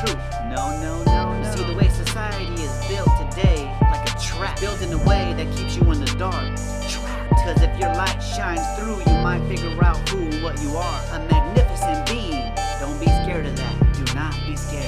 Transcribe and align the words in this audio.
truth. 0.00 0.18
No, 0.46 0.78
no, 0.80 1.02
no, 1.04 1.40
no. 1.40 1.50
See 1.50 1.64
the 1.64 1.74
way 1.74 1.88
society 1.88 2.62
is 2.62 2.72
built 2.88 3.08
today, 3.30 3.64
like 3.90 4.08
a 4.08 4.18
trap, 4.20 4.60
built 4.60 4.80
in 4.82 4.92
a 4.92 4.98
way 5.04 5.34
that 5.36 5.46
keeps 5.56 5.76
you 5.76 5.82
in 5.90 6.00
the 6.00 6.12
dark. 6.18 6.56
Trapped. 6.88 7.30
Cause 7.44 7.62
if 7.62 7.78
your 7.78 7.92
light 7.94 8.20
shines 8.20 8.60
through, 8.78 8.98
you 8.98 9.18
might 9.22 9.40
figure 9.48 9.82
out 9.82 9.96
who 10.08 10.18
and 10.18 10.42
what 10.42 10.60
you 10.60 10.76
are. 10.76 11.00
A 11.12 11.18
magnificent 11.30 12.06
being. 12.06 12.52
Don't 12.80 12.98
be 13.00 13.06
scared 13.06 13.46
of 13.46 13.56
that. 13.56 13.74
Do 13.94 14.14
not 14.14 14.34
be 14.46 14.56
scared. 14.56 14.84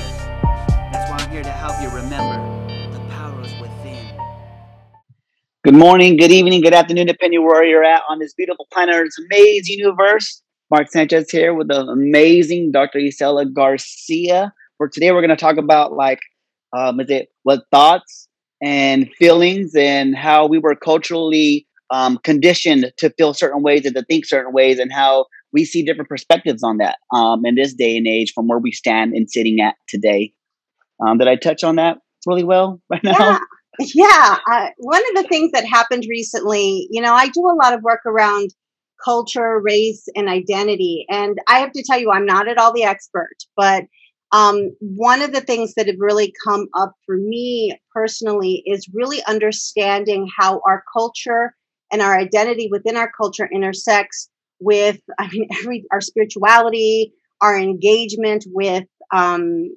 That's 0.92 1.10
why 1.10 1.16
I'm 1.20 1.30
here 1.30 1.42
to 1.42 1.50
help 1.50 1.80
you 1.80 1.88
remember 1.88 2.36
the 2.92 3.00
power 3.10 3.40
is 3.42 3.52
within. 3.60 4.06
Good 5.64 5.74
morning, 5.74 6.16
good 6.16 6.32
evening, 6.32 6.60
good 6.60 6.74
afternoon, 6.74 7.06
depending 7.06 7.44
where 7.44 7.64
you're 7.64 7.84
at 7.84 8.02
on 8.08 8.18
this 8.18 8.34
beautiful 8.34 8.66
planet, 8.72 8.96
this 9.04 9.18
amazing 9.30 9.78
universe. 9.78 10.42
Mark 10.70 10.88
Sanchez 10.88 11.30
here 11.30 11.52
with 11.52 11.68
the 11.68 11.80
amazing 11.80 12.70
Dr. 12.70 13.00
Isela 13.00 13.52
Garcia. 13.52 14.52
For 14.80 14.88
today, 14.88 15.12
we're 15.12 15.20
going 15.20 15.28
to 15.28 15.36
talk 15.36 15.58
about 15.58 15.92
like, 15.92 16.20
um, 16.74 17.00
is 17.00 17.10
it 17.10 17.28
what 17.42 17.64
thoughts 17.70 18.28
and 18.62 19.10
feelings 19.18 19.74
and 19.76 20.16
how 20.16 20.46
we 20.46 20.56
were 20.56 20.74
culturally 20.74 21.66
um, 21.90 22.16
conditioned 22.24 22.90
to 22.96 23.10
feel 23.10 23.34
certain 23.34 23.62
ways 23.62 23.84
and 23.84 23.94
to 23.94 24.02
think 24.02 24.24
certain 24.24 24.54
ways 24.54 24.78
and 24.78 24.90
how 24.90 25.26
we 25.52 25.66
see 25.66 25.82
different 25.82 26.08
perspectives 26.08 26.62
on 26.62 26.78
that 26.78 26.96
um, 27.14 27.44
in 27.44 27.56
this 27.56 27.74
day 27.74 27.94
and 27.94 28.06
age 28.06 28.32
from 28.32 28.48
where 28.48 28.58
we 28.58 28.72
stand 28.72 29.12
and 29.12 29.30
sitting 29.30 29.60
at 29.60 29.74
today. 29.86 30.32
Um, 31.06 31.18
did 31.18 31.28
I 31.28 31.36
touch 31.36 31.62
on 31.62 31.76
that 31.76 31.98
really 32.26 32.44
well 32.44 32.80
right 32.88 33.04
now? 33.04 33.12
Yeah. 33.18 33.38
Yeah, 33.78 34.36
one 34.78 35.02
of 35.10 35.22
the 35.22 35.28
things 35.28 35.52
that 35.52 35.66
happened 35.66 36.04
recently, 36.08 36.88
you 36.90 37.02
know, 37.02 37.12
I 37.12 37.28
do 37.28 37.42
a 37.42 37.56
lot 37.62 37.74
of 37.74 37.82
work 37.82 38.00
around 38.06 38.54
culture, 39.04 39.60
race, 39.60 40.06
and 40.14 40.26
identity. 40.28 41.04
And 41.10 41.38
I 41.48 41.58
have 41.58 41.72
to 41.72 41.84
tell 41.86 41.98
you, 41.98 42.10
I'm 42.10 42.26
not 42.26 42.48
at 42.48 42.58
all 42.58 42.72
the 42.72 42.84
expert, 42.84 43.36
but 43.56 43.84
um, 44.32 44.76
one 44.80 45.22
of 45.22 45.32
the 45.32 45.40
things 45.40 45.74
that 45.74 45.86
have 45.88 45.98
really 45.98 46.32
come 46.44 46.68
up 46.74 46.94
for 47.04 47.16
me 47.16 47.78
personally 47.92 48.62
is 48.66 48.88
really 48.92 49.22
understanding 49.24 50.28
how 50.38 50.60
our 50.66 50.84
culture 50.92 51.54
and 51.92 52.00
our 52.00 52.16
identity 52.16 52.68
within 52.70 52.96
our 52.96 53.10
culture 53.10 53.48
intersects 53.52 54.28
with, 54.60 55.00
I 55.18 55.28
mean, 55.28 55.48
every 55.58 55.84
our 55.90 56.00
spirituality, 56.00 57.12
our 57.40 57.58
engagement 57.58 58.44
with, 58.48 58.84
um, 59.12 59.76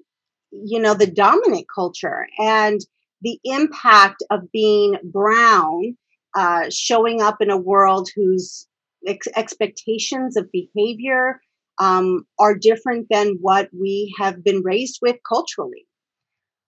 you 0.52 0.80
know, 0.80 0.94
the 0.94 1.08
dominant 1.08 1.66
culture 1.74 2.28
and 2.38 2.80
the 3.22 3.40
impact 3.46 4.22
of 4.30 4.52
being 4.52 4.98
brown, 5.04 5.98
uh, 6.36 6.66
showing 6.70 7.22
up 7.22 7.38
in 7.42 7.50
a 7.50 7.58
world 7.58 8.10
whose 8.16 8.68
ex- 9.08 9.28
expectations 9.36 10.38
of 10.38 10.52
behavior 10.52 11.40
um, 11.80 12.26
are 12.40 12.56
different 12.56 13.08
than 13.10 13.38
what 13.42 13.70
we 13.78 14.14
have 14.20 14.44
been 14.44 14.62
raised 14.64 15.00
with 15.02 15.18
culturally. 15.28 15.86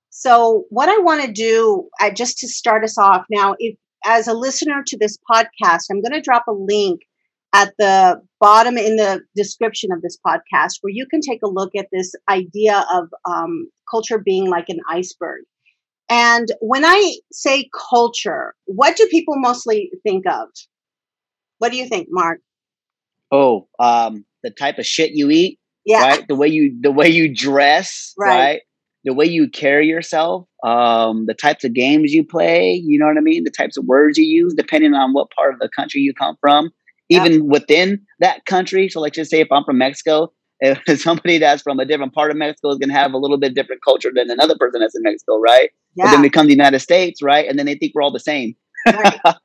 So, 0.09 0.66
what 0.70 0.89
I 0.89 0.97
want 1.00 1.25
to 1.25 1.31
do, 1.31 1.89
uh, 2.02 2.09
just 2.09 2.38
to 2.39 2.47
start 2.47 2.84
us 2.84 2.97
off 2.97 3.25
now, 3.30 3.56
if 3.59 3.75
as 4.06 4.28
a 4.28 4.34
listener 4.34 4.84
to 4.86 4.97
this 4.97 5.17
podcast, 5.30 5.86
I'm 5.89 6.02
going 6.02 6.14
to 6.14 6.22
drop 6.22 6.45
a 6.47 6.53
link 6.53 7.02
at 7.53 7.73
the 7.80 8.22
bottom 8.39 8.78
in 8.78 8.97
the 8.97 9.22
description 9.36 9.92
of 9.92 10.02
this 10.02 10.17
podcast 10.25 10.73
where 10.81 10.92
you 10.94 11.08
can 11.08 11.22
take 11.22 11.40
a 11.44 11.50
look 11.50 11.72
at 11.78 11.88
this 11.92 12.14
idea 12.30 12.86
of 12.94 13.08
um, 13.25 13.67
culture 13.90 14.19
being 14.19 14.50
like 14.50 14.69
an 14.69 14.80
iceberg. 14.90 15.44
And 16.09 16.47
when 16.59 16.86
I 16.86 17.17
say 17.31 17.69
culture, 17.90 18.53
what 18.66 18.95
do 18.95 19.08
people 19.08 19.36
mostly 19.38 19.90
think 20.03 20.28
of? 20.28 20.50
What 21.58 21.72
do 21.72 21.78
you 21.78 21.88
think, 21.88 22.08
Mark? 22.12 22.42
Oh, 23.31 23.67
um, 23.80 24.25
the 24.46 24.52
type 24.52 24.78
of 24.78 24.86
shit 24.86 25.12
you 25.14 25.30
eat, 25.32 25.60
Yeah. 25.86 26.02
right? 26.04 26.28
The 26.28 26.36
way 26.36 26.48
you 26.48 26.78
the 26.80 26.92
way 26.92 27.10
you 27.10 27.34
dress, 27.34 28.14
Right. 28.18 28.30
right? 28.38 28.62
The 29.04 29.14
way 29.14 29.26
you 29.26 29.50
carry 29.50 29.88
yourself, 29.88 30.48
um, 30.64 31.26
the 31.26 31.34
types 31.34 31.64
of 31.64 31.74
games 31.74 32.14
you 32.14 32.24
play, 32.24 32.74
you 32.74 32.97
know 33.00 33.08
what 33.08 33.18
I 33.18 33.22
mean? 33.22 33.44
The 33.44 33.52
types 33.52 33.75
of 33.78 33.86
words 33.86 34.18
you 34.18 34.25
use, 34.25 34.53
depending 34.53 34.94
on 34.94 35.14
what 35.14 35.30
part 35.31 35.53
of 35.53 35.59
the 35.59 35.69
country 35.69 36.02
you 36.02 36.14
come 36.14 36.38
from, 36.42 36.72
Yeah. 37.09 37.25
even 37.25 37.47
within 37.47 38.00
that 38.19 38.46
country. 38.46 38.88
So, 38.90 39.00
like, 39.02 39.14
just 39.14 39.30
say 39.31 39.42
if 39.42 39.52
I'm 39.52 39.64
from 39.64 39.78
Mexico, 39.80 40.31
if 40.62 41.02
somebody 41.02 41.38
that's 41.38 41.62
from 41.62 41.80
a 41.80 41.86
different 41.86 42.14
part 42.14 42.31
of 42.31 42.38
Mexico 42.38 42.69
is 42.69 42.78
going 42.78 42.90
to 42.90 42.96
have 42.96 43.14
a 43.14 43.18
little 43.18 43.38
bit 43.38 43.53
different 43.56 43.81
culture 43.84 44.12
than 44.16 44.30
another 44.31 44.56
person 44.58 44.80
that's 44.80 44.96
in 44.96 45.03
Mexico, 45.03 45.38
right? 45.38 45.69
But 45.98 46.12
then 46.12 46.22
we 46.22 46.30
come 46.30 46.46
to 46.46 46.48
the 46.48 46.53
United 46.56 46.80
States, 46.80 47.22
right? 47.22 47.48
And 47.48 47.58
then 47.59 47.66
they 47.68 47.75
think 47.75 47.94
we're 47.94 48.02
all 48.03 48.12
the 48.12 48.19
same. 48.19 48.56
Right. 48.88 49.19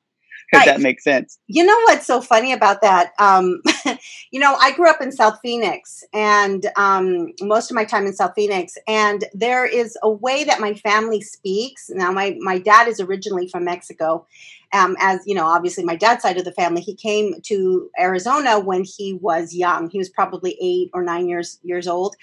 if 0.58 0.64
that 0.64 0.80
makes 0.80 1.04
sense. 1.04 1.38
You 1.46 1.64
know 1.64 1.78
what's 1.84 2.06
so 2.06 2.20
funny 2.20 2.52
about 2.52 2.82
that? 2.82 3.12
Um, 3.18 3.62
you 4.32 4.40
know, 4.40 4.56
I 4.60 4.72
grew 4.72 4.90
up 4.90 5.00
in 5.00 5.12
South 5.12 5.38
Phoenix 5.42 6.02
and 6.12 6.66
um, 6.76 7.28
most 7.40 7.70
of 7.70 7.74
my 7.76 7.84
time 7.84 8.06
in 8.06 8.12
South 8.12 8.32
Phoenix, 8.34 8.76
and 8.88 9.24
there 9.32 9.64
is 9.64 9.96
a 10.02 10.10
way 10.10 10.42
that 10.44 10.60
my 10.60 10.74
family 10.74 11.20
speaks. 11.20 11.88
Now, 11.90 12.10
my, 12.10 12.36
my 12.40 12.58
dad 12.58 12.88
is 12.88 13.00
originally 13.00 13.48
from 13.48 13.64
Mexico. 13.64 14.26
Um, 14.72 14.96
as 15.00 15.20
you 15.26 15.34
know, 15.34 15.46
obviously, 15.46 15.84
my 15.84 15.96
dad's 15.96 16.22
side 16.22 16.36
of 16.36 16.44
the 16.44 16.52
family, 16.52 16.80
he 16.80 16.94
came 16.94 17.40
to 17.42 17.90
Arizona 17.98 18.58
when 18.60 18.84
he 18.84 19.14
was 19.14 19.54
young. 19.54 19.90
He 19.90 19.98
was 19.98 20.08
probably 20.08 20.56
eight 20.60 20.90
or 20.92 21.02
nine 21.02 21.28
years 21.28 21.58
years 21.64 21.88
old, 21.88 22.14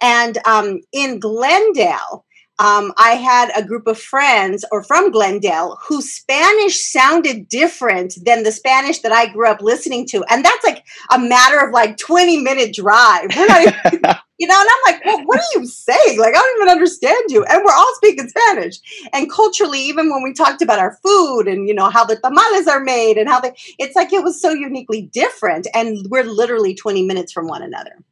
and 0.00 0.38
um, 0.44 0.80
in 0.92 1.20
Glendale, 1.20 2.24
um, 2.62 2.92
I 2.96 3.14
had 3.14 3.50
a 3.56 3.66
group 3.66 3.88
of 3.88 3.98
friends 3.98 4.64
or 4.70 4.84
from 4.84 5.10
Glendale 5.10 5.78
whose 5.82 6.12
Spanish 6.12 6.80
sounded 6.80 7.48
different 7.48 8.14
than 8.24 8.44
the 8.44 8.52
Spanish 8.52 9.00
that 9.00 9.10
I 9.10 9.32
grew 9.32 9.48
up 9.48 9.60
listening 9.60 10.06
to. 10.10 10.24
And 10.30 10.44
that's 10.44 10.64
like 10.64 10.84
a 11.12 11.18
matter 11.18 11.58
of 11.58 11.72
like 11.72 11.96
20 11.96 12.40
minute 12.40 12.72
drive. 12.72 13.34
We're 13.34 13.46
not 13.48 13.62
even, 13.62 13.72
you 14.38 14.46
know, 14.46 14.60
and 14.60 14.68
I'm 14.70 14.94
like, 14.94 15.04
well, 15.04 15.24
what 15.24 15.40
are 15.40 15.58
you 15.60 15.66
saying? 15.66 16.20
Like, 16.20 16.36
I 16.36 16.38
don't 16.38 16.62
even 16.62 16.70
understand 16.70 17.24
you. 17.30 17.44
And 17.44 17.64
we're 17.64 17.74
all 17.74 17.94
speaking 17.96 18.28
Spanish. 18.28 18.76
And 19.12 19.28
culturally, 19.28 19.80
even 19.80 20.08
when 20.08 20.22
we 20.22 20.32
talked 20.32 20.62
about 20.62 20.78
our 20.78 20.96
food 21.02 21.48
and, 21.48 21.66
you 21.66 21.74
know, 21.74 21.90
how 21.90 22.04
the 22.04 22.14
tamales 22.14 22.68
are 22.68 22.84
made 22.84 23.18
and 23.18 23.28
how 23.28 23.40
they, 23.40 23.54
it's 23.80 23.96
like 23.96 24.12
it 24.12 24.22
was 24.22 24.40
so 24.40 24.50
uniquely 24.50 25.02
different. 25.02 25.66
And 25.74 26.06
we're 26.10 26.22
literally 26.22 26.76
20 26.76 27.04
minutes 27.04 27.32
from 27.32 27.48
one 27.48 27.62
another. 27.62 28.04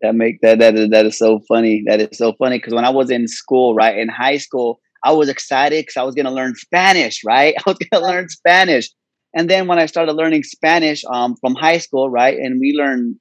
That 0.00 0.14
make 0.14 0.40
that 0.42 0.60
that 0.60 0.76
is 0.76 0.90
that 0.90 1.06
is 1.06 1.18
so 1.18 1.40
funny. 1.48 1.82
That 1.86 2.00
is 2.00 2.18
so 2.18 2.32
funny 2.38 2.58
because 2.58 2.74
when 2.74 2.84
I 2.84 2.90
was 2.90 3.10
in 3.10 3.26
school, 3.26 3.74
right 3.74 3.98
in 3.98 4.08
high 4.08 4.36
school, 4.36 4.80
I 5.04 5.12
was 5.12 5.28
excited 5.28 5.82
because 5.82 5.96
I 5.96 6.04
was 6.04 6.14
gonna 6.14 6.30
learn 6.30 6.54
Spanish, 6.54 7.22
right? 7.24 7.54
I 7.66 7.70
was 7.70 7.78
gonna 7.90 8.06
learn 8.06 8.28
Spanish, 8.28 8.88
and 9.34 9.50
then 9.50 9.66
when 9.66 9.78
I 9.78 9.86
started 9.86 10.12
learning 10.12 10.44
Spanish 10.44 11.04
um, 11.12 11.34
from 11.40 11.54
high 11.54 11.78
school, 11.78 12.10
right, 12.10 12.36
and 12.38 12.60
we 12.60 12.74
learned 12.74 13.16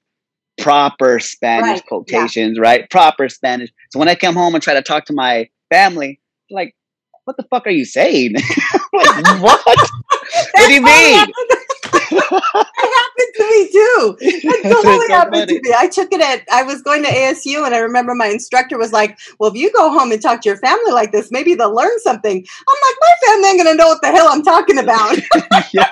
proper 0.60 1.20
Spanish 1.20 1.64
Right, 1.64 1.76
yeah. 1.76 1.88
quotations, 1.88 2.60
right, 2.60 2.90
proper 2.90 3.30
Spanish. 3.30 3.70
So 3.92 4.00
when 4.00 4.08
I 4.08 4.16
come 4.16 4.36
home 4.36 4.54
and 4.56 4.64
try 4.64 4.74
to 4.74 4.82
talk 4.82 5.06
to 5.06 5.14
my 5.14 5.50
family, 5.72 6.20
like, 6.52 6.76
"What 7.26 7.38
the 7.38 7.44
fuck 7.50 7.66
are 7.68 7.72
you 7.72 7.86
saying? 7.86 8.36
Like, 8.94 9.42
what? 9.42 9.62
what 9.66 10.68
do 10.68 10.74
you 10.74 10.82
mean?" 10.82 11.28
That 12.18 13.04
happened 13.08 13.34
to 13.36 13.44
me 13.50 13.72
too. 13.72 14.18
It 14.22 14.64
totally 14.64 15.08
so 15.08 15.14
happened 15.14 15.36
funny. 15.36 15.60
to 15.60 15.70
me. 15.70 15.76
I 15.78 15.88
took 15.88 16.12
it 16.12 16.22
at, 16.22 16.44
I 16.52 16.64
was 16.64 16.82
going 16.82 17.04
to 17.04 17.10
ASU 17.10 17.66
and 17.66 17.74
I 17.74 17.80
remember 17.80 18.14
my 18.16 18.28
instructor 18.28 18.78
was 18.78 18.92
like, 18.92 19.18
well, 19.40 19.50
if 19.50 19.56
you 19.56 19.72
go 19.74 19.92
home 19.92 20.12
and 20.12 20.22
talk 20.22 20.42
to 20.42 20.50
your 20.50 20.58
family 20.58 20.92
like 20.92 21.12
this, 21.12 21.32
maybe 21.32 21.56
they'll 21.56 21.76
learn 21.76 22.00
something. 22.00 22.38
I'm 22.38 22.78
like, 22.88 22.96
my 23.02 23.28
family 23.28 23.50
ain't 23.50 23.68
to 23.68 23.76
know 23.76 23.88
what 23.88 24.02
the 24.02 24.08
hell 24.08 24.28
I'm 24.30 24.44
talking 24.44 24.78
about. 24.78 25.18
yeah. 25.74 25.92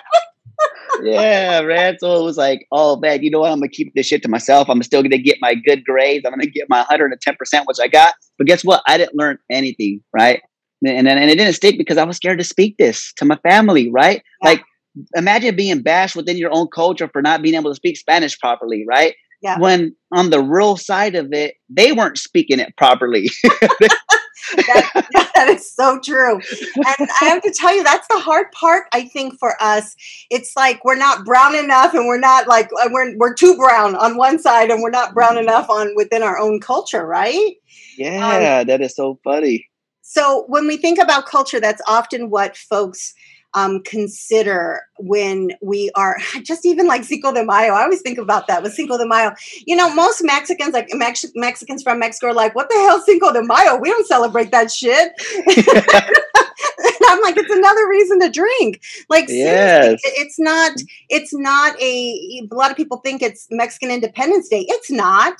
yeah, 1.01 1.91
was 2.01 2.37
like, 2.37 2.67
oh 2.71 2.97
man, 2.97 3.23
you 3.23 3.29
know 3.29 3.39
what? 3.39 3.51
I'm 3.51 3.59
gonna 3.59 3.69
keep 3.69 3.93
this 3.93 4.07
shit 4.07 4.21
to 4.23 4.29
myself. 4.29 4.69
I'm 4.69 4.81
still 4.83 5.03
gonna 5.03 5.17
get 5.17 5.37
my 5.41 5.55
good 5.55 5.83
grades. 5.83 6.25
I'm 6.25 6.31
gonna 6.31 6.45
get 6.45 6.69
my 6.69 6.79
110 6.79 7.35
percent, 7.35 7.67
which 7.67 7.77
I 7.81 7.87
got. 7.87 8.13
But 8.37 8.47
guess 8.47 8.63
what? 8.63 8.81
I 8.87 8.97
didn't 8.97 9.15
learn 9.15 9.37
anything, 9.49 10.01
right? 10.13 10.41
And 10.85 11.07
and, 11.07 11.07
and 11.07 11.29
it 11.29 11.37
didn't 11.37 11.53
stick 11.53 11.77
because 11.77 11.97
I 11.97 12.03
was 12.03 12.17
scared 12.17 12.37
to 12.39 12.43
speak 12.43 12.77
this 12.77 13.13
to 13.17 13.25
my 13.25 13.37
family, 13.37 13.89
right? 13.91 14.23
Yeah. 14.41 14.49
Like, 14.49 14.63
imagine 15.15 15.55
being 15.55 15.81
bashed 15.81 16.15
within 16.15 16.37
your 16.37 16.53
own 16.53 16.67
culture 16.67 17.09
for 17.11 17.21
not 17.21 17.41
being 17.41 17.55
able 17.55 17.71
to 17.71 17.75
speak 17.75 17.97
Spanish 17.97 18.37
properly, 18.39 18.85
right? 18.87 19.15
Yeah. 19.41 19.59
When 19.59 19.95
on 20.11 20.29
the 20.29 20.41
real 20.41 20.77
side 20.77 21.15
of 21.15 21.31
it, 21.31 21.55
they 21.69 21.91
weren't 21.91 22.17
speaking 22.17 22.59
it 22.59 22.75
properly. 22.77 23.29
that, 24.55 25.07
that 25.35 25.47
is 25.49 25.71
so 25.73 25.99
true. 26.03 26.39
And 26.75 27.09
I 27.21 27.25
have 27.25 27.43
to 27.43 27.51
tell 27.51 27.75
you, 27.75 27.83
that's 27.83 28.07
the 28.07 28.19
hard 28.19 28.51
part, 28.53 28.85
I 28.93 29.07
think, 29.07 29.37
for 29.39 29.55
us. 29.61 29.95
It's 30.29 30.53
like 30.55 30.83
we're 30.83 30.95
not 30.95 31.25
brown 31.25 31.55
enough 31.55 31.93
and 31.93 32.07
we're 32.07 32.19
not 32.19 32.47
like, 32.47 32.69
uh, 32.81 32.89
we're, 32.91 33.15
we're 33.17 33.33
too 33.33 33.55
brown 33.55 33.95
on 33.95 34.17
one 34.17 34.39
side 34.39 34.71
and 34.71 34.81
we're 34.81 34.89
not 34.89 35.13
brown 35.13 35.37
enough 35.37 35.69
on 35.69 35.93
within 35.95 36.23
our 36.23 36.39
own 36.39 36.59
culture, 36.59 37.05
right? 37.05 37.53
yeah, 38.41 38.63
that 38.63 38.81
is 38.81 38.95
so 38.95 39.19
funny. 39.23 39.67
So 40.01 40.45
when 40.47 40.67
we 40.67 40.77
think 40.77 40.99
about 40.99 41.25
culture, 41.25 41.59
that's 41.59 41.81
often 41.87 42.29
what 42.29 42.55
folks 42.55 43.13
um, 43.55 43.81
consider 43.83 44.81
when 44.99 45.51
we 45.61 45.89
are 45.95 46.17
just 46.43 46.65
even 46.65 46.87
like 46.87 47.03
Cinco 47.03 47.33
de 47.33 47.43
Mayo. 47.43 47.73
I 47.73 47.83
always 47.83 48.01
think 48.01 48.17
about 48.17 48.47
that 48.47 48.61
with 48.61 48.73
Cinco 48.73 48.97
de 48.97 49.07
Mayo. 49.07 49.31
You 49.65 49.75
know, 49.75 49.93
most 49.93 50.21
Mexicans, 50.23 50.73
like 50.73 50.87
Mex- 50.91 51.25
Mexicans 51.35 51.81
from 51.81 51.99
Mexico, 51.99 52.27
are 52.27 52.33
like, 52.33 52.53
"What 52.55 52.69
the 52.69 52.75
hell, 52.75 53.01
Cinco 53.01 53.33
de 53.33 53.41
Mayo? 53.43 53.77
We 53.77 53.89
don't 53.89 54.05
celebrate 54.07 54.51
that 54.51 54.71
shit." 54.71 55.13
and 55.47 56.95
I'm 57.09 57.21
like, 57.21 57.37
it's 57.37 57.49
another 57.49 57.87
reason 57.89 58.19
to 58.21 58.29
drink. 58.29 58.81
Like, 59.09 59.25
Yes. 59.29 59.99
it's 60.03 60.39
not. 60.39 60.73
It's 61.09 61.33
not 61.33 61.79
a. 61.81 62.47
A 62.51 62.55
lot 62.55 62.71
of 62.71 62.77
people 62.77 62.97
think 62.97 63.21
it's 63.21 63.47
Mexican 63.49 63.91
Independence 63.91 64.47
Day. 64.49 64.65
It's 64.67 64.91
not. 64.91 65.35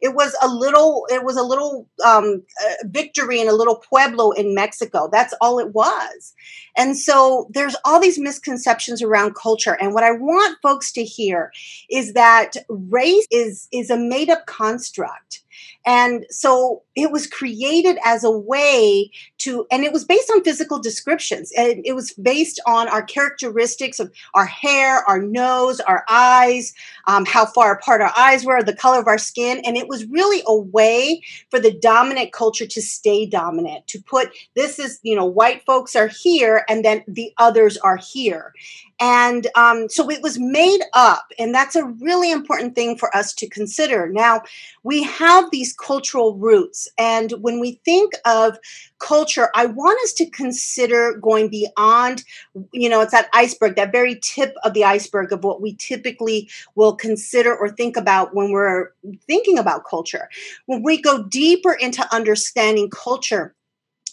It 0.00 0.14
was 0.14 0.36
a 0.42 0.48
little 0.48 1.06
it 1.10 1.24
was 1.24 1.36
a 1.36 1.42
little 1.42 1.88
um, 2.04 2.42
uh, 2.64 2.86
victory 2.86 3.40
in 3.40 3.48
a 3.48 3.52
little 3.52 3.76
pueblo 3.76 4.30
in 4.32 4.54
mexico. 4.54 5.08
That's 5.10 5.34
all 5.40 5.58
it 5.58 5.72
was. 5.74 6.34
And 6.76 6.96
so 6.96 7.48
there's 7.50 7.76
all 7.84 8.00
these 8.00 8.18
misconceptions 8.18 9.02
around 9.02 9.34
culture. 9.34 9.76
And 9.80 9.94
what 9.94 10.04
i 10.04 10.12
want 10.12 10.58
folks 10.62 10.92
to 10.92 11.04
hear 11.04 11.52
is 11.90 12.12
that 12.12 12.56
race 12.68 13.26
is 13.30 13.68
is 13.72 13.90
a 13.90 13.96
made 13.96 14.30
up 14.30 14.46
construct 14.46 15.42
and 15.86 16.26
so 16.30 16.82
it 16.96 17.12
was 17.12 17.26
created 17.26 17.98
as 18.04 18.24
a 18.24 18.30
way 18.30 19.10
to, 19.38 19.66
and 19.70 19.84
it 19.84 19.92
was 19.92 20.04
based 20.04 20.30
on 20.30 20.42
physical 20.42 20.80
descriptions. 20.80 21.52
And 21.56 21.80
it 21.84 21.94
was 21.94 22.12
based 22.14 22.60
on 22.66 22.88
our 22.88 23.02
characteristics 23.02 24.00
of 24.00 24.10
our 24.34 24.46
hair, 24.46 25.04
our 25.08 25.20
nose, 25.20 25.78
our 25.80 26.04
eyes, 26.08 26.72
um, 27.06 27.24
how 27.26 27.46
far 27.46 27.72
apart 27.72 28.00
our 28.00 28.12
eyes 28.16 28.44
were, 28.44 28.62
the 28.62 28.74
color 28.74 28.98
of 28.98 29.06
our 29.06 29.18
skin. 29.18 29.60
And 29.64 29.76
it 29.76 29.88
was 29.88 30.06
really 30.06 30.42
a 30.46 30.56
way 30.56 31.22
for 31.50 31.60
the 31.60 31.72
dominant 31.72 32.32
culture 32.32 32.66
to 32.66 32.82
stay 32.82 33.26
dominant, 33.26 33.86
to 33.88 34.02
put 34.02 34.30
this 34.56 34.78
is, 34.78 34.98
you 35.02 35.14
know, 35.14 35.26
white 35.26 35.64
folks 35.64 35.94
are 35.94 36.08
here 36.08 36.64
and 36.68 36.84
then 36.84 37.04
the 37.06 37.32
others 37.38 37.76
are 37.78 37.98
here. 37.98 38.52
And 38.98 39.46
um, 39.54 39.88
so 39.90 40.10
it 40.10 40.22
was 40.22 40.38
made 40.38 40.80
up, 40.94 41.26
and 41.38 41.54
that's 41.54 41.76
a 41.76 41.84
really 41.84 42.30
important 42.30 42.74
thing 42.74 42.96
for 42.96 43.14
us 43.14 43.34
to 43.34 43.48
consider. 43.48 44.08
Now, 44.08 44.42
we 44.84 45.02
have 45.02 45.50
these 45.50 45.74
cultural 45.74 46.34
roots, 46.36 46.88
and 46.96 47.32
when 47.42 47.60
we 47.60 47.80
think 47.84 48.14
of 48.24 48.58
culture, 48.98 49.50
I 49.54 49.66
want 49.66 50.00
us 50.04 50.12
to 50.14 50.30
consider 50.30 51.18
going 51.20 51.48
beyond, 51.50 52.24
you 52.72 52.88
know, 52.88 53.02
it's 53.02 53.12
that 53.12 53.28
iceberg, 53.34 53.76
that 53.76 53.92
very 53.92 54.18
tip 54.22 54.54
of 54.64 54.72
the 54.72 54.84
iceberg 54.84 55.32
of 55.32 55.44
what 55.44 55.60
we 55.60 55.74
typically 55.74 56.48
will 56.74 56.94
consider 56.94 57.54
or 57.54 57.68
think 57.68 57.96
about 57.96 58.34
when 58.34 58.50
we're 58.50 58.92
thinking 59.26 59.58
about 59.58 59.84
culture. 59.84 60.28
When 60.66 60.82
we 60.82 61.00
go 61.00 61.22
deeper 61.24 61.74
into 61.74 62.06
understanding 62.14 62.88
culture, 62.88 63.54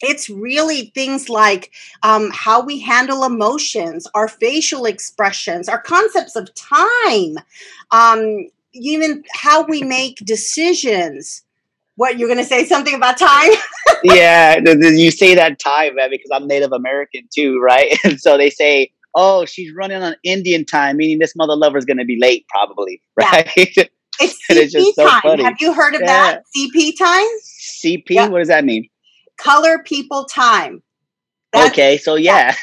it's 0.04 0.30
really 0.30 0.92
things 0.94 1.30
like 1.30 1.72
um, 2.04 2.30
how 2.32 2.62
we 2.62 2.80
handle 2.80 3.24
emotions, 3.24 4.08
our 4.14 4.28
facial 4.28 4.86
expressions, 4.86 5.70
our 5.70 5.82
concepts 5.82 6.36
of 6.36 6.54
time, 6.56 7.38
um, 7.92 8.48
even 8.74 9.24
how 9.34 9.64
we 9.64 9.82
make 9.84 10.18
decisions. 10.18 11.44
What 11.96 12.18
you're 12.18 12.28
going 12.28 12.40
to 12.40 12.46
say 12.46 12.66
something 12.66 12.96
about 12.96 13.18
time? 13.20 13.52
yeah, 14.04 14.60
you 14.60 15.12
say 15.12 15.36
that 15.36 15.60
time, 15.60 15.96
man, 15.96 16.10
because 16.10 16.30
I'm 16.34 16.48
Native 16.48 16.72
American 16.72 17.28
too, 17.34 17.60
right? 17.60 17.98
And 18.04 18.20
so 18.20 18.36
they 18.36 18.50
say, 18.50 18.92
"Oh, 19.14 19.46
she's 19.46 19.72
running 19.76 20.02
on 20.02 20.16
Indian 20.24 20.66
time," 20.66 20.98
meaning 20.98 21.20
this 21.20 21.36
mother 21.36 21.56
lover 21.56 21.78
is 21.78 21.86
going 21.86 21.98
to 21.98 22.06
be 22.06 22.18
late, 22.20 22.46
probably, 22.50 23.00
right? 23.16 23.48
Yeah. 23.56 23.84
It's 24.20 24.34
CP 24.50 24.72
it's 24.74 24.96
so 24.96 25.08
time. 25.08 25.40
Have 25.40 25.56
you 25.60 25.74
heard 25.74 25.96
of 25.96 26.02
yeah. 26.02 26.08
that? 26.08 26.44
CP 26.56 26.98
time? 26.98 27.28
CP? 27.84 28.04
Yeah. 28.10 28.28
What 28.28 28.40
does 28.40 28.48
that 28.48 28.66
mean? 28.66 28.88
Color 29.38 29.80
people 29.84 30.26
time. 30.26 30.84
That's, 31.54 31.70
okay, 31.70 31.98
so 31.98 32.16
yeah, 32.16 32.56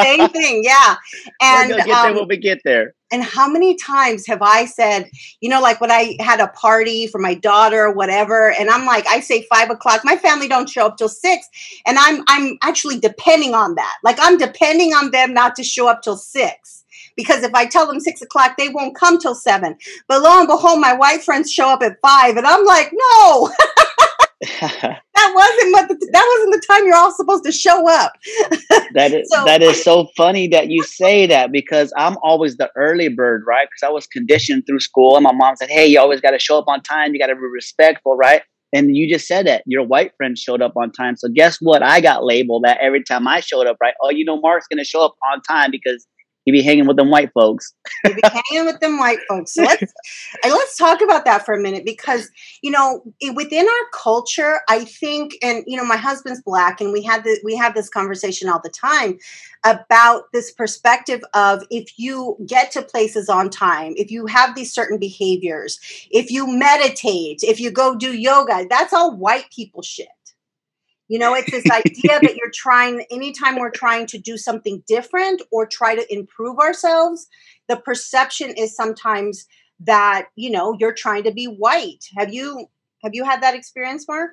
same 0.00 0.28
thing, 0.30 0.64
yeah. 0.64 0.96
And 1.40 1.68
we'll 1.68 1.78
get 1.78 1.90
um, 1.90 2.06
there 2.06 2.14
when 2.14 2.28
we 2.28 2.36
get 2.36 2.60
there. 2.64 2.94
And 3.12 3.22
how 3.22 3.48
many 3.48 3.76
times 3.76 4.26
have 4.26 4.42
I 4.42 4.64
said, 4.64 5.08
you 5.40 5.48
know, 5.48 5.62
like 5.62 5.80
when 5.80 5.92
I 5.92 6.16
had 6.20 6.40
a 6.40 6.48
party 6.48 7.06
for 7.06 7.18
my 7.18 7.34
daughter 7.34 7.84
or 7.84 7.92
whatever, 7.92 8.52
and 8.52 8.68
I'm 8.68 8.84
like, 8.84 9.06
I 9.06 9.20
say 9.20 9.46
five 9.50 9.70
o'clock, 9.70 10.00
my 10.04 10.16
family 10.16 10.48
don't 10.48 10.68
show 10.68 10.86
up 10.86 10.96
till 10.96 11.08
six, 11.08 11.48
and 11.86 11.96
I'm 11.96 12.24
I'm 12.26 12.58
actually 12.62 12.98
depending 12.98 13.54
on 13.54 13.76
that. 13.76 13.98
Like 14.02 14.16
I'm 14.20 14.36
depending 14.36 14.92
on 14.94 15.12
them 15.12 15.32
not 15.32 15.54
to 15.56 15.62
show 15.62 15.88
up 15.88 16.02
till 16.02 16.16
six 16.16 16.84
because 17.18 17.42
if 17.42 17.54
I 17.54 17.66
tell 17.66 17.86
them 17.86 18.00
six 18.00 18.20
o'clock, 18.22 18.56
they 18.56 18.68
won't 18.68 18.96
come 18.96 19.18
till 19.18 19.34
seven. 19.34 19.76
But 20.06 20.22
lo 20.22 20.38
and 20.38 20.48
behold, 20.48 20.80
my 20.80 20.92
white 20.92 21.22
friends 21.22 21.52
show 21.52 21.68
up 21.68 21.82
at 21.82 22.00
five, 22.00 22.36
and 22.36 22.46
I'm 22.46 22.64
like, 22.64 22.92
no. 22.92 23.52
that 24.60 25.00
wasn't 25.34 25.72
what 25.72 25.88
the, 25.88 26.08
that 26.12 26.36
wasn't 26.36 26.52
the 26.52 26.62
time 26.68 26.86
you're 26.86 26.94
all 26.94 27.12
supposed 27.12 27.44
to 27.44 27.50
show 27.50 27.90
up. 27.90 28.12
that 28.94 29.12
is 29.12 29.28
so, 29.32 29.44
that 29.44 29.62
is 29.62 29.82
so 29.82 30.06
funny 30.16 30.46
that 30.46 30.70
you 30.70 30.84
say 30.84 31.26
that 31.26 31.50
because 31.50 31.92
I'm 31.96 32.16
always 32.22 32.56
the 32.56 32.70
early 32.76 33.08
bird, 33.08 33.42
right? 33.48 33.66
Because 33.68 33.88
I 33.88 33.90
was 33.90 34.06
conditioned 34.06 34.64
through 34.64 34.78
school, 34.78 35.16
and 35.16 35.24
my 35.24 35.32
mom 35.32 35.56
said, 35.56 35.70
"Hey, 35.70 35.86
you 35.86 35.98
always 35.98 36.20
got 36.20 36.30
to 36.30 36.38
show 36.38 36.56
up 36.56 36.68
on 36.68 36.82
time. 36.82 37.14
You 37.14 37.18
got 37.18 37.26
to 37.26 37.34
be 37.34 37.40
respectful, 37.52 38.16
right?" 38.16 38.42
And 38.72 38.96
you 38.96 39.12
just 39.12 39.26
said 39.26 39.46
that 39.48 39.64
your 39.66 39.84
white 39.84 40.12
friend 40.16 40.38
showed 40.38 40.62
up 40.62 40.74
on 40.76 40.92
time. 40.92 41.16
So 41.16 41.28
guess 41.28 41.58
what? 41.60 41.82
I 41.82 42.00
got 42.00 42.24
labeled 42.24 42.62
that 42.64 42.78
every 42.80 43.02
time 43.02 43.26
I 43.26 43.40
showed 43.40 43.66
up, 43.66 43.78
right? 43.80 43.94
Oh, 44.00 44.10
you 44.10 44.24
know, 44.24 44.40
Mark's 44.40 44.68
gonna 44.68 44.84
show 44.84 45.04
up 45.04 45.16
on 45.32 45.42
time 45.42 45.72
because 45.72 46.06
he 46.48 46.52
be 46.52 46.62
hanging 46.62 46.86
with 46.86 46.96
them 46.96 47.10
white 47.10 47.30
folks. 47.34 47.74
he 48.04 48.14
be 48.14 48.22
hanging 48.22 48.64
with 48.64 48.80
them 48.80 48.98
white 48.98 49.18
folks. 49.28 49.52
So 49.52 49.62
let's 49.62 49.92
let's 50.44 50.78
talk 50.78 51.02
about 51.02 51.26
that 51.26 51.44
for 51.44 51.52
a 51.52 51.60
minute 51.60 51.84
because 51.84 52.30
you 52.62 52.70
know 52.70 53.02
within 53.34 53.66
our 53.66 53.90
culture, 53.92 54.60
I 54.66 54.84
think, 54.84 55.36
and 55.42 55.62
you 55.66 55.76
know, 55.76 55.84
my 55.84 55.98
husband's 55.98 56.40
black, 56.40 56.80
and 56.80 56.90
we 56.90 57.02
had 57.02 57.22
the, 57.24 57.38
we 57.44 57.54
have 57.56 57.74
this 57.74 57.90
conversation 57.90 58.48
all 58.48 58.60
the 58.64 58.70
time 58.70 59.18
about 59.62 60.32
this 60.32 60.50
perspective 60.50 61.20
of 61.34 61.64
if 61.70 61.98
you 61.98 62.38
get 62.46 62.70
to 62.72 62.80
places 62.80 63.28
on 63.28 63.50
time, 63.50 63.92
if 63.96 64.10
you 64.10 64.24
have 64.24 64.54
these 64.54 64.72
certain 64.72 64.98
behaviors, 64.98 65.78
if 66.10 66.30
you 66.30 66.46
meditate, 66.46 67.40
if 67.42 67.60
you 67.60 67.70
go 67.70 67.94
do 67.94 68.14
yoga, 68.14 68.66
that's 68.70 68.94
all 68.94 69.14
white 69.14 69.50
people 69.54 69.82
shit. 69.82 70.08
You 71.08 71.18
know, 71.18 71.34
it's 71.34 71.50
this 71.50 71.64
idea 71.70 72.20
that 72.20 72.36
you're 72.36 72.52
trying, 72.52 73.04
anytime 73.10 73.58
we're 73.58 73.70
trying 73.70 74.06
to 74.08 74.18
do 74.18 74.36
something 74.36 74.82
different 74.86 75.42
or 75.50 75.66
try 75.66 75.94
to 75.94 76.14
improve 76.14 76.58
ourselves, 76.58 77.26
the 77.66 77.76
perception 77.76 78.50
is 78.56 78.76
sometimes 78.76 79.46
that, 79.80 80.26
you 80.36 80.50
know, 80.50 80.76
you're 80.78 80.94
trying 80.94 81.22
to 81.24 81.32
be 81.32 81.46
white. 81.46 82.04
Have 82.16 82.32
you 82.32 82.66
have 83.02 83.14
you 83.14 83.24
had 83.24 83.42
that 83.42 83.54
experience, 83.54 84.06
Mark? 84.08 84.32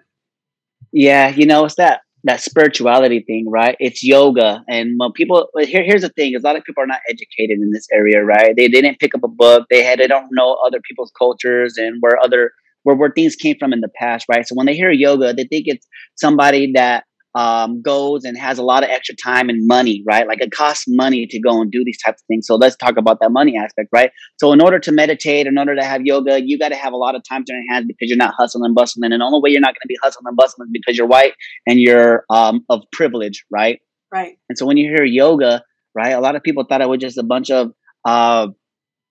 Yeah, 0.92 1.30
you 1.30 1.46
know, 1.46 1.66
it's 1.66 1.76
that 1.76 2.02
that 2.26 2.42
spirituality 2.42 3.20
thing, 3.20 3.46
right? 3.48 3.78
It's 3.80 4.04
yoga. 4.04 4.64
And 4.68 5.00
people 5.14 5.48
here, 5.60 5.84
here's 5.84 6.02
the 6.02 6.10
thing: 6.10 6.36
a 6.36 6.40
lot 6.40 6.56
of 6.56 6.64
people 6.64 6.84
are 6.84 6.88
not 6.88 7.02
educated 7.08 7.60
in 7.60 7.72
this 7.72 7.88
area, 7.94 8.24
right? 8.24 8.56
They, 8.56 8.68
they 8.68 8.82
didn't 8.82 9.00
pick 9.00 9.14
up 9.14 9.24
a 9.24 9.28
book. 9.28 9.68
They 9.70 9.84
had 9.84 10.00
they 10.00 10.08
don't 10.08 10.30
know 10.32 10.58
other 10.66 10.82
people's 10.82 11.12
cultures 11.18 11.78
and 11.78 11.98
where 12.02 12.20
other 12.22 12.52
where, 12.86 12.96
where 12.96 13.12
things 13.12 13.36
came 13.36 13.58
from 13.60 13.74
in 13.74 13.82
the 13.82 13.90
past, 14.00 14.28
right? 14.30 14.48
So 14.48 14.54
when 14.54 14.68
they 14.68 14.76
hear 14.76 14.92
yoga, 14.92 15.34
they 15.34 15.44
think 15.44 15.66
it's 15.68 15.88
somebody 16.16 16.72
that 16.74 17.04
um, 17.34 17.82
goes 17.82 18.24
and 18.24 18.38
has 18.38 18.60
a 18.60 18.64
lot 18.64 18.84
of 18.84 18.90
extra 18.90 19.16
time 19.16 19.50
and 19.50 19.68
money, 19.68 20.04
right? 20.08 20.28
Like 20.28 20.40
it 20.40 20.52
costs 20.52 20.86
money 20.88 21.26
to 21.26 21.40
go 21.40 21.62
and 21.62 21.72
do 21.72 21.84
these 21.84 21.98
types 22.02 22.22
of 22.22 22.26
things. 22.28 22.46
So 22.46 22.56
let's 22.56 22.76
talk 22.76 22.96
about 22.98 23.20
that 23.22 23.32
money 23.32 23.58
aspect, 23.58 23.90
right? 23.92 24.12
So 24.38 24.54
in 24.54 24.62
order 24.62 24.80
to 24.80 24.92
meditate, 24.92 25.48
in 25.48 25.58
order 25.58 25.76
to 25.76 25.84
have 25.84 26.02
yoga, 26.04 26.46
you 26.46 26.60
got 26.60 26.70
to 26.70 26.76
have 26.76 26.94
a 26.94 26.98
lot 26.98 27.16
of 27.16 27.24
time 27.28 27.44
to 27.46 27.54
your 27.54 27.64
hands 27.74 27.88
because 27.88 28.08
you're 28.08 28.18
not 28.18 28.36
hustling 28.38 28.64
and 28.64 28.76
bustling. 28.76 29.12
And 29.12 29.20
the 29.20 29.26
only 29.26 29.42
way 29.42 29.50
you're 29.50 29.62
not 29.62 29.74
going 29.74 29.82
to 29.82 29.88
be 29.88 29.98
hustling 30.02 30.26
and 30.28 30.38
bustling 30.38 30.68
is 30.68 30.72
because 30.72 30.96
you're 30.96 31.08
white 31.08 31.34
and 31.68 31.80
you're 31.80 32.24
um, 32.30 32.64
of 32.70 32.84
privilege, 32.92 33.44
right? 33.52 33.80
Right. 34.14 34.38
And 34.48 34.58
so 34.58 34.68
when 34.68 34.78
you 34.78 34.88
hear 34.96 35.04
yoga, 35.04 35.64
right, 35.96 36.12
a 36.12 36.22
lot 36.22 36.36
of 36.36 36.44
people 36.44 36.66
thought 36.70 36.82
it 36.82 36.88
was 36.88 37.00
just 37.00 37.18
a 37.18 37.24
bunch 37.24 37.50
of 37.50 37.72
uh, 38.06 38.48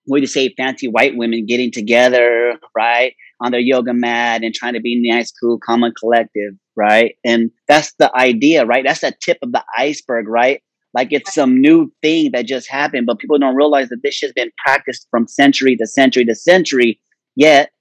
what 0.05 0.17
do 0.17 0.21
you 0.21 0.27
say, 0.27 0.53
fancy 0.55 0.87
white 0.87 1.15
women 1.15 1.45
getting 1.45 1.71
together, 1.71 2.53
right? 2.75 3.13
On 3.41 3.51
their 3.51 3.59
yoga 3.59 3.93
mat 3.93 4.43
and 4.43 4.53
trying 4.53 4.73
to 4.73 4.79
be 4.79 5.01
nice, 5.09 5.31
cool, 5.31 5.59
calm, 5.59 5.83
and 5.83 5.95
collective, 5.95 6.53
right? 6.75 7.15
And 7.23 7.51
that's 7.67 7.93
the 7.99 8.15
idea, 8.15 8.65
right? 8.65 8.83
That's 8.85 9.01
the 9.01 9.13
tip 9.21 9.37
of 9.41 9.51
the 9.51 9.63
iceberg, 9.77 10.27
right? 10.27 10.61
Like 10.93 11.09
it's 11.11 11.33
some 11.33 11.59
new 11.59 11.91
thing 12.01 12.31
that 12.31 12.45
just 12.45 12.69
happened, 12.69 13.05
but 13.05 13.19
people 13.19 13.37
don't 13.37 13.55
realize 13.55 13.89
that 13.89 13.99
this 14.01 14.19
has 14.21 14.31
been 14.31 14.51
practiced 14.65 15.07
from 15.11 15.27
century 15.27 15.75
to 15.75 15.85
century 15.85 16.23
to 16.25 16.35
century. 16.35 17.01
Yet 17.35 17.71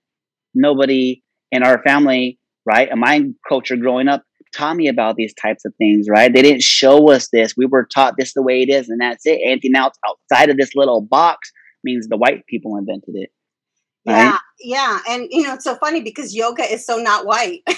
nobody 0.54 1.22
in 1.52 1.62
our 1.62 1.80
family, 1.82 2.40
right, 2.66 2.90
in 2.90 2.98
my 2.98 3.22
culture 3.48 3.76
growing 3.76 4.08
up, 4.08 4.24
taught 4.52 4.76
me 4.76 4.88
about 4.88 5.16
these 5.16 5.34
types 5.34 5.64
of 5.64 5.72
things, 5.78 6.06
right? 6.08 6.32
They 6.32 6.42
didn't 6.42 6.62
show 6.62 7.10
us 7.10 7.28
this. 7.32 7.54
We 7.56 7.66
were 7.66 7.86
taught 7.92 8.14
this 8.18 8.34
the 8.34 8.42
way 8.42 8.62
it 8.62 8.68
is, 8.68 8.88
and 8.88 9.00
that's 9.00 9.26
it. 9.26 9.40
Anything 9.44 9.76
else 9.76 9.96
outside 10.08 10.50
of 10.50 10.56
this 10.56 10.74
little 10.74 11.00
box 11.00 11.52
means 11.84 12.08
the 12.08 12.16
white 12.16 12.46
people 12.46 12.76
invented 12.76 13.14
it. 13.14 13.30
Yeah, 14.04 14.30
right? 14.30 14.40
yeah, 14.60 14.98
and 15.08 15.26
you 15.30 15.42
know 15.42 15.54
it's 15.54 15.64
so 15.64 15.76
funny 15.76 16.02
because 16.02 16.34
yoga 16.34 16.62
is 16.62 16.84
so 16.84 16.96
not 16.96 17.26
white. 17.26 17.62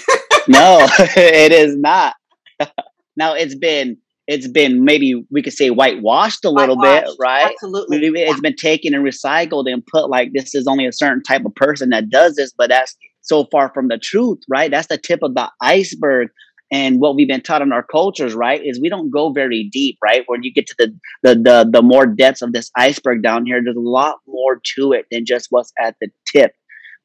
no, 0.47 0.87
it 1.15 1.51
is 1.51 1.75
not. 1.75 2.15
now 3.15 3.33
it's 3.33 3.55
been 3.55 3.97
it's 4.27 4.47
been 4.47 4.83
maybe 4.83 5.25
we 5.31 5.41
could 5.41 5.53
say 5.53 5.69
whitewashed 5.69 6.43
a 6.43 6.49
little 6.49 6.79
bit, 6.79 7.07
right? 7.19 7.51
Absolutely, 7.51 8.07
it's 8.07 8.35
yeah. 8.35 8.39
been 8.41 8.55
taken 8.55 8.93
and 8.93 9.05
recycled 9.05 9.71
and 9.71 9.85
put 9.85 10.09
like 10.09 10.31
this 10.33 10.53
is 10.53 10.67
only 10.67 10.85
a 10.85 10.91
certain 10.91 11.23
type 11.23 11.45
of 11.45 11.55
person 11.55 11.89
that 11.89 12.09
does 12.09 12.35
this, 12.35 12.53
but 12.57 12.69
that's 12.69 12.95
so 13.21 13.45
far 13.51 13.71
from 13.73 13.87
the 13.87 13.97
truth, 13.97 14.39
right? 14.49 14.71
That's 14.71 14.87
the 14.87 14.97
tip 14.97 15.19
of 15.21 15.33
the 15.33 15.49
iceberg 15.61 16.29
and 16.71 16.99
what 16.99 17.15
we've 17.15 17.27
been 17.27 17.41
taught 17.41 17.61
in 17.61 17.71
our 17.71 17.83
cultures 17.83 18.33
right 18.33 18.61
is 18.63 18.79
we 18.79 18.89
don't 18.89 19.09
go 19.09 19.31
very 19.31 19.69
deep 19.71 19.97
right? 20.03 20.23
When 20.27 20.43
you 20.43 20.53
get 20.53 20.67
to 20.67 20.75
the 20.77 20.99
the 21.23 21.35
the, 21.35 21.69
the 21.71 21.81
more 21.81 22.05
depths 22.05 22.41
of 22.41 22.53
this 22.53 22.71
iceberg 22.75 23.23
down 23.23 23.45
here 23.45 23.61
there's 23.63 23.75
a 23.75 23.79
lot 23.79 24.17
more 24.27 24.59
to 24.75 24.93
it 24.93 25.05
than 25.11 25.25
just 25.25 25.47
what's 25.49 25.71
at 25.81 25.95
the 26.01 26.09
tip. 26.31 26.51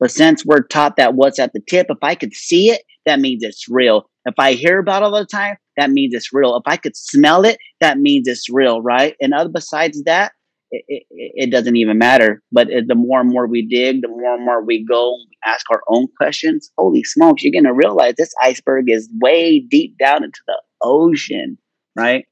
But 0.01 0.11
since 0.11 0.45
we're 0.45 0.67
taught 0.67 0.97
that 0.97 1.15
what's 1.15 1.39
at 1.39 1.53
the 1.53 1.63
tip 1.69 1.87
if 1.91 1.99
i 2.03 2.15
could 2.15 2.35
see 2.35 2.71
it 2.71 2.83
that 3.05 3.21
means 3.21 3.43
it's 3.43 3.69
real. 3.69 4.09
If 4.25 4.35
i 4.39 4.53
hear 4.53 4.79
about 4.79 5.03
it 5.03 5.07
all 5.07 5.19
the 5.19 5.27
time 5.27 5.57
that 5.77 5.91
means 5.91 6.15
it's 6.15 6.33
real. 6.33 6.57
If 6.57 6.63
i 6.67 6.77
could 6.77 6.97
smell 6.97 7.45
it 7.45 7.59
that 7.81 7.99
means 7.99 8.29
it's 8.29 8.49
real 8.51 8.83
right? 8.83 9.15
And 9.21 9.35
other 9.35 9.51
besides 9.51 10.03
that 10.05 10.33
it, 10.71 10.85
it, 10.89 11.05
it 11.11 11.51
doesn't 11.51 11.77
even 11.77 11.99
matter. 11.99 12.43
But 12.51 12.69
the 12.69 12.95
more 12.95 13.21
and 13.21 13.31
more 13.31 13.47
we 13.47 13.67
dig 13.67 14.03
the 14.03 14.09
more 14.09 14.35
and 14.35 14.45
more 14.45 14.65
we 14.65 14.85
go 14.85 15.17
ask 15.45 15.67
our 15.71 15.83
own 15.89 16.09
questions, 16.17 16.71
holy 16.79 17.05
smokes, 17.05 17.43
you're 17.43 17.53
gonna 17.53 17.75
realize 17.75 18.15
this 18.17 18.35
iceberg 18.43 18.91
is 18.91 19.09
way 19.21 19.61
deep 19.61 19.97
down 19.99 20.25
into 20.25 20.41
the 20.47 20.61
ocean, 20.83 21.59
right? 21.97 22.27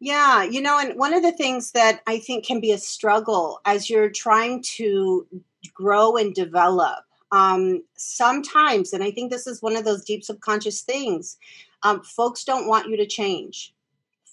Yeah, 0.00 0.42
you 0.42 0.60
know, 0.60 0.78
and 0.78 0.98
one 0.98 1.14
of 1.14 1.22
the 1.22 1.32
things 1.32 1.70
that 1.72 2.00
I 2.06 2.18
think 2.18 2.44
can 2.44 2.60
be 2.60 2.72
a 2.72 2.78
struggle 2.78 3.60
as 3.64 3.88
you're 3.88 4.10
trying 4.10 4.62
to 4.76 5.26
grow 5.72 6.16
and 6.16 6.34
develop, 6.34 7.04
um, 7.30 7.82
sometimes, 7.96 8.92
and 8.92 9.04
I 9.04 9.12
think 9.12 9.30
this 9.30 9.46
is 9.46 9.62
one 9.62 9.76
of 9.76 9.84
those 9.84 10.04
deep 10.04 10.24
subconscious 10.24 10.80
things, 10.80 11.38
um, 11.84 12.02
folks 12.02 12.44
don't 12.44 12.66
want 12.66 12.88
you 12.88 12.96
to 12.96 13.06
change 13.06 13.72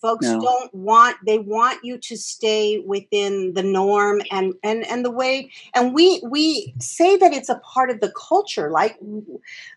folks 0.01 0.25
no. 0.25 0.39
don't 0.41 0.74
want 0.74 1.18
they 1.25 1.39
want 1.39 1.84
you 1.84 1.98
to 1.98 2.15
stay 2.18 2.79
within 2.79 3.53
the 3.53 3.63
norm 3.63 4.22
and 4.32 4.53
and 4.63 4.86
and 4.88 5.03
the 5.03 5.12
way 5.12 5.51
and 5.74 5.94
we 5.94 6.22
we 6.24 6.74
say 6.79 7.18
that 7.18 7.34
it's 7.34 7.50
a 7.50 7.60
part 7.60 7.89
of 7.89 8.00
the 8.00 8.12
culture 8.12 8.70
like 8.70 8.98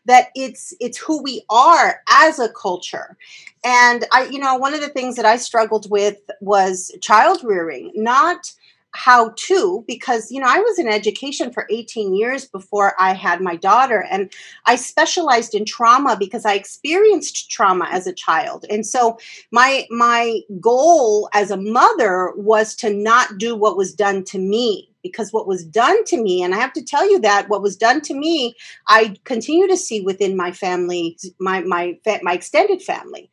that 0.05 0.29
it's 0.35 0.75
it's 0.81 0.99
who 0.99 1.23
we 1.23 1.45
are 1.51 2.01
as 2.11 2.39
a 2.39 2.49
culture 2.51 3.17
and 3.65 4.05
i 4.13 4.25
you 4.25 4.39
know 4.39 4.57
one 4.57 4.75
of 4.75 4.81
the 4.81 4.89
things 4.89 5.17
that 5.17 5.27
i 5.27 5.37
struggled 5.37 5.91
with 5.91 6.19
was 6.41 6.95
child 7.01 7.43
rearing 7.43 7.91
not 7.95 8.53
how 8.95 9.33
to 9.37 9.85
because 9.89 10.31
you 10.31 10.41
know 10.41 10.47
I 10.49 10.59
was 10.59 10.79
in 10.79 10.87
education 10.87 11.53
for 11.53 11.67
18 11.71 12.15
years 12.15 12.47
before 12.47 12.95
I 12.99 13.15
had 13.15 13.41
my 13.41 13.57
daughter 13.57 14.05
and 14.11 14.33
I 14.67 14.77
specialized 14.77 15.55
in 15.55 15.65
trauma 15.65 16.17
because 16.19 16.45
I 16.45 16.55
experienced 16.55 17.51
trauma 17.51 17.89
as 17.91 18.07
a 18.07 18.13
child. 18.13 18.67
And 18.69 18.87
so 18.87 19.19
my 19.51 19.87
my 19.91 20.41
goal 20.61 21.29
as 21.33 21.51
a 21.51 21.57
mother 21.57 22.33
was 22.37 22.75
to 22.77 22.93
not 22.93 23.39
do 23.39 23.57
what 23.57 23.77
was 23.77 23.95
done 23.95 24.25
to 24.25 24.39
me 24.39 24.92
because 25.03 25.33
what 25.33 25.47
was 25.47 25.65
done 25.65 26.05
to 26.07 26.23
me 26.23 26.43
and 26.43 26.55
I 26.55 26.59
have 26.59 26.73
to 26.75 26.85
tell 26.85 27.09
you 27.11 27.21
that 27.21 27.49
what 27.49 27.63
was 27.63 27.77
done 27.77 28.01
to 28.03 28.15
me 28.15 28.55
I 28.89 29.17
continue 29.25 29.69
to 29.69 29.77
see 29.77 30.01
within 30.01 30.37
my 30.37 30.53
family 30.53 31.19
my 31.39 31.61
my 31.63 31.99
my 32.23 32.35
extended 32.35 32.83
family 32.83 33.31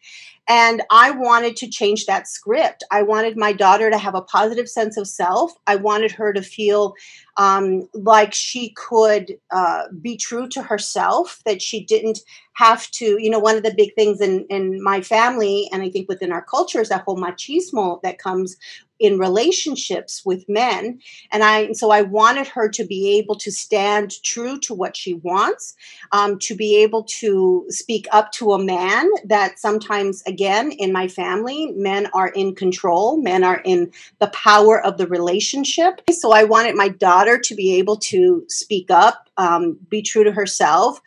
and 0.49 0.81
I 0.89 1.11
wanted 1.11 1.55
to 1.57 1.69
change 1.69 2.07
that 2.07 2.27
script. 2.27 2.83
I 2.89 3.03
wanted 3.03 3.37
my 3.37 3.53
daughter 3.53 3.91
to 3.91 3.99
have 3.99 4.15
a 4.15 4.23
positive 4.23 4.67
sense 4.67 4.97
of 4.97 5.07
self. 5.07 5.51
I 5.67 5.75
wanted 5.75 6.11
her 6.13 6.33
to 6.33 6.41
feel 6.41 6.95
um, 7.37 7.87
like 7.93 8.33
she 8.33 8.71
could 8.71 9.37
uh, 9.51 9.83
be 10.01 10.17
true 10.17 10.49
to 10.49 10.63
herself, 10.63 11.39
that 11.45 11.61
she 11.61 11.85
didn't 11.85 12.19
have 12.53 12.89
to, 12.91 13.21
you 13.21 13.29
know, 13.29 13.37
one 13.37 13.57
of 13.57 13.63
the 13.63 13.75
big 13.75 13.93
things 13.93 14.21
in, 14.21 14.45
in 14.49 14.83
my 14.83 15.01
family, 15.01 15.69
and 15.71 15.83
I 15.83 15.89
think 15.89 16.09
within 16.09 16.31
our 16.31 16.43
culture, 16.43 16.81
is 16.81 16.89
that 16.89 17.03
whole 17.03 17.15
machismo 17.15 18.01
that 18.01 18.17
comes 18.17 18.57
in 18.99 19.17
relationships 19.17 20.23
with 20.25 20.47
men 20.49 20.99
and 21.31 21.43
i 21.43 21.71
so 21.71 21.91
i 21.91 22.01
wanted 22.01 22.47
her 22.47 22.67
to 22.67 22.85
be 22.85 23.17
able 23.17 23.35
to 23.35 23.51
stand 23.51 24.21
true 24.23 24.59
to 24.59 24.73
what 24.73 24.95
she 24.95 25.13
wants 25.15 25.75
um, 26.11 26.37
to 26.39 26.55
be 26.55 26.77
able 26.77 27.03
to 27.03 27.65
speak 27.69 28.07
up 28.11 28.31
to 28.31 28.51
a 28.51 28.63
man 28.63 29.09
that 29.25 29.59
sometimes 29.59 30.21
again 30.23 30.71
in 30.71 30.91
my 30.91 31.07
family 31.07 31.71
men 31.75 32.07
are 32.13 32.29
in 32.29 32.53
control 32.55 33.21
men 33.21 33.43
are 33.43 33.61
in 33.65 33.91
the 34.19 34.27
power 34.27 34.83
of 34.83 34.97
the 34.97 35.07
relationship. 35.07 36.01
So 36.11 36.31
i 36.31 36.43
wanted 36.43 36.75
my 36.75 36.89
daughter 36.89 37.37
to 37.39 37.55
be 37.55 37.75
able 37.75 37.97
to 37.97 38.43
speak 38.47 38.91
up 38.91 39.29
um, 39.37 39.77
be 39.89 40.01
true 40.01 40.23
to 40.23 40.31
herself 40.31 41.01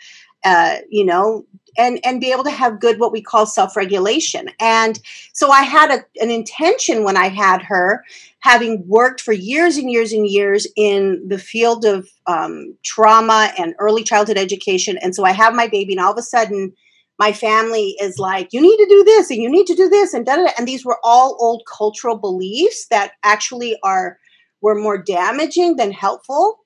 uh, 0.44 0.76
you 0.88 1.04
know 1.04 1.44
and 1.76 2.00
and 2.04 2.20
be 2.20 2.32
able 2.32 2.44
to 2.44 2.50
have 2.50 2.80
good 2.80 2.98
what 2.98 3.12
we 3.12 3.22
call 3.22 3.46
self-regulation. 3.46 4.50
And 4.60 5.00
so 5.32 5.50
i 5.50 5.62
had 5.62 5.90
a, 5.90 6.04
an 6.22 6.30
intention 6.30 7.04
when 7.04 7.16
i 7.16 7.28
had 7.28 7.62
her 7.62 8.04
having 8.40 8.84
worked 8.86 9.20
for 9.20 9.32
years 9.32 9.76
and 9.76 9.90
years 9.90 10.12
and 10.12 10.26
years 10.26 10.66
in 10.76 11.22
the 11.28 11.38
field 11.38 11.84
of 11.84 12.08
um, 12.26 12.76
trauma 12.82 13.52
and 13.56 13.74
early 13.78 14.02
childhood 14.02 14.38
education. 14.38 14.98
And 14.98 15.14
so 15.14 15.24
i 15.24 15.32
have 15.32 15.54
my 15.54 15.68
baby 15.68 15.92
and 15.92 16.00
all 16.00 16.12
of 16.12 16.18
a 16.18 16.22
sudden 16.22 16.72
my 17.18 17.32
family 17.32 17.94
is 18.00 18.18
like 18.18 18.48
you 18.52 18.60
need 18.60 18.76
to 18.76 18.86
do 18.88 19.04
this 19.04 19.30
and 19.30 19.40
you 19.40 19.50
need 19.50 19.66
to 19.66 19.74
do 19.74 19.88
this 19.88 20.14
and 20.14 20.26
da, 20.26 20.36
da, 20.36 20.44
da. 20.46 20.50
and 20.58 20.66
these 20.66 20.84
were 20.84 20.98
all 21.04 21.36
old 21.40 21.62
cultural 21.70 22.16
beliefs 22.16 22.86
that 22.88 23.12
actually 23.22 23.76
are 23.82 24.18
were 24.62 24.76
more 24.76 24.96
damaging 24.96 25.76
than 25.76 25.92
helpful. 25.92 26.60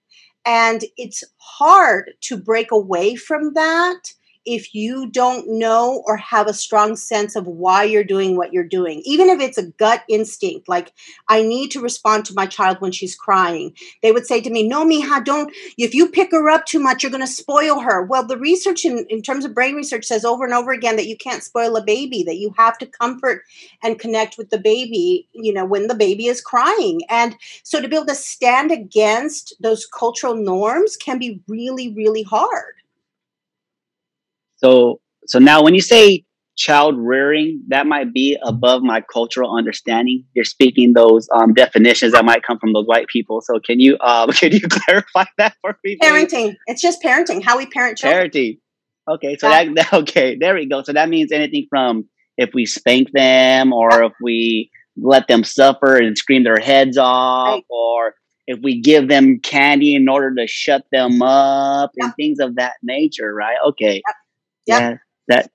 And 0.45 0.85
it's 0.97 1.25
hard 1.39 2.13
to 2.23 2.37
break 2.37 2.71
away 2.71 3.17
from 3.17 3.55
that 3.55 4.13
if 4.47 4.75
you 4.75 5.09
don't 5.09 5.47
know 5.49 6.03
or 6.07 6.17
have 6.17 6.47
a 6.47 6.55
strong 6.55 6.95
sense 6.95 7.35
of 7.35 7.47
why 7.47 7.83
you're 7.83 8.05
doing 8.05 8.37
what 8.37 8.53
you're 8.53 8.65
doing, 8.65 9.03
even 9.05 9.29
if 9.29 9.41
it's 9.41 9.59
a 9.59 9.67
gut 9.73 10.05
instinct, 10.09 10.69
like 10.69 10.93
I 11.29 11.43
need 11.43 11.73
to 11.73 11.81
respond 11.81 12.25
to 12.26 12.35
my 12.35 12.47
child 12.47 12.81
when 12.81 12.93
she's 12.93 13.17
crying, 13.17 13.75
they 14.03 14.12
would 14.12 14.26
say 14.26 14.41
to 14.41 14.50
me, 14.50 14.67
No, 14.67 14.87
Mija, 14.87 15.25
don't, 15.25 15.53
if 15.76 15.95
you 15.95 16.09
pick 16.09 16.31
her 16.31 16.49
up 16.49 16.65
too 16.65 16.79
much, 16.79 17.03
you're 17.03 17.11
going 17.11 17.21
to 17.21 17.26
spoil 17.26 17.81
her. 17.81 18.05
Well, 18.05 18.25
the 18.25 18.38
research 18.38 18.85
in, 18.85 19.05
in 19.09 19.21
terms 19.21 19.45
of 19.45 19.55
brain 19.55 19.75
research 19.75 20.07
says 20.07 20.25
over 20.25 20.45
and 20.45 20.55
over 20.55 20.71
again 20.71 20.97
that 20.97 21.09
you 21.09 21.17
can't 21.17 21.43
spoil 21.43 21.76
a 21.76 21.85
baby, 21.85 22.23
that 22.23 22.37
you 22.37 22.55
have 22.57 22.79
to 22.79 22.87
comfort 22.87 23.43
and 23.83 23.99
connect 23.99 24.38
with 24.38 24.50
the 24.50 24.59
baby, 24.59 25.29
you 25.33 25.53
know, 25.53 25.65
when 25.65 25.88
the 25.88 25.95
baby 25.95 26.26
is 26.26 26.41
crying. 26.41 27.00
And 27.09 27.37
so 27.65 27.81
to 27.81 27.88
be 27.88 27.97
able 27.97 28.07
to 28.07 28.15
stand 28.15 28.71
against 28.71 29.55
those 29.61 29.87
cultural 29.87 30.37
norms 30.37 30.97
can 30.97 31.19
be 31.19 31.41
really, 31.49 31.93
really 31.93 32.23
hard. 32.23 32.75
So 34.57 35.01
so 35.27 35.39
now 35.39 35.63
when 35.63 35.75
you 35.75 35.81
say 35.81 36.25
child 36.57 36.95
rearing, 36.97 37.63
that 37.69 37.87
might 37.87 38.13
be 38.13 38.37
above 38.43 38.83
my 38.83 39.03
cultural 39.13 39.55
understanding. 39.55 40.25
You're 40.35 40.45
speaking 40.45 40.95
those 40.95 41.29
um, 41.35 41.53
definitions 41.53 42.13
that 42.13 42.25
might 42.25 42.43
come 42.43 42.59
from 42.59 42.73
those 42.73 42.87
white 42.87 43.09
people. 43.09 43.41
So 43.43 43.61
can 43.61 43.79
you 43.79 43.97
um, 44.01 44.31
can 44.33 44.53
you 44.53 44.61
clarify 44.61 45.25
that 45.39 45.55
for 45.61 45.79
me? 45.85 45.99
Parenting. 46.03 46.57
It's 46.67 46.83
just 46.83 47.03
parenting. 47.03 47.43
How 47.43 47.57
we 47.57 47.67
parent 47.67 47.99
children. 47.99 48.31
Parenting. 48.31 48.59
Okay, 49.09 49.37
so 49.37 49.49
yeah. 49.49 49.73
that 49.75 49.93
okay, 49.93 50.37
there 50.37 50.55
we 50.55 50.67
go. 50.67 50.83
So 50.83 50.93
that 50.93 51.09
means 51.09 51.33
anything 51.33 51.67
from 51.69 52.09
if 52.37 52.51
we 52.55 52.67
spank 52.67 53.13
them 53.13 53.73
or 53.73 53.91
yeah. 53.91 54.07
if 54.07 54.13
we 54.21 54.71
let 54.97 55.29
them 55.29 55.45
suffer 55.45 55.97
and 55.97 56.17
scream 56.17 56.45
their 56.45 56.59
heads 56.59 56.97
off 56.97 57.57
right. 57.57 57.65
or 57.69 58.15
if 58.47 58.59
we 58.63 58.81
give 58.81 59.09
them 59.09 59.41
candy 59.41 59.95
in 59.95 60.09
order 60.09 60.35
to 60.35 60.47
shut 60.47 60.85
them 60.93 61.21
up 61.21 61.91
yeah. 61.97 62.07
and 62.07 62.15
things 62.15 62.39
of 62.41 62.57
that 62.57 62.75
nature, 62.83 63.35
right? 63.35 63.57
Okay. 63.69 64.03
Yep. 64.67 64.81
Yeah, 64.81 64.97
that 65.29 65.51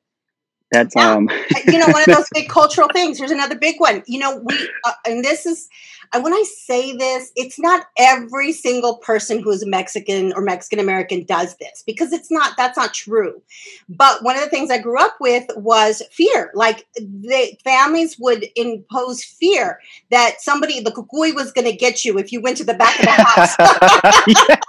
that's 0.72 0.96
yeah. 0.96 1.12
um 1.12 1.30
you 1.68 1.78
know 1.78 1.88
one 1.88 2.02
of 2.02 2.06
those 2.16 2.30
big 2.34 2.50
cultural 2.50 2.88
things. 2.94 3.20
Here's 3.20 3.32
another 3.32 3.58
big 3.58 3.80
one. 3.80 4.04
You 4.08 4.20
know 4.20 4.42
we 4.44 4.70
uh, 4.86 4.94
and 5.06 5.24
this 5.24 5.46
is 5.46 5.68
uh, 6.14 6.22
when 6.22 6.34
i 6.34 6.44
say 6.44 6.96
this 6.96 7.32
it's 7.36 7.60
not 7.60 7.86
every 7.98 8.52
single 8.52 8.98
person 8.98 9.42
who's 9.42 9.66
mexican 9.66 10.34
or 10.34 10.42
mexican 10.42 10.80
american 10.80 11.24
does 11.26 11.56
this 11.58 11.84
because 11.86 12.12
it's 12.12 12.32
not 12.32 12.56
that's 12.58 12.78
not 12.78 12.94
true. 12.94 13.42
But 13.90 14.24
one 14.24 14.36
of 14.36 14.44
the 14.44 14.50
things 14.50 14.72
i 14.72 14.78
grew 14.78 15.00
up 15.00 15.16
with 15.20 15.46
was 15.56 16.02
fear. 16.12 16.52
Like 16.54 16.86
the 16.96 17.58
families 17.64 18.18
would 18.20 18.46
impose 18.56 19.24
fear 19.24 19.80
that 20.10 20.42
somebody 20.42 20.80
the 20.80 20.92
cucuy 20.92 21.36
was 21.36 21.52
going 21.52 21.70
to 21.70 21.76
get 21.76 22.06
you 22.06 22.18
if 22.18 22.32
you 22.32 22.42
went 22.42 22.58
to 22.58 22.64
the 22.64 22.74
back 22.74 22.98
of 23.00 23.06
the 23.06 23.12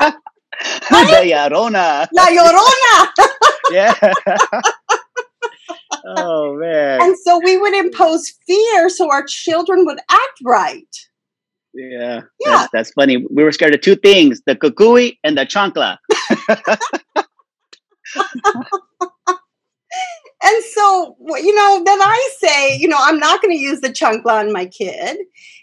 house 0.02 0.14
La 0.90 1.48
Llorona. 1.48 2.08
La 2.12 2.26
Llorona. 2.26 3.08
yeah. 3.70 3.94
oh 6.04 6.56
man. 6.58 7.02
And 7.02 7.16
so 7.18 7.40
we 7.44 7.56
would 7.56 7.74
impose 7.74 8.32
fear 8.46 8.88
so 8.88 9.10
our 9.10 9.24
children 9.26 9.84
would 9.86 9.98
act 10.10 10.38
right. 10.44 10.96
Yeah. 11.74 12.22
Yeah. 12.40 12.50
That's, 12.50 12.68
that's 12.72 12.90
funny. 12.92 13.16
We 13.16 13.44
were 13.44 13.52
scared 13.52 13.74
of 13.74 13.80
two 13.80 13.96
things 13.96 14.42
the 14.46 14.54
cucuy 14.56 15.18
and 15.24 15.38
the 15.38 15.46
chancla. 15.46 15.98
and 20.44 20.64
so, 20.64 21.16
you 21.20 21.54
know, 21.54 21.82
then 21.84 22.02
I 22.02 22.30
say, 22.38 22.76
you 22.76 22.88
know, 22.88 22.98
I'm 22.98 23.18
not 23.18 23.40
going 23.40 23.54
to 23.54 23.62
use 23.62 23.80
the 23.80 23.90
chancla 23.90 24.40
on 24.40 24.52
my 24.52 24.66
kid. 24.66 25.18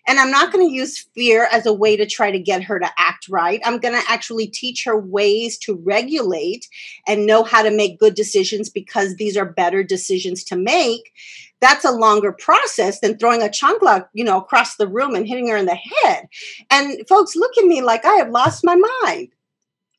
And 0.08 0.20
I'm 0.20 0.32
not 0.32 0.54
going 0.54 0.68
to 0.68 0.74
use 0.74 1.06
fear 1.14 1.48
as 1.52 1.66
a 1.66 1.74
way 1.74 1.98
to 1.98 2.06
try 2.06 2.32
to 2.32 2.40
get 2.40 2.64
her 2.64 2.80
to 2.80 2.90
act 2.98 3.28
right. 3.30 3.62
I'm 3.66 3.78
going 3.78 3.94
to 3.94 4.12
actually 4.12 4.48
teach 4.48 4.86
her 4.86 4.98
ways 4.98 5.58
to 5.60 5.76
regulate 5.76 6.68
and 7.08 7.28
know 7.28 7.44
how 7.44 7.62
to 7.62 7.70
make 7.70 8.00
good 8.00 8.16
decisions 8.16 8.70
because 8.70 9.16
these 9.16 9.36
are 9.36 9.46
better 9.46 9.84
decisions 9.84 10.44
to 10.46 10.56
make. 10.56 11.12
That's 11.60 11.84
a 11.84 11.92
longer 11.92 12.32
process 12.32 13.02
than 13.02 13.18
throwing 13.18 13.44
a 13.44 13.50
chancla, 13.50 14.08
you 14.14 14.24
know, 14.24 14.38
across 14.38 14.78
the 14.78 14.88
room 14.88 15.14
and 15.14 15.28
hitting 15.28 15.50
her 15.50 15.58
in 15.58 15.66
the 15.66 15.76
head. 15.76 16.28
And 16.72 17.08
folks 17.08 17.36
look 17.36 17.58
at 17.58 17.66
me 17.66 17.82
like 17.82 18.06
I 18.06 18.16
have 18.16 18.30
lost 18.30 18.64
my 18.64 18.82
mind 19.04 19.28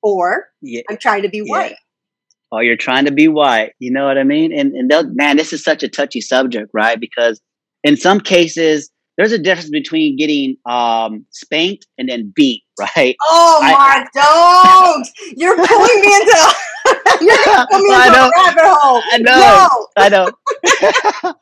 or 0.03 0.49
yeah. 0.63 0.83
I'm 0.89 0.97
trying 0.97 1.23
to 1.23 1.29
be 1.29 1.43
yeah. 1.45 1.51
white 1.51 1.77
or 2.53 2.59
oh, 2.59 2.63
you're 2.63 2.77
trying 2.77 3.05
to 3.05 3.13
be 3.13 3.29
white. 3.29 3.73
You 3.79 3.93
know 3.93 4.07
what 4.07 4.19
I 4.19 4.25
mean? 4.25 4.53
And 4.53 4.73
and 4.73 5.17
man, 5.17 5.37
this 5.37 5.53
is 5.53 5.63
such 5.63 5.83
a 5.83 5.89
touchy 5.89 6.21
subject, 6.21 6.71
right? 6.73 6.99
Because 6.99 7.41
in 7.85 7.97
some 7.97 8.21
cases, 8.21 8.91
there's 9.17 9.33
a 9.33 9.39
difference 9.39 9.71
between 9.71 10.17
getting 10.17 10.57
um, 10.67 11.27
spanked 11.31 11.87
and 11.99 12.09
then 12.09 12.33
beat, 12.35 12.63
right? 12.97 13.17
Oh 13.23 13.59
my! 13.63 14.07
don't! 14.15 15.09
You're 15.37 15.57
pulling 15.57 16.01
me 16.01 16.17
into. 16.17 16.55
you're 17.21 17.67
pulling 17.71 17.89
me 17.89 18.07
into 18.07 18.19
a 18.19 18.31
rabbit 18.35 18.65
hole. 18.65 19.03
I 19.13 19.19
know. 19.19 19.37
No. 19.37 19.87
I 19.97 20.09
know. 20.09 21.35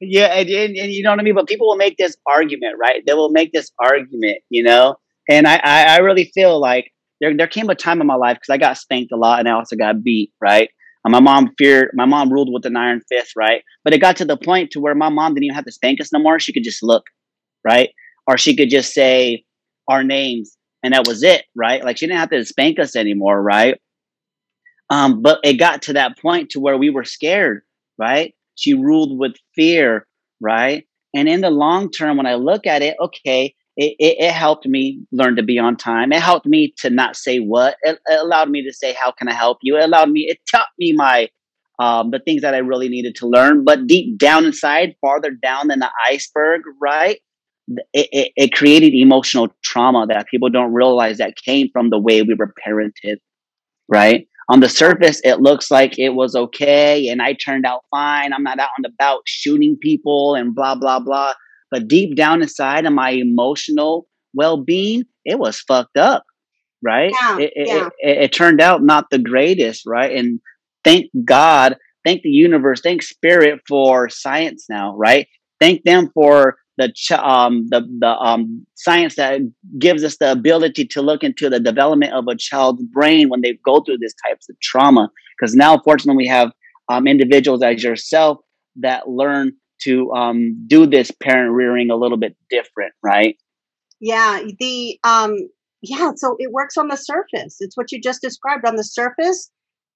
yeah, 0.00 0.26
and, 0.26 0.48
and, 0.48 0.76
and, 0.76 0.92
you 0.92 1.02
know 1.02 1.10
what 1.10 1.18
I 1.18 1.22
mean. 1.22 1.34
But 1.34 1.48
people 1.48 1.66
will 1.66 1.76
make 1.76 1.96
this 1.96 2.16
argument, 2.26 2.76
right? 2.78 3.02
They 3.04 3.14
will 3.14 3.30
make 3.30 3.52
this 3.52 3.70
argument, 3.80 4.38
you 4.50 4.62
know. 4.62 4.96
And 5.28 5.48
I, 5.48 5.56
I, 5.56 5.84
I 5.84 5.96
really 5.98 6.30
feel 6.34 6.60
like 6.60 6.92
there 7.24 7.36
there 7.36 7.46
came 7.48 7.70
a 7.70 7.74
time 7.74 8.00
in 8.00 8.06
my 8.06 8.14
life 8.14 8.36
because 8.36 8.52
I 8.52 8.58
got 8.58 8.76
spanked 8.76 9.12
a 9.12 9.16
lot 9.16 9.38
and 9.38 9.48
I 9.48 9.52
also 9.52 9.76
got 9.76 10.02
beat, 10.02 10.32
right? 10.40 10.68
And 11.04 11.12
my 11.12 11.20
mom 11.20 11.54
feared 11.56 11.90
my 11.94 12.04
mom 12.04 12.30
ruled 12.32 12.52
with 12.52 12.66
an 12.66 12.76
iron 12.76 13.00
fist, 13.08 13.32
right? 13.36 13.62
But 13.82 13.94
it 13.94 14.00
got 14.00 14.16
to 14.16 14.24
the 14.24 14.36
point 14.36 14.70
to 14.72 14.80
where 14.80 14.94
my 14.94 15.08
mom 15.08 15.34
didn't 15.34 15.44
even 15.44 15.54
have 15.54 15.64
to 15.64 15.72
spank 15.72 16.00
us 16.00 16.12
no 16.12 16.18
more. 16.18 16.38
She 16.38 16.52
could 16.52 16.64
just 16.64 16.82
look, 16.82 17.04
right? 17.64 17.90
Or 18.26 18.36
she 18.36 18.54
could 18.56 18.70
just 18.70 18.92
say 18.92 19.44
our 19.88 20.04
names 20.04 20.56
and 20.82 20.92
that 20.92 21.06
was 21.06 21.22
it, 21.22 21.44
right? 21.56 21.82
Like 21.82 21.96
she 21.96 22.06
didn't 22.06 22.20
have 22.20 22.30
to 22.30 22.44
spank 22.44 22.78
us 22.78 22.94
anymore, 22.94 23.42
right? 23.42 23.78
Um, 24.90 25.22
but 25.22 25.40
it 25.44 25.54
got 25.54 25.82
to 25.82 25.94
that 25.94 26.18
point 26.18 26.50
to 26.50 26.60
where 26.60 26.76
we 26.76 26.90
were 26.90 27.04
scared, 27.04 27.62
right? 27.98 28.34
She 28.54 28.74
ruled 28.74 29.18
with 29.18 29.32
fear, 29.54 30.06
right? 30.40 30.84
And 31.14 31.28
in 31.28 31.40
the 31.40 31.50
long 31.50 31.90
term, 31.90 32.16
when 32.16 32.26
I 32.26 32.34
look 32.34 32.66
at 32.66 32.82
it, 32.82 32.96
okay, 33.00 33.54
it, 33.76 33.96
it, 33.98 34.16
it, 34.24 34.32
helped 34.32 34.66
me 34.66 35.00
learn 35.10 35.36
to 35.36 35.42
be 35.42 35.58
on 35.58 35.76
time. 35.76 36.12
It 36.12 36.22
helped 36.22 36.46
me 36.46 36.72
to 36.78 36.90
not 36.90 37.16
say 37.16 37.38
what. 37.38 37.76
It, 37.82 37.98
it, 38.06 38.20
allowed 38.20 38.50
me 38.50 38.62
to 38.64 38.72
say, 38.72 38.92
"How 38.92 39.10
can 39.10 39.28
I 39.28 39.34
help 39.34 39.58
you?" 39.62 39.76
It 39.76 39.84
allowed 39.84 40.10
me. 40.10 40.26
It 40.28 40.38
taught 40.48 40.68
me 40.78 40.92
my 40.92 41.28
um, 41.80 42.10
the 42.10 42.20
things 42.20 42.42
that 42.42 42.54
I 42.54 42.58
really 42.58 42.88
needed 42.88 43.16
to 43.16 43.26
learn. 43.26 43.64
But 43.64 43.86
deep 43.86 44.18
down 44.18 44.44
inside, 44.44 44.94
farther 45.00 45.30
down 45.30 45.68
than 45.68 45.80
the 45.80 45.90
iceberg, 46.06 46.62
right? 46.80 47.18
It, 47.92 48.32
it 48.36 48.52
created 48.52 48.94
emotional 48.94 49.48
trauma 49.62 50.06
that 50.06 50.28
people 50.28 50.50
don't 50.50 50.74
realize 50.74 51.18
that 51.18 51.36
came 51.36 51.68
from 51.72 51.90
the 51.90 51.98
way 51.98 52.22
we 52.22 52.34
were 52.34 52.52
parented, 52.64 53.16
right? 53.88 54.28
On 54.50 54.60
the 54.60 54.68
surface, 54.68 55.20
it 55.24 55.40
looks 55.40 55.70
like 55.70 55.98
it 55.98 56.10
was 56.10 56.36
okay 56.36 57.08
and 57.08 57.22
I 57.22 57.32
turned 57.32 57.64
out 57.64 57.84
fine. 57.90 58.34
I'm 58.34 58.42
not 58.42 58.58
out 58.58 58.68
and 58.76 58.84
about 58.84 59.22
shooting 59.24 59.78
people 59.80 60.34
and 60.34 60.54
blah 60.54 60.74
blah 60.74 61.00
blah 61.00 61.32
but 61.74 61.88
deep 61.88 62.14
down 62.14 62.40
inside 62.40 62.86
of 62.86 62.92
my 62.92 63.10
emotional 63.10 64.06
well 64.32 64.62
being, 64.62 65.02
it 65.24 65.40
was 65.40 65.58
fucked 65.58 65.96
up, 65.96 66.22
right? 66.84 67.10
Yeah, 67.20 67.38
it, 67.40 67.52
yeah. 67.56 67.86
It, 67.86 67.92
it, 67.98 68.22
it, 68.22 68.32
turned 68.32 68.60
out 68.60 68.84
not 68.84 69.10
the 69.10 69.18
greatest, 69.18 69.82
right? 69.84 70.16
And 70.16 70.38
thank 70.84 71.10
God, 71.24 71.76
thank 72.04 72.22
the 72.22 72.28
universe, 72.28 72.80
thank 72.80 73.02
spirit 73.02 73.60
for 73.66 74.08
science 74.08 74.66
now, 74.70 74.94
right? 74.96 75.26
Thank 75.58 75.82
them 75.82 76.12
for 76.14 76.58
the 76.76 76.92
ch- 76.92 77.10
um 77.10 77.66
the 77.70 77.80
the 77.98 78.10
um 78.10 78.64
science 78.76 79.16
that 79.16 79.40
gives 79.76 80.04
us 80.04 80.16
the 80.18 80.30
ability 80.30 80.84
to 80.84 81.02
look 81.02 81.24
into 81.24 81.50
the 81.50 81.58
development 81.58 82.12
of 82.12 82.28
a 82.28 82.36
child's 82.36 82.84
brain 82.84 83.28
when 83.30 83.40
they 83.40 83.58
go 83.64 83.80
through 83.80 83.98
these 83.98 84.14
types 84.24 84.48
of 84.48 84.54
trauma 84.60 85.10
because 85.36 85.56
now 85.56 85.76
fortunately 85.78 86.22
we 86.24 86.28
have 86.28 86.52
um, 86.88 87.06
individuals 87.08 87.62
as 87.62 87.82
yourself 87.82 88.38
that 88.76 89.08
learn 89.08 89.52
to 89.82 90.12
um, 90.12 90.64
do 90.66 90.86
this 90.86 91.10
parent 91.10 91.52
rearing 91.52 91.90
a 91.90 91.96
little 91.96 92.16
bit 92.16 92.36
different, 92.50 92.92
right? 93.02 93.36
Yeah, 94.00 94.42
the 94.58 94.98
um, 95.04 95.36
yeah. 95.82 96.12
So 96.16 96.36
it 96.38 96.52
works 96.52 96.76
on 96.76 96.88
the 96.88 96.96
surface. 96.96 97.56
It's 97.60 97.76
what 97.76 97.92
you 97.92 98.00
just 98.00 98.22
described 98.22 98.66
on 98.66 98.76
the 98.76 98.84
surface. 98.84 99.50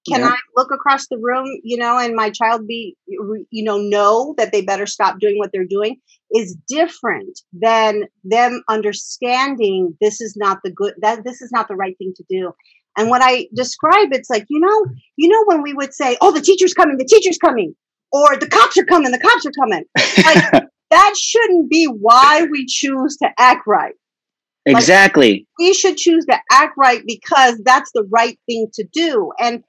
Can 0.07 0.21
yeah. 0.21 0.29
I 0.29 0.37
look 0.55 0.71
across 0.71 1.07
the 1.07 1.17
room, 1.17 1.45
you 1.63 1.77
know, 1.77 1.99
and 1.99 2.15
my 2.15 2.29
child 2.29 2.65
be, 2.65 2.95
you 3.07 3.63
know, 3.63 3.77
know 3.77 4.33
that 4.37 4.53
they 4.53 4.61
better 4.61 4.85
stop 4.85 5.19
doing 5.19 5.37
what 5.37 5.51
they're 5.51 5.65
doing 5.65 5.97
is 6.31 6.55
different 6.67 7.41
than 7.53 8.03
them 8.23 8.63
understanding 8.69 9.97
this 9.99 10.21
is 10.21 10.35
not 10.37 10.59
the 10.63 10.71
good 10.71 10.93
that 11.01 11.23
this 11.25 11.41
is 11.41 11.51
not 11.51 11.67
the 11.67 11.75
right 11.75 11.97
thing 11.97 12.13
to 12.15 12.23
do. 12.29 12.53
And 12.97 13.09
what 13.09 13.21
I 13.23 13.47
describe, 13.55 14.09
it's 14.11 14.29
like, 14.29 14.45
you 14.49 14.59
know, 14.59 14.85
you 15.17 15.27
know, 15.29 15.43
when 15.45 15.61
we 15.61 15.73
would 15.73 15.93
say, 15.93 16.17
"Oh, 16.21 16.31
the 16.31 16.41
teacher's 16.41 16.73
coming, 16.73 16.97
the 16.97 17.05
teacher's 17.05 17.37
coming," 17.37 17.75
or 18.11 18.37
the 18.37 18.47
cops 18.47 18.77
are 18.77 18.85
coming, 18.85 19.11
the 19.11 19.19
cops 19.19 19.45
are 19.45 19.51
coming. 19.51 19.83
Like, 20.25 20.63
that 20.91 21.15
shouldn't 21.17 21.69
be 21.69 21.85
why 21.85 22.47
we 22.49 22.65
choose 22.67 23.17
to 23.17 23.29
act 23.37 23.63
right. 23.67 23.93
Exactly. 24.65 25.31
Like, 25.31 25.45
we 25.59 25.73
should 25.73 25.97
choose 25.97 26.25
to 26.25 26.37
act 26.51 26.73
right 26.77 27.01
because 27.05 27.59
that's 27.63 27.91
the 27.93 28.07
right 28.11 28.37
thing 28.47 28.67
to 28.73 28.83
do. 28.91 29.31
And 29.39 29.63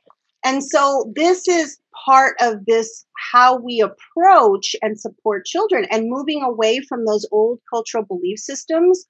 and 0.45 0.65
so 0.65 1.13
this 1.15 1.47
is 1.49 1.79
part 2.07 2.37
of 2.41 2.65
this 2.67 3.05
how 3.33 3.59
we 3.59 3.81
approach 3.83 4.75
and 4.81 4.99
support 4.99 5.45
children 5.45 5.87
and 5.91 6.09
moving 6.09 6.43
away 6.43 6.81
from 6.89 7.05
those 7.05 7.29
old 7.31 7.59
cultural 7.73 8.05
belief 8.05 8.39
systems 8.39 9.05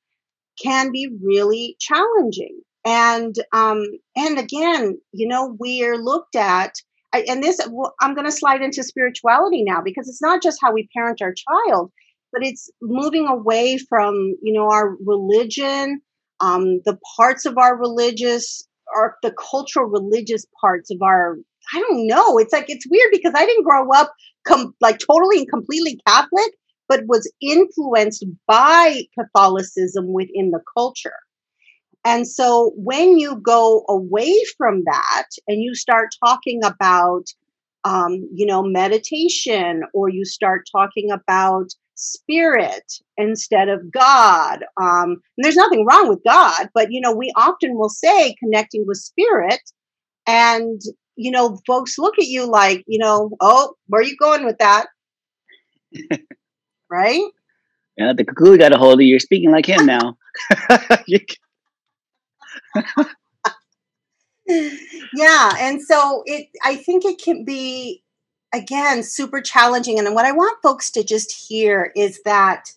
can 0.60 0.90
be 0.90 1.08
really 1.22 1.76
challenging. 1.80 2.60
And 2.84 3.34
um 3.52 3.84
and 4.16 4.38
again, 4.38 5.00
you 5.12 5.28
know, 5.28 5.56
we're 5.58 5.96
looked 5.96 6.36
at 6.36 6.74
And 7.12 7.42
this 7.42 7.60
i'm 8.00 8.14
going 8.14 8.26
to 8.26 8.32
slide 8.32 8.62
into 8.62 8.82
spirituality 8.82 9.62
now 9.64 9.80
because 9.82 10.08
it's 10.08 10.22
not 10.22 10.42
just 10.42 10.58
how 10.60 10.72
we 10.72 10.88
parent 10.94 11.20
our 11.22 11.34
child 11.34 11.92
but 12.32 12.44
it's 12.44 12.70
moving 12.80 13.26
away 13.26 13.78
from 13.78 14.14
you 14.42 14.52
know 14.52 14.70
our 14.70 14.96
religion 15.04 16.00
um, 16.42 16.80
the 16.86 16.98
parts 17.18 17.44
of 17.44 17.58
our 17.58 17.78
religious 17.78 18.66
or 18.94 19.16
the 19.22 19.32
cultural 19.32 19.86
religious 19.86 20.46
parts 20.60 20.90
of 20.90 20.98
our 21.02 21.36
i 21.74 21.80
don't 21.80 22.06
know 22.06 22.38
it's 22.38 22.52
like 22.52 22.66
it's 22.68 22.86
weird 22.88 23.10
because 23.12 23.32
i 23.36 23.44
didn't 23.44 23.64
grow 23.64 23.90
up 23.92 24.12
com- 24.46 24.74
like 24.80 24.98
totally 24.98 25.38
and 25.38 25.50
completely 25.50 26.00
catholic 26.06 26.52
but 26.88 27.06
was 27.06 27.30
influenced 27.40 28.24
by 28.46 29.02
catholicism 29.18 30.12
within 30.12 30.50
the 30.50 30.60
culture 30.76 31.18
and 32.04 32.26
so 32.26 32.72
when 32.76 33.18
you 33.18 33.36
go 33.36 33.84
away 33.88 34.34
from 34.56 34.84
that 34.84 35.26
and 35.46 35.60
you 35.60 35.74
start 35.74 36.08
talking 36.24 36.64
about, 36.64 37.24
um, 37.84 38.26
you 38.32 38.46
know, 38.46 38.62
meditation 38.62 39.82
or 39.92 40.08
you 40.08 40.24
start 40.24 40.66
talking 40.74 41.10
about 41.10 41.66
spirit 41.96 42.84
instead 43.18 43.68
of 43.68 43.92
God, 43.92 44.64
um, 44.80 45.20
there's 45.36 45.56
nothing 45.56 45.84
wrong 45.84 46.08
with 46.08 46.20
God, 46.26 46.70
but, 46.72 46.90
you 46.90 47.02
know, 47.02 47.12
we 47.12 47.32
often 47.36 47.76
will 47.76 47.90
say 47.90 48.34
connecting 48.42 48.84
with 48.86 48.96
spirit. 48.96 49.60
And, 50.26 50.80
you 51.16 51.30
know, 51.30 51.58
folks 51.66 51.98
look 51.98 52.18
at 52.18 52.26
you 52.26 52.46
like, 52.46 52.82
you 52.86 52.98
know, 52.98 53.30
oh, 53.42 53.74
where 53.88 54.00
are 54.00 54.04
you 54.04 54.16
going 54.16 54.46
with 54.46 54.56
that? 54.58 54.86
right? 56.90 57.30
Yeah, 57.98 58.14
the 58.14 58.24
cucuy 58.24 58.58
got 58.58 58.72
a 58.72 58.78
hold 58.78 58.94
of 58.94 59.00
you. 59.02 59.08
You're 59.08 59.18
speaking 59.18 59.50
like 59.50 59.66
him 59.66 59.84
now. 59.84 60.16
yeah 65.14 65.52
and 65.58 65.80
so 65.82 66.22
it 66.26 66.48
i 66.64 66.74
think 66.74 67.04
it 67.04 67.20
can 67.20 67.44
be 67.44 68.02
again 68.52 69.02
super 69.02 69.40
challenging 69.40 69.98
and 69.98 70.14
what 70.14 70.24
i 70.24 70.32
want 70.32 70.60
folks 70.62 70.90
to 70.90 71.04
just 71.04 71.32
hear 71.32 71.92
is 71.94 72.20
that 72.24 72.72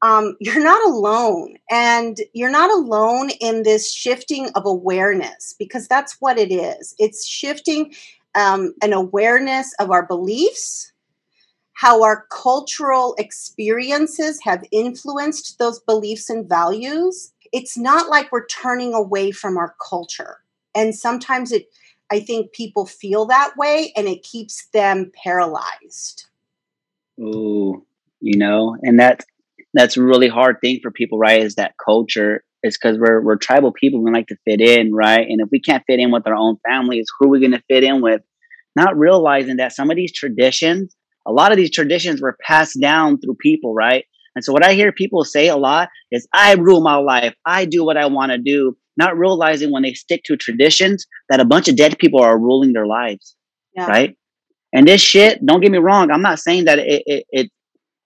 um, 0.00 0.36
you're 0.40 0.62
not 0.62 0.84
alone 0.86 1.56
and 1.70 2.18
you're 2.32 2.50
not 2.50 2.70
alone 2.70 3.30
in 3.40 3.64
this 3.64 3.92
shifting 3.92 4.48
of 4.54 4.64
awareness 4.64 5.56
because 5.58 5.88
that's 5.88 6.18
what 6.20 6.38
it 6.38 6.52
is. 6.52 6.94
It's 7.00 7.26
shifting 7.26 7.92
um, 8.36 8.74
an 8.80 8.92
awareness 8.92 9.74
of 9.80 9.90
our 9.90 10.06
beliefs 10.06 10.92
how 11.78 12.02
our 12.02 12.26
cultural 12.32 13.14
experiences 13.18 14.40
have 14.42 14.64
influenced 14.72 15.60
those 15.60 15.78
beliefs 15.78 16.28
and 16.28 16.48
values 16.48 17.32
it's 17.52 17.76
not 17.76 18.08
like 18.08 18.30
we're 18.32 18.46
turning 18.46 18.94
away 18.94 19.30
from 19.30 19.56
our 19.56 19.74
culture. 19.86 20.38
And 20.74 20.94
sometimes 20.94 21.52
it, 21.52 21.66
I 22.10 22.20
think 22.20 22.52
people 22.52 22.86
feel 22.86 23.26
that 23.26 23.54
way 23.56 23.92
and 23.96 24.06
it 24.06 24.22
keeps 24.22 24.66
them 24.72 25.10
paralyzed. 25.22 26.26
Ooh, 27.20 27.84
you 28.20 28.38
know, 28.38 28.76
and 28.82 28.98
that's 28.98 29.24
that's 29.74 29.96
a 29.96 30.02
really 30.02 30.28
hard 30.28 30.56
thing 30.60 30.80
for 30.82 30.90
people, 30.90 31.18
right? 31.18 31.42
Is 31.42 31.56
that 31.56 31.74
culture 31.84 32.44
is 32.62 32.78
because 32.78 32.98
we're 32.98 33.20
we're 33.20 33.36
tribal 33.36 33.72
people. 33.72 34.02
We 34.02 34.10
like 34.10 34.28
to 34.28 34.38
fit 34.44 34.60
in, 34.60 34.94
right? 34.94 35.26
And 35.28 35.40
if 35.40 35.48
we 35.50 35.60
can't 35.60 35.84
fit 35.86 36.00
in 36.00 36.10
with 36.10 36.26
our 36.26 36.34
own 36.34 36.56
families, 36.68 37.06
who 37.18 37.26
are 37.26 37.30
we 37.30 37.40
going 37.40 37.52
to 37.52 37.62
fit 37.68 37.84
in 37.84 38.00
with? 38.00 38.22
Not 38.76 38.96
realizing 38.96 39.56
that 39.56 39.72
some 39.72 39.90
of 39.90 39.96
these 39.96 40.12
traditions, 40.12 40.94
a 41.26 41.32
lot 41.32 41.52
of 41.52 41.58
these 41.58 41.70
traditions 41.70 42.20
were 42.20 42.36
passed 42.40 42.80
down 42.80 43.20
through 43.20 43.34
people, 43.34 43.74
right? 43.74 44.04
And 44.38 44.44
so 44.44 44.52
what 44.52 44.64
I 44.64 44.74
hear 44.74 44.92
people 44.92 45.24
say 45.24 45.48
a 45.48 45.56
lot 45.56 45.88
is 46.12 46.28
I 46.32 46.54
rule 46.54 46.80
my 46.80 46.94
life. 46.94 47.34
I 47.44 47.64
do 47.64 47.84
what 47.84 47.96
I 47.96 48.06
want 48.06 48.30
to 48.30 48.38
do, 48.38 48.76
not 48.96 49.18
realizing 49.18 49.72
when 49.72 49.82
they 49.82 49.94
stick 49.94 50.22
to 50.26 50.36
traditions 50.36 51.08
that 51.28 51.40
a 51.40 51.44
bunch 51.44 51.66
of 51.66 51.74
dead 51.74 51.98
people 51.98 52.20
are 52.22 52.38
ruling 52.38 52.72
their 52.72 52.86
lives. 52.86 53.34
Yeah. 53.74 53.88
Right. 53.88 54.16
And 54.72 54.86
this 54.86 55.00
shit, 55.00 55.44
don't 55.44 55.60
get 55.60 55.72
me 55.72 55.78
wrong. 55.78 56.12
I'm 56.12 56.22
not 56.22 56.38
saying 56.38 56.66
that 56.66 56.78
it, 56.78 57.02
it, 57.04 57.24
it, 57.30 57.50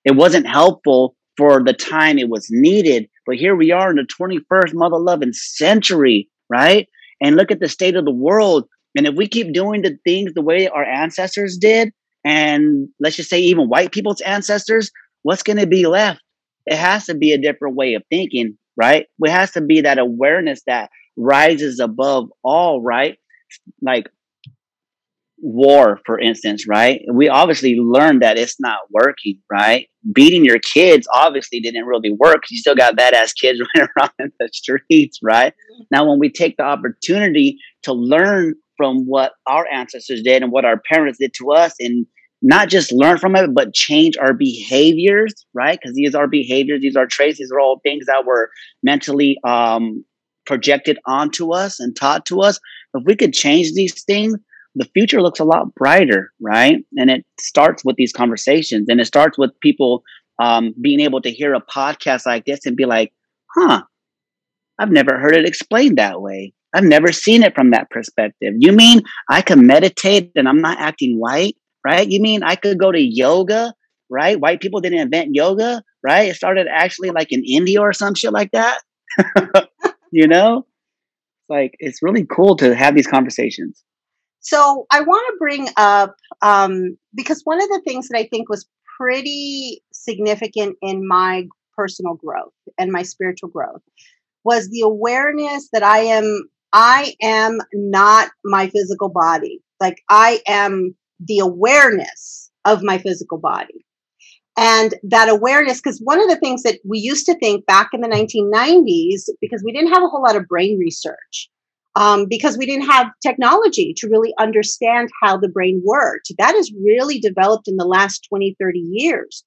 it 0.06 0.16
wasn't 0.16 0.46
helpful 0.46 1.16
for 1.36 1.62
the 1.62 1.74
time 1.74 2.18
it 2.18 2.30
was 2.30 2.46
needed, 2.48 3.10
but 3.26 3.36
here 3.36 3.54
we 3.54 3.70
are 3.70 3.90
in 3.90 3.96
the 3.96 4.06
21st 4.18 4.72
mother 4.72 4.96
loving 4.96 5.34
century, 5.34 6.30
right? 6.48 6.88
And 7.20 7.36
look 7.36 7.50
at 7.50 7.60
the 7.60 7.68
state 7.68 7.94
of 7.94 8.06
the 8.06 8.10
world. 8.10 8.66
And 8.96 9.06
if 9.06 9.16
we 9.16 9.28
keep 9.28 9.52
doing 9.52 9.82
the 9.82 9.98
things 10.02 10.32
the 10.32 10.40
way 10.40 10.66
our 10.66 10.84
ancestors 10.84 11.58
did, 11.58 11.92
and 12.24 12.88
let's 13.00 13.16
just 13.16 13.28
say 13.28 13.40
even 13.40 13.68
white 13.68 13.92
people's 13.92 14.22
ancestors, 14.22 14.90
what's 15.22 15.42
going 15.42 15.58
to 15.58 15.66
be 15.66 15.86
left? 15.86 16.20
It 16.66 16.76
has 16.76 17.06
to 17.06 17.14
be 17.14 17.32
a 17.32 17.38
different 17.38 17.76
way 17.76 17.94
of 17.94 18.02
thinking, 18.10 18.56
right? 18.76 19.06
It 19.20 19.30
has 19.30 19.52
to 19.52 19.60
be 19.60 19.82
that 19.82 19.98
awareness 19.98 20.62
that 20.66 20.90
rises 21.16 21.80
above 21.80 22.30
all, 22.44 22.80
right? 22.80 23.18
Like 23.80 24.08
war, 25.38 26.00
for 26.06 26.18
instance, 26.18 26.66
right? 26.68 27.02
We 27.12 27.28
obviously 27.28 27.76
learned 27.76 28.22
that 28.22 28.38
it's 28.38 28.60
not 28.60 28.78
working, 28.90 29.38
right? 29.50 29.88
beating 30.10 30.44
your 30.44 30.58
kids 30.58 31.06
obviously 31.12 31.60
didn't 31.60 31.84
really 31.84 32.12
work. 32.12 32.42
You 32.50 32.58
still 32.58 32.74
got 32.74 32.96
badass 32.96 33.34
kids 33.38 33.60
running 33.76 33.88
around 33.96 34.10
in 34.18 34.32
the 34.38 34.48
streets, 34.52 35.18
right? 35.22 35.54
Now, 35.90 36.08
when 36.08 36.18
we 36.18 36.30
take 36.30 36.56
the 36.56 36.64
opportunity 36.64 37.58
to 37.84 37.92
learn 37.92 38.54
from 38.76 39.04
what 39.06 39.32
our 39.46 39.66
ancestors 39.72 40.22
did 40.22 40.42
and 40.42 40.50
what 40.50 40.64
our 40.64 40.80
parents 40.80 41.18
did 41.18 41.34
to 41.34 41.52
us 41.52 41.74
and 41.78 42.06
not 42.42 42.68
just 42.68 42.92
learn 42.92 43.18
from 43.18 43.36
it, 43.36 43.54
but 43.54 43.72
change 43.72 44.16
our 44.16 44.34
behaviors, 44.34 45.32
right? 45.54 45.78
Because 45.80 45.94
these 45.94 46.14
are 46.14 46.26
behaviors, 46.26 46.80
these 46.80 46.96
are 46.96 47.06
traits, 47.06 47.38
these 47.38 47.52
are 47.52 47.60
all 47.60 47.80
things 47.82 48.06
that 48.06 48.24
were 48.26 48.50
mentally 48.82 49.38
um, 49.44 50.04
projected 50.44 50.98
onto 51.06 51.52
us 51.52 51.78
and 51.78 51.94
taught 51.94 52.26
to 52.26 52.40
us. 52.40 52.58
If 52.94 53.04
we 53.06 53.16
could 53.16 53.32
change 53.32 53.72
these 53.72 54.02
things, 54.04 54.36
the 54.74 54.88
future 54.92 55.22
looks 55.22 55.40
a 55.40 55.44
lot 55.44 55.74
brighter, 55.74 56.32
right? 56.40 56.76
And 56.96 57.10
it 57.10 57.24
starts 57.38 57.84
with 57.84 57.96
these 57.96 58.12
conversations 58.12 58.88
and 58.88 59.00
it 59.00 59.06
starts 59.06 59.38
with 59.38 59.58
people 59.60 60.02
um, 60.42 60.74
being 60.80 61.00
able 61.00 61.20
to 61.22 61.30
hear 61.30 61.54
a 61.54 61.60
podcast 61.60 62.26
like 62.26 62.44
this 62.44 62.66
and 62.66 62.76
be 62.76 62.86
like, 62.86 63.12
huh, 63.54 63.82
I've 64.78 64.90
never 64.90 65.18
heard 65.18 65.36
it 65.36 65.46
explained 65.46 65.98
that 65.98 66.20
way. 66.20 66.54
I've 66.74 66.84
never 66.84 67.12
seen 67.12 67.42
it 67.42 67.54
from 67.54 67.70
that 67.72 67.90
perspective. 67.90 68.54
You 68.56 68.72
mean 68.72 69.02
I 69.28 69.42
can 69.42 69.66
meditate 69.66 70.32
and 70.34 70.48
I'm 70.48 70.62
not 70.62 70.78
acting 70.80 71.18
white, 71.18 71.56
right? 71.84 72.08
You 72.08 72.20
mean 72.20 72.42
I 72.42 72.56
could 72.56 72.78
go 72.78 72.92
to 72.92 73.00
yoga, 73.00 73.74
right? 74.10 74.38
White 74.38 74.60
people 74.60 74.80
didn't 74.80 75.00
invent 75.00 75.34
yoga, 75.34 75.82
right? 76.02 76.28
It 76.28 76.36
started 76.36 76.66
actually 76.70 77.10
like 77.10 77.32
in 77.32 77.42
India 77.44 77.80
or 77.80 77.92
some 77.92 78.14
shit 78.14 78.32
like 78.32 78.50
that. 78.52 78.80
you 80.12 80.26
know? 80.26 80.58
It's 80.58 81.50
like 81.50 81.74
it's 81.78 82.02
really 82.02 82.24
cool 82.24 82.56
to 82.56 82.74
have 82.74 82.94
these 82.94 83.06
conversations. 83.06 83.82
So 84.40 84.86
I 84.90 85.00
want 85.00 85.24
to 85.28 85.38
bring 85.38 85.68
up 85.76 86.16
um, 86.42 86.96
because 87.14 87.42
one 87.44 87.62
of 87.62 87.68
the 87.68 87.80
things 87.86 88.08
that 88.08 88.18
I 88.18 88.26
think 88.26 88.48
was 88.48 88.66
pretty 88.98 89.82
significant 89.92 90.76
in 90.82 91.06
my 91.06 91.46
personal 91.76 92.14
growth 92.14 92.52
and 92.78 92.92
my 92.92 93.02
spiritual 93.02 93.48
growth 93.48 93.82
was 94.44 94.68
the 94.68 94.80
awareness 94.80 95.68
that 95.72 95.82
I 95.82 96.00
am 96.00 96.48
I 96.72 97.14
am 97.22 97.60
not 97.72 98.30
my 98.44 98.68
physical 98.68 99.10
body. 99.10 99.60
Like 99.80 100.02
I 100.08 100.40
am 100.46 100.96
the 101.26 101.38
awareness 101.38 102.50
of 102.64 102.82
my 102.82 102.98
physical 102.98 103.38
body. 103.38 103.84
And 104.56 104.94
that 105.04 105.28
awareness, 105.28 105.80
because 105.80 105.98
one 106.00 106.20
of 106.20 106.28
the 106.28 106.36
things 106.36 106.62
that 106.62 106.78
we 106.86 106.98
used 106.98 107.24
to 107.26 107.38
think 107.38 107.64
back 107.64 107.88
in 107.92 108.02
the 108.02 108.08
1990s, 108.08 109.30
because 109.40 109.62
we 109.64 109.72
didn't 109.72 109.92
have 109.92 110.02
a 110.02 110.08
whole 110.08 110.22
lot 110.22 110.36
of 110.36 110.46
brain 110.46 110.78
research, 110.78 111.48
um, 111.94 112.26
because 112.28 112.58
we 112.58 112.66
didn't 112.66 112.88
have 112.88 113.08
technology 113.22 113.94
to 113.96 114.08
really 114.08 114.34
understand 114.38 115.08
how 115.22 115.38
the 115.38 115.48
brain 115.48 115.82
worked. 115.84 116.32
That 116.38 116.54
has 116.54 116.70
really 116.84 117.18
developed 117.18 117.66
in 117.66 117.76
the 117.76 117.86
last 117.86 118.26
20, 118.28 118.56
30 118.60 118.78
years. 118.78 119.44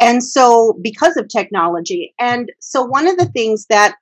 And 0.00 0.22
so, 0.22 0.78
because 0.82 1.16
of 1.16 1.28
technology. 1.28 2.14
And 2.18 2.50
so, 2.60 2.82
one 2.82 3.06
of 3.06 3.16
the 3.16 3.26
things 3.26 3.66
that 3.70 3.94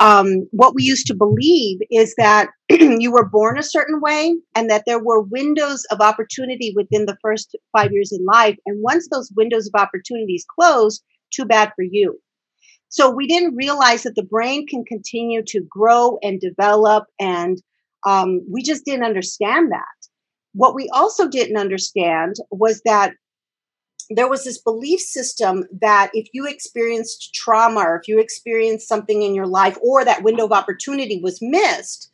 um, 0.00 0.46
what 0.52 0.74
we 0.74 0.82
used 0.82 1.06
to 1.08 1.14
believe 1.14 1.78
is 1.90 2.14
that 2.16 2.50
you 2.70 3.10
were 3.10 3.28
born 3.28 3.58
a 3.58 3.62
certain 3.62 4.00
way 4.00 4.36
and 4.54 4.70
that 4.70 4.84
there 4.86 5.02
were 5.02 5.22
windows 5.22 5.84
of 5.90 6.00
opportunity 6.00 6.72
within 6.76 7.06
the 7.06 7.16
first 7.20 7.56
five 7.76 7.92
years 7.92 8.12
in 8.12 8.24
life. 8.24 8.56
And 8.66 8.82
once 8.82 9.08
those 9.10 9.32
windows 9.36 9.66
of 9.66 9.80
opportunities 9.80 10.46
close, 10.58 11.00
too 11.32 11.44
bad 11.44 11.72
for 11.74 11.82
you. 11.82 12.18
So 12.90 13.10
we 13.10 13.26
didn't 13.26 13.56
realize 13.56 14.04
that 14.04 14.14
the 14.14 14.22
brain 14.22 14.66
can 14.66 14.84
continue 14.84 15.42
to 15.48 15.60
grow 15.68 16.18
and 16.22 16.40
develop, 16.40 17.04
and 17.20 17.60
um, 18.06 18.40
we 18.50 18.62
just 18.62 18.84
didn't 18.86 19.04
understand 19.04 19.70
that. 19.72 20.08
What 20.54 20.74
we 20.74 20.88
also 20.94 21.28
didn't 21.28 21.58
understand 21.58 22.36
was 22.50 22.80
that 22.86 23.12
there 24.10 24.28
was 24.28 24.44
this 24.44 24.58
belief 24.58 25.00
system 25.00 25.64
that 25.80 26.10
if 26.14 26.28
you 26.32 26.46
experienced 26.46 27.34
trauma 27.34 27.80
or 27.80 27.96
if 27.96 28.08
you 28.08 28.18
experienced 28.18 28.88
something 28.88 29.22
in 29.22 29.34
your 29.34 29.46
life 29.46 29.76
or 29.82 30.04
that 30.04 30.22
window 30.22 30.46
of 30.46 30.52
opportunity 30.52 31.20
was 31.22 31.42
missed, 31.42 32.10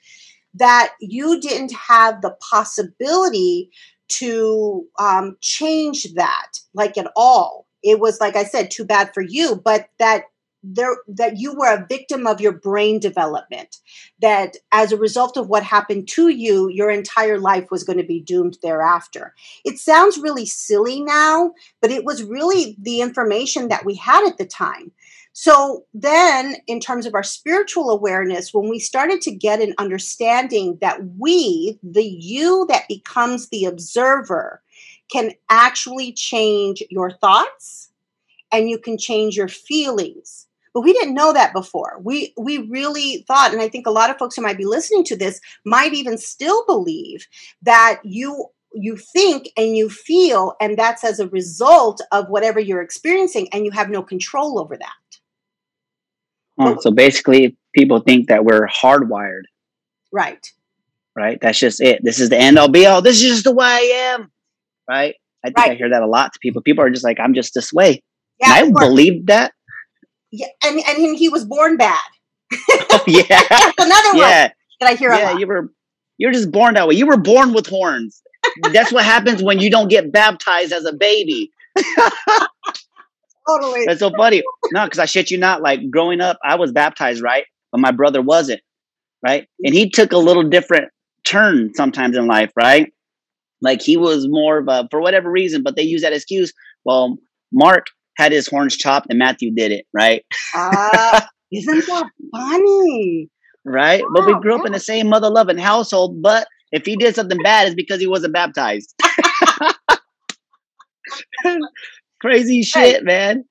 that 0.55 0.93
you 1.01 1.41
didn't 1.41 1.73
have 1.73 2.21
the 2.21 2.37
possibility 2.51 3.71
to 4.09 4.85
um, 4.99 5.37
change 5.41 6.15
that, 6.15 6.53
like 6.75 6.97
at 6.99 7.11
all. 7.17 7.67
It 7.83 8.01
was, 8.01 8.21
like 8.21 8.37
I 8.37 8.45
said, 8.45 8.71
too 8.71 8.85
bad 8.85 9.13
for 9.13 9.23
you, 9.23 9.61
but 9.63 9.89
that 9.99 10.25
there 10.65 10.97
that 11.07 11.39
you 11.39 11.55
were 11.55 11.73
a 11.73 11.87
victim 11.87 12.27
of 12.27 12.41
your 12.41 12.53
brain 12.53 12.99
development 12.99 13.79
that 14.21 14.57
as 14.73 14.93
a 14.93 14.97
result 14.97 15.37
of 15.37 15.49
what 15.49 15.63
happened 15.63 16.09
to 16.09 16.29
you 16.29 16.69
your 16.71 16.91
entire 16.91 17.39
life 17.39 17.71
was 17.71 17.85
going 17.85 17.99
to 17.99 18.05
be 18.05 18.21
doomed 18.21 18.57
thereafter. 18.63 19.35
It 19.65 19.79
sounds 19.79 20.19
really 20.19 20.47
silly 20.47 21.03
now 21.03 21.53
but 21.83 21.91
it 21.91 22.05
was 22.05 22.23
really 22.23 22.77
the 22.81 23.03
information 23.03 23.69
that 23.69 23.85
we 23.85 23.95
had 23.95 24.27
at 24.27 24.39
the 24.39 24.47
time. 24.47 24.91
So 25.35 25.85
then 25.93 26.57
in 26.67 26.81
terms 26.81 27.07
of 27.07 27.15
our 27.15 27.23
spiritual 27.23 27.91
awareness 27.91 28.55
when 28.55 28.71
we 28.71 28.79
started 28.79 29.21
to 29.23 29.33
get 29.33 29.61
an 29.61 29.75
understanding 29.79 30.79
that 30.81 31.01
we 31.19 31.79
the 31.83 32.05
you 32.05 32.65
that 32.71 32.89
becomes 32.89 33.49
the 33.49 33.67
observer 33.67 34.63
can 35.13 35.33
actually 35.51 36.13
change 36.13 36.83
your 36.89 37.11
thoughts 37.11 37.91
and 38.51 38.71
you 38.71 38.79
can 38.79 38.97
change 38.97 39.37
your 39.37 39.49
feelings 39.49 40.44
but 40.75 40.83
we 40.83 40.93
didn't 40.93 41.15
know 41.15 41.33
that 41.33 41.55
before. 41.55 42.01
We 42.03 42.35
we 42.37 42.59
really 42.69 43.25
thought, 43.29 43.53
and 43.53 43.63
I 43.63 43.69
think 43.69 43.87
a 43.87 43.93
lot 43.93 44.11
of 44.11 44.19
folks 44.19 44.35
who 44.35 44.43
might 44.43 44.59
be 44.59 44.67
listening 44.67 45.05
to 45.05 45.17
this 45.17 45.41
might 45.65 45.95
even 45.95 46.19
still 46.19 46.67
believe 46.67 47.27
that 47.63 48.01
you 48.05 48.49
you 48.75 48.97
think 48.97 49.49
and 49.57 49.77
you 49.77 49.89
feel, 49.89 50.55
and 50.61 50.77
that's 50.77 51.05
as 51.05 51.21
a 51.21 51.29
result 51.29 52.01
of 52.11 52.29
whatever 52.29 52.59
you're 52.59 52.83
experiencing, 52.83 53.49
and 53.53 53.65
you 53.65 53.71
have 53.71 53.89
no 53.89 54.03
control 54.03 54.59
over 54.59 54.77
that. 54.77 54.91
Oh, 56.59 56.77
so 56.81 56.91
basically, 56.91 57.57
people 57.75 58.01
think 58.01 58.29
that 58.29 58.45
we're 58.45 58.67
hardwired. 58.67 59.43
Right. 60.13 60.45
Right. 61.17 61.41
That's 61.41 61.59
just 61.59 61.81
it. 61.81 62.01
This 62.03 62.19
is 62.19 62.31
the 62.31 62.39
end 62.39 62.59
all 62.59 62.69
be 62.69 62.87
all. 62.87 63.01
This 63.01 63.23
is 63.23 63.31
just 63.31 63.45
the 63.45 63.55
way 63.55 63.67
I 63.67 64.15
am. 64.15 64.33
Right. 64.89 65.15
I 65.45 65.49
think 65.49 65.59
right. 65.59 65.71
I 65.73 65.75
hear 65.75 65.91
that 65.91 66.03
a 66.03 66.07
lot 66.07 66.33
to 66.33 66.39
people. 66.41 66.63
People 66.63 66.85
are 66.85 66.91
just 66.91 67.05
like, 67.05 67.21
I'm 67.21 67.35
just 67.35 67.55
this 67.55 67.73
way. 67.73 68.03
Yeah, 68.41 68.59
and 68.59 68.77
I 68.77 68.81
believe 68.81 69.27
that 69.27 69.53
yeah, 70.35 70.47
and 70.65 70.81
and 70.81 71.17
he 71.17 71.29
was 71.29 71.45
born 71.45 71.77
bad. 71.77 71.99
oh, 72.53 73.05
yeah, 73.07 73.23
another 73.79 74.19
yeah. 74.19 74.43
one 74.43 74.53
that 74.81 74.91
I 74.91 74.95
hear. 74.95 75.13
Yeah, 75.13 75.39
you 75.39 75.47
were 75.47 75.71
you're 76.19 76.33
just 76.33 76.51
born 76.51 76.75
that 76.75 76.89
way. 76.89 76.97
You 76.97 77.07
were 77.07 77.17
born 77.17 77.53
with 77.53 77.67
horns. 77.67 78.21
That's 78.73 78.93
what 78.93 79.05
happens 79.05 79.43
when 79.43 79.61
you 79.61 79.71
don't 79.71 79.89
get 79.89 80.13
baptized 80.13 80.73
as 80.73 80.85
a 80.85 80.93
baby. 80.93 81.51
totally. 83.49 83.85
That's 83.87 84.01
so 84.01 84.11
funny. 84.11 84.43
No, 84.73 84.85
because 84.85 84.99
I 84.99 85.07
shit 85.07 85.31
you 85.31 85.39
not. 85.39 85.63
Like 85.63 85.89
growing 85.91 86.21
up, 86.21 86.39
I 86.45 86.57
was 86.57 86.73
baptized, 86.73 87.23
right? 87.23 87.45
But 87.73 87.81
my 87.81 87.93
brother 87.93 88.21
wasn't, 88.21 88.61
right? 89.25 89.49
And 89.63 89.75
he 89.75 89.89
took 89.89 90.13
a 90.13 90.19
little 90.19 90.43
different 90.43 90.91
turn 91.25 91.73
sometimes 91.75 92.17
in 92.17 92.27
life, 92.27 92.53
right? 92.57 92.93
Like 93.63 93.81
he 93.81 93.97
was 93.97 94.27
more 94.29 94.59
of 94.59 94.69
a 94.69 94.89
for 94.91 95.01
whatever 95.01 95.31
reason, 95.31 95.63
but 95.63 95.77
they 95.77 95.83
use 95.83 96.03
that 96.03 96.13
excuse. 96.13 96.53
Well, 96.85 97.19
Mark 97.53 97.87
had 98.17 98.33
his 98.33 98.47
horns 98.47 98.77
chopped 98.77 99.07
and 99.11 99.19
Matthew 99.19 99.53
did 99.55 99.73
it, 99.73 99.87
right? 99.93 100.25
uh, 100.55 101.21
isn't 101.53 101.87
that 101.87 102.07
funny? 102.33 103.29
Right? 103.65 104.03
Wow, 104.03 104.11
but 104.15 104.27
we 104.27 104.41
grew 104.41 104.59
up 104.59 104.67
in 104.67 104.73
the 104.73 104.81
same 104.81 105.09
mother 105.09 105.31
loving 105.31 105.59
household, 105.59 106.21
but 106.23 106.47
if 106.73 106.85
he 106.85 106.97
did 106.97 107.15
something 107.15 107.39
bad, 107.43 107.67
it's 107.67 107.75
because 107.75 108.01
he 108.01 108.07
wasn't 108.07 108.35
baptized. 108.35 108.95
Crazy 112.21 112.63
shit, 112.63 112.97
right. 112.97 113.05
man. 113.05 113.45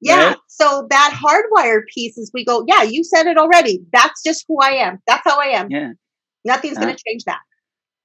Yeah. 0.00 0.28
Right? 0.28 0.36
So 0.48 0.86
that 0.90 1.18
hardwired 1.22 1.86
piece 1.92 2.16
is 2.18 2.30
we 2.34 2.44
go, 2.44 2.64
yeah, 2.66 2.82
you 2.82 3.04
said 3.04 3.26
it 3.26 3.38
already. 3.38 3.80
That's 3.92 4.22
just 4.22 4.44
who 4.48 4.58
I 4.60 4.70
am. 4.70 4.98
That's 5.06 5.22
how 5.24 5.40
I 5.40 5.46
am. 5.46 5.70
Yeah. 5.70 5.92
Nothing's 6.44 6.76
uh, 6.76 6.80
going 6.80 6.94
to 6.94 7.02
change 7.06 7.24
that. 7.24 7.40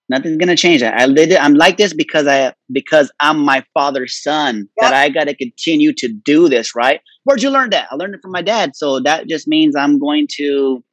Nothing's 0.07 0.37
gonna 0.37 0.55
change 0.55 0.81
that. 0.81 0.99
I 0.99 1.07
did. 1.07 1.33
I'm 1.33 1.55
like 1.55 1.77
this 1.77 1.93
because 1.93 2.27
I 2.27 2.53
because 2.71 3.11
I'm 3.19 3.39
my 3.39 3.63
father's 3.73 4.21
son. 4.21 4.69
Yep. 4.79 4.91
That 4.91 4.93
I 4.93 5.09
got 5.09 5.25
to 5.25 5.35
continue 5.35 5.93
to 5.93 6.07
do 6.07 6.47
this. 6.47 6.75
Right? 6.75 7.01
Where'd 7.23 7.41
you 7.41 7.49
learn 7.49 7.71
that? 7.71 7.87
I 7.91 7.95
learned 7.95 8.15
it 8.15 8.21
from 8.21 8.31
my 8.31 8.43
dad. 8.43 8.75
So 8.75 8.99
that 8.99 9.27
just 9.27 9.47
means 9.47 9.75
I'm 9.75 9.97
going 9.97 10.27
to 10.37 10.83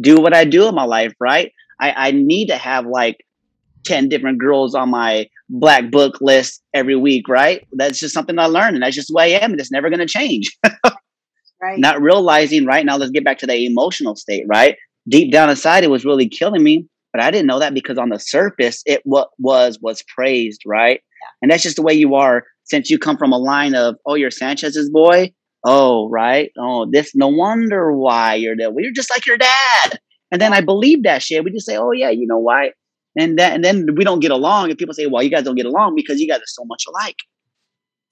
do 0.00 0.16
what 0.16 0.34
I 0.34 0.44
do 0.44 0.66
in 0.66 0.74
my 0.74 0.84
life. 0.84 1.12
Right? 1.20 1.52
I, 1.78 2.08
I 2.08 2.10
need 2.12 2.46
to 2.46 2.56
have 2.56 2.86
like 2.86 3.18
ten 3.84 4.08
different 4.08 4.38
girls 4.38 4.74
on 4.74 4.90
my 4.90 5.28
black 5.50 5.90
book 5.90 6.18
list 6.22 6.62
every 6.72 6.96
week. 6.96 7.28
Right? 7.28 7.66
That's 7.72 8.00
just 8.00 8.14
something 8.14 8.38
I 8.38 8.46
learned, 8.46 8.76
and 8.76 8.82
that's 8.82 8.96
just 8.96 9.08
the 9.08 9.14
way 9.14 9.34
I 9.36 9.40
am. 9.40 9.50
And 9.50 9.60
it's 9.60 9.72
never 9.72 9.90
gonna 9.90 10.06
change. 10.06 10.56
right. 11.60 11.78
Not 11.78 12.00
realizing. 12.00 12.64
Right 12.64 12.86
now, 12.86 12.96
let's 12.96 13.10
get 13.10 13.24
back 13.24 13.38
to 13.40 13.46
the 13.46 13.66
emotional 13.66 14.16
state. 14.16 14.46
Right? 14.48 14.76
Deep 15.06 15.30
down 15.30 15.50
inside, 15.50 15.84
it 15.84 15.90
was 15.90 16.06
really 16.06 16.30
killing 16.30 16.62
me 16.62 16.88
but 17.14 17.22
I 17.22 17.30
didn't 17.30 17.46
know 17.46 17.60
that 17.60 17.74
because 17.74 17.96
on 17.96 18.08
the 18.08 18.18
surface, 18.18 18.82
it 18.86 19.00
what 19.04 19.28
was 19.38 19.78
was 19.80 20.02
praised, 20.14 20.62
right? 20.66 21.00
And 21.40 21.50
that's 21.50 21.62
just 21.62 21.76
the 21.76 21.82
way 21.82 21.94
you 21.94 22.16
are. 22.16 22.42
Since 22.64 22.90
you 22.90 22.98
come 22.98 23.16
from 23.16 23.32
a 23.32 23.38
line 23.38 23.76
of, 23.76 23.94
oh, 24.04 24.14
you're 24.14 24.32
Sanchez's 24.32 24.90
boy. 24.90 25.32
Oh, 25.64 26.08
right. 26.10 26.50
Oh, 26.58 26.88
this. 26.90 27.14
No 27.14 27.28
wonder 27.28 27.92
why 27.92 28.34
you're 28.34 28.56
there. 28.56 28.70
Well, 28.70 28.82
you're 28.82 28.92
just 28.92 29.10
like 29.10 29.26
your 29.26 29.36
dad. 29.36 30.00
And 30.32 30.40
then 30.40 30.52
I 30.52 30.60
believe 30.60 31.04
that 31.04 31.22
shit. 31.22 31.44
We 31.44 31.52
just 31.52 31.66
say, 31.66 31.76
oh 31.76 31.92
yeah, 31.92 32.10
you 32.10 32.26
know 32.26 32.38
why? 32.38 32.72
And 33.16 33.38
then 33.38 33.52
and 33.52 33.64
then 33.64 33.86
we 33.96 34.02
don't 34.02 34.18
get 34.18 34.32
along. 34.32 34.70
And 34.70 34.78
people 34.78 34.94
say, 34.94 35.06
well, 35.06 35.22
you 35.22 35.30
guys 35.30 35.44
don't 35.44 35.54
get 35.54 35.66
along 35.66 35.94
because 35.94 36.20
you 36.20 36.26
guys 36.26 36.40
are 36.40 36.46
so 36.46 36.64
much 36.64 36.82
alike. 36.88 37.18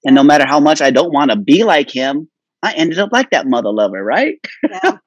And 0.05 0.15
no 0.15 0.23
matter 0.23 0.45
how 0.47 0.61
much 0.61 0.81
I 0.81 0.91
don't 0.91 1.11
want 1.11 1.31
to 1.31 1.37
be 1.37 1.65
like 1.65 1.89
him, 1.89 2.29
I 2.61 2.73
ended 2.73 2.99
up 2.99 3.09
like 3.11 3.31
that 3.31 3.47
mother 3.47 3.71
lover, 3.71 4.01
right? 4.01 4.35
Yeah. 4.63 4.97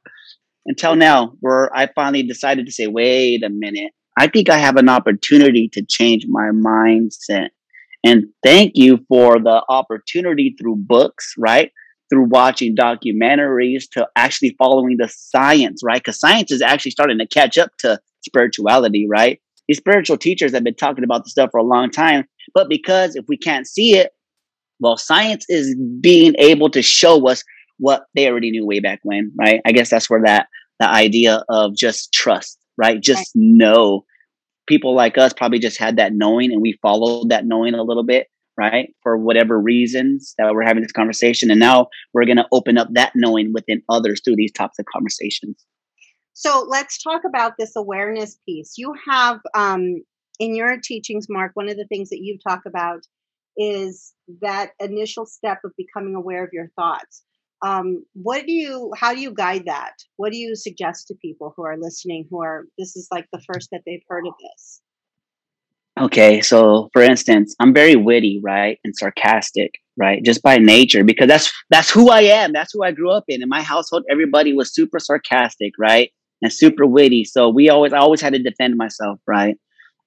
Until 0.67 0.97
now, 0.97 1.33
where 1.41 1.75
I 1.75 1.89
finally 1.95 2.25
decided 2.25 2.67
to 2.67 2.73
say, 2.73 2.87
wait 2.89 3.45
a 3.45 3.49
minute, 3.49 3.93
I 4.19 4.27
think 4.27 4.49
I 4.49 4.59
have 4.59 4.77
an 4.77 4.89
opportunity 4.89 5.69
to 5.75 5.85
change 5.89 6.27
my 6.29 6.51
mindset. 6.53 7.49
And 8.05 8.27
thank 8.45 8.73
you 8.75 9.01
for 9.09 9.39
the 9.39 9.63
opportunity 9.69 10.57
through 10.59 10.77
books, 10.77 11.35
right? 11.39 11.71
Through 12.11 12.29
watching 12.29 12.77
documentaries 12.77 13.85
to 13.93 14.09
actually 14.17 14.55
following 14.59 14.97
the 14.99 15.09
science, 15.09 15.83
right? 15.85 16.03
Because 16.03 16.19
science 16.19 16.51
is 16.51 16.63
actually 16.63 16.93
starting 16.93 17.19
to 17.19 17.27
catch 17.27 17.59
up 17.59 17.71
to 17.81 18.01
spirituality, 18.25 19.07
right? 19.09 19.41
These 19.69 19.79
spiritual 19.79 20.17
teachers 20.17 20.53
have 20.53 20.65
been 20.65 20.75
talking 20.75 21.05
about 21.05 21.25
this 21.25 21.33
stuff 21.33 21.51
for 21.51 21.59
a 21.59 21.65
long 21.65 21.91
time, 21.91 22.25
but 22.55 22.69
because 22.69 23.17
if 23.17 23.25
we 23.29 23.37
can't 23.37 23.67
see 23.67 23.97
it, 23.97 24.13
well, 24.79 24.97
science 24.97 25.47
is 25.49 25.77
being 26.01 26.35
able 26.39 26.71
to 26.71 26.83
show 26.83 27.29
us 27.29 27.43
what 27.79 28.05
they 28.15 28.29
already 28.29 28.51
knew 28.51 28.67
way 28.67 28.81
back 28.81 29.01
when, 29.03 29.33
right? 29.39 29.61
I 29.67 29.73
guess 29.73 29.91
that's 29.91 30.09
where 30.09 30.23
that 30.25 30.49
the 30.79 30.89
idea 30.89 31.43
of 31.49 31.75
just 31.75 32.13
trust, 32.13 32.59
right? 32.77 33.01
Just 33.01 33.33
right. 33.35 33.43
know. 33.43 34.05
People 34.67 34.95
like 34.97 35.17
us 35.17 35.33
probably 35.33 35.59
just 35.59 35.79
had 35.79 35.97
that 35.97 36.13
knowing 36.13 36.53
and 36.53 36.61
we 36.61 36.79
followed 36.83 37.31
that 37.31 37.47
knowing 37.47 37.75
a 37.75 37.83
little 37.83 38.05
bit, 38.05 38.27
right? 38.59 38.89
For 39.03 39.17
whatever 39.17 39.61
reasons 39.61 40.35
that 40.39 40.53
we're 40.53 40.65
having 40.65 40.83
this 40.83 40.93
conversation. 40.93 41.51
And 41.51 41.61
now 41.61 41.87
we're 42.13 42.25
going 42.25 42.37
to 42.37 42.49
open 42.51 42.77
up 42.77 42.89
that 42.95 43.13
knowing 43.15 43.53
within 43.55 43.83
others 43.89 44.21
through 44.25 44.37
these 44.37 44.53
types 44.53 44.79
of 44.79 44.87
conversations. 44.93 45.65
So 46.33 46.67
let's 46.69 47.01
talk 47.01 47.23
about 47.25 47.53
this 47.59 47.77
awareness 47.77 48.39
piece. 48.45 48.75
You 48.77 48.93
have 49.09 49.41
um, 49.55 50.03
in 50.39 50.55
your 50.55 50.77
teachings, 50.83 51.27
Mark, 51.31 51.53
one 51.55 51.69
of 51.69 51.77
the 51.77 51.87
things 51.87 52.11
that 52.11 52.21
you 52.21 52.39
talk 52.47 52.63
about 52.67 53.07
is 53.57 54.13
that 54.43 54.73
initial 54.81 55.25
step 55.25 55.61
of 55.65 55.73
becoming 55.79 56.15
aware 56.15 56.45
of 56.45 56.51
your 56.53 56.69
thoughts. 56.77 57.23
Um, 57.63 58.05
what 58.13 58.47
do 58.47 58.53
you, 58.53 58.93
how 58.97 59.15
do 59.15 59.21
you 59.21 59.33
guide 59.33 59.65
that? 59.67 59.95
What 60.17 60.33
do 60.33 60.39
you 60.39 60.55
suggest 60.55 61.09
to 61.09 61.15
people 61.15 61.55
who 61.57 61.65
are 61.65 61.77
listening 61.79 62.27
who 62.31 62.43
are, 62.43 62.65
this 62.79 62.97
is 62.97 63.09
like 63.11 63.27
the 63.33 63.41
first 63.41 63.71
that 63.73 63.83
they've 63.87 64.03
heard 64.09 64.27
of 64.27 64.35
this? 64.41 64.83
Okay, 65.99 66.43
so 66.43 66.91
for 66.93 67.01
instance, 67.01 67.57
I'm 67.59 67.73
very 67.73 67.97
witty, 67.97 68.39
right, 68.45 68.79
and 68.85 68.95
sarcastic, 68.95 69.77
right, 69.97 70.23
just 70.23 70.43
by 70.43 70.59
nature, 70.59 71.03
because 71.03 71.27
that's 71.27 71.51
that's 71.71 71.91
who 71.91 72.11
I 72.11 72.21
am. 72.21 72.53
That's 72.53 72.75
who 72.75 72.85
I 72.85 72.93
grew 72.93 73.11
up 73.11 73.25
in. 73.29 73.43
In 73.43 73.49
my 73.49 73.63
household, 73.63 74.05
everybody 74.11 74.53
was 74.53 74.75
super 74.75 74.99
sarcastic, 74.99 75.73
right, 75.79 76.11
and 76.43 76.53
super 76.53 76.85
witty. 76.85 77.25
So 77.25 77.49
we 77.49 77.71
always, 77.71 77.95
I 77.95 77.99
always 78.01 78.21
had 78.21 78.35
to 78.35 78.39
defend 78.39 78.77
myself, 78.77 79.21
right, 79.27 79.57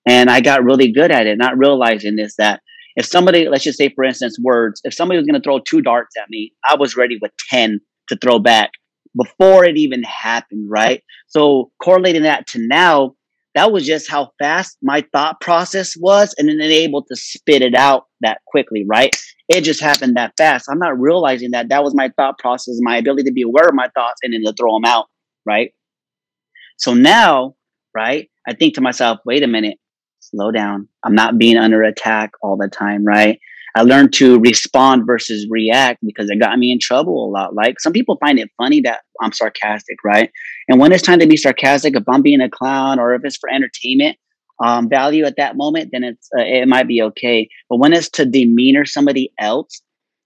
and 0.05 0.29
I 0.29 0.41
got 0.41 0.63
really 0.63 0.91
good 0.91 1.09
at 1.09 1.25
it, 1.25 1.39
not 1.39 1.57
realizing 1.57 2.17
this 2.17 2.35
that 2.35 2.61
if 2.95 3.05
somebody, 3.05 3.47
let's 3.47 3.63
just 3.63 3.77
say, 3.77 3.89
for 3.89 4.03
instance, 4.03 4.37
words, 4.41 4.81
if 4.83 4.93
somebody 4.93 5.17
was 5.17 5.25
going 5.25 5.39
to 5.39 5.43
throw 5.43 5.59
two 5.59 5.81
darts 5.81 6.15
at 6.17 6.29
me, 6.29 6.53
I 6.67 6.75
was 6.75 6.95
ready 6.95 7.17
with 7.21 7.31
10 7.49 7.79
to 8.09 8.17
throw 8.17 8.39
back 8.39 8.71
before 9.17 9.65
it 9.65 9.77
even 9.77 10.03
happened, 10.03 10.67
right? 10.69 11.01
So 11.27 11.71
correlating 11.81 12.23
that 12.23 12.47
to 12.47 12.59
now, 12.67 13.15
that 13.55 13.71
was 13.71 13.85
just 13.85 14.09
how 14.09 14.31
fast 14.39 14.77
my 14.81 15.03
thought 15.11 15.41
process 15.41 15.95
was 15.97 16.35
and 16.37 16.47
then 16.47 16.61
able 16.61 17.03
to 17.03 17.15
spit 17.15 17.61
it 17.61 17.75
out 17.75 18.05
that 18.21 18.39
quickly, 18.47 18.85
right? 18.87 19.15
It 19.47 19.61
just 19.61 19.81
happened 19.81 20.15
that 20.15 20.33
fast. 20.37 20.67
I'm 20.69 20.77
not 20.77 20.99
realizing 20.99 21.51
that 21.51 21.69
that 21.69 21.83
was 21.83 21.95
my 21.95 22.11
thought 22.15 22.37
process, 22.37 22.77
my 22.81 22.97
ability 22.97 23.23
to 23.23 23.33
be 23.33 23.41
aware 23.41 23.67
of 23.67 23.73
my 23.73 23.87
thoughts 23.95 24.19
and 24.21 24.33
then 24.33 24.43
to 24.43 24.53
throw 24.53 24.73
them 24.73 24.85
out, 24.85 25.07
right? 25.45 25.71
So 26.77 26.93
now, 26.93 27.55
right, 27.95 28.29
I 28.47 28.53
think 28.53 28.75
to 28.75 28.81
myself, 28.81 29.19
wait 29.25 29.43
a 29.43 29.47
minute, 29.47 29.77
slow 30.19 30.51
down. 30.51 30.87
I'm 31.03 31.15
not 31.15 31.37
being 31.37 31.57
under 31.57 31.83
attack 31.83 32.31
all 32.41 32.57
the 32.57 32.67
time, 32.67 33.05
right? 33.05 33.39
I 33.75 33.83
learned 33.83 34.13
to 34.13 34.39
respond 34.39 35.03
versus 35.05 35.47
react 35.49 35.99
because 36.03 36.29
it 36.29 36.39
got 36.39 36.57
me 36.57 36.71
in 36.71 36.79
trouble 36.79 37.25
a 37.25 37.29
lot. 37.29 37.53
Like 37.53 37.79
some 37.79 37.93
people 37.93 38.17
find 38.17 38.39
it 38.39 38.49
funny 38.57 38.81
that 38.81 39.01
I'm 39.21 39.31
sarcastic, 39.31 39.97
right? 40.03 40.31
And 40.67 40.79
when 40.79 40.91
it's 40.91 41.03
time 41.03 41.19
to 41.19 41.27
be 41.27 41.37
sarcastic, 41.37 41.95
if 41.95 42.03
I'm 42.09 42.21
being 42.21 42.41
a 42.41 42.49
clown 42.49 42.99
or 42.99 43.13
if 43.13 43.21
it's 43.23 43.37
for 43.37 43.49
entertainment 43.49 44.17
um, 44.63 44.89
value 44.89 45.25
at 45.25 45.37
that 45.37 45.55
moment, 45.55 45.89
then 45.91 46.03
it's 46.03 46.27
uh, 46.37 46.41
it 46.41 46.67
might 46.67 46.87
be 46.87 47.01
okay. 47.01 47.47
But 47.69 47.77
when 47.77 47.93
it's 47.93 48.09
to 48.11 48.25
demeanor 48.25 48.85
somebody 48.85 49.31
else, 49.39 49.81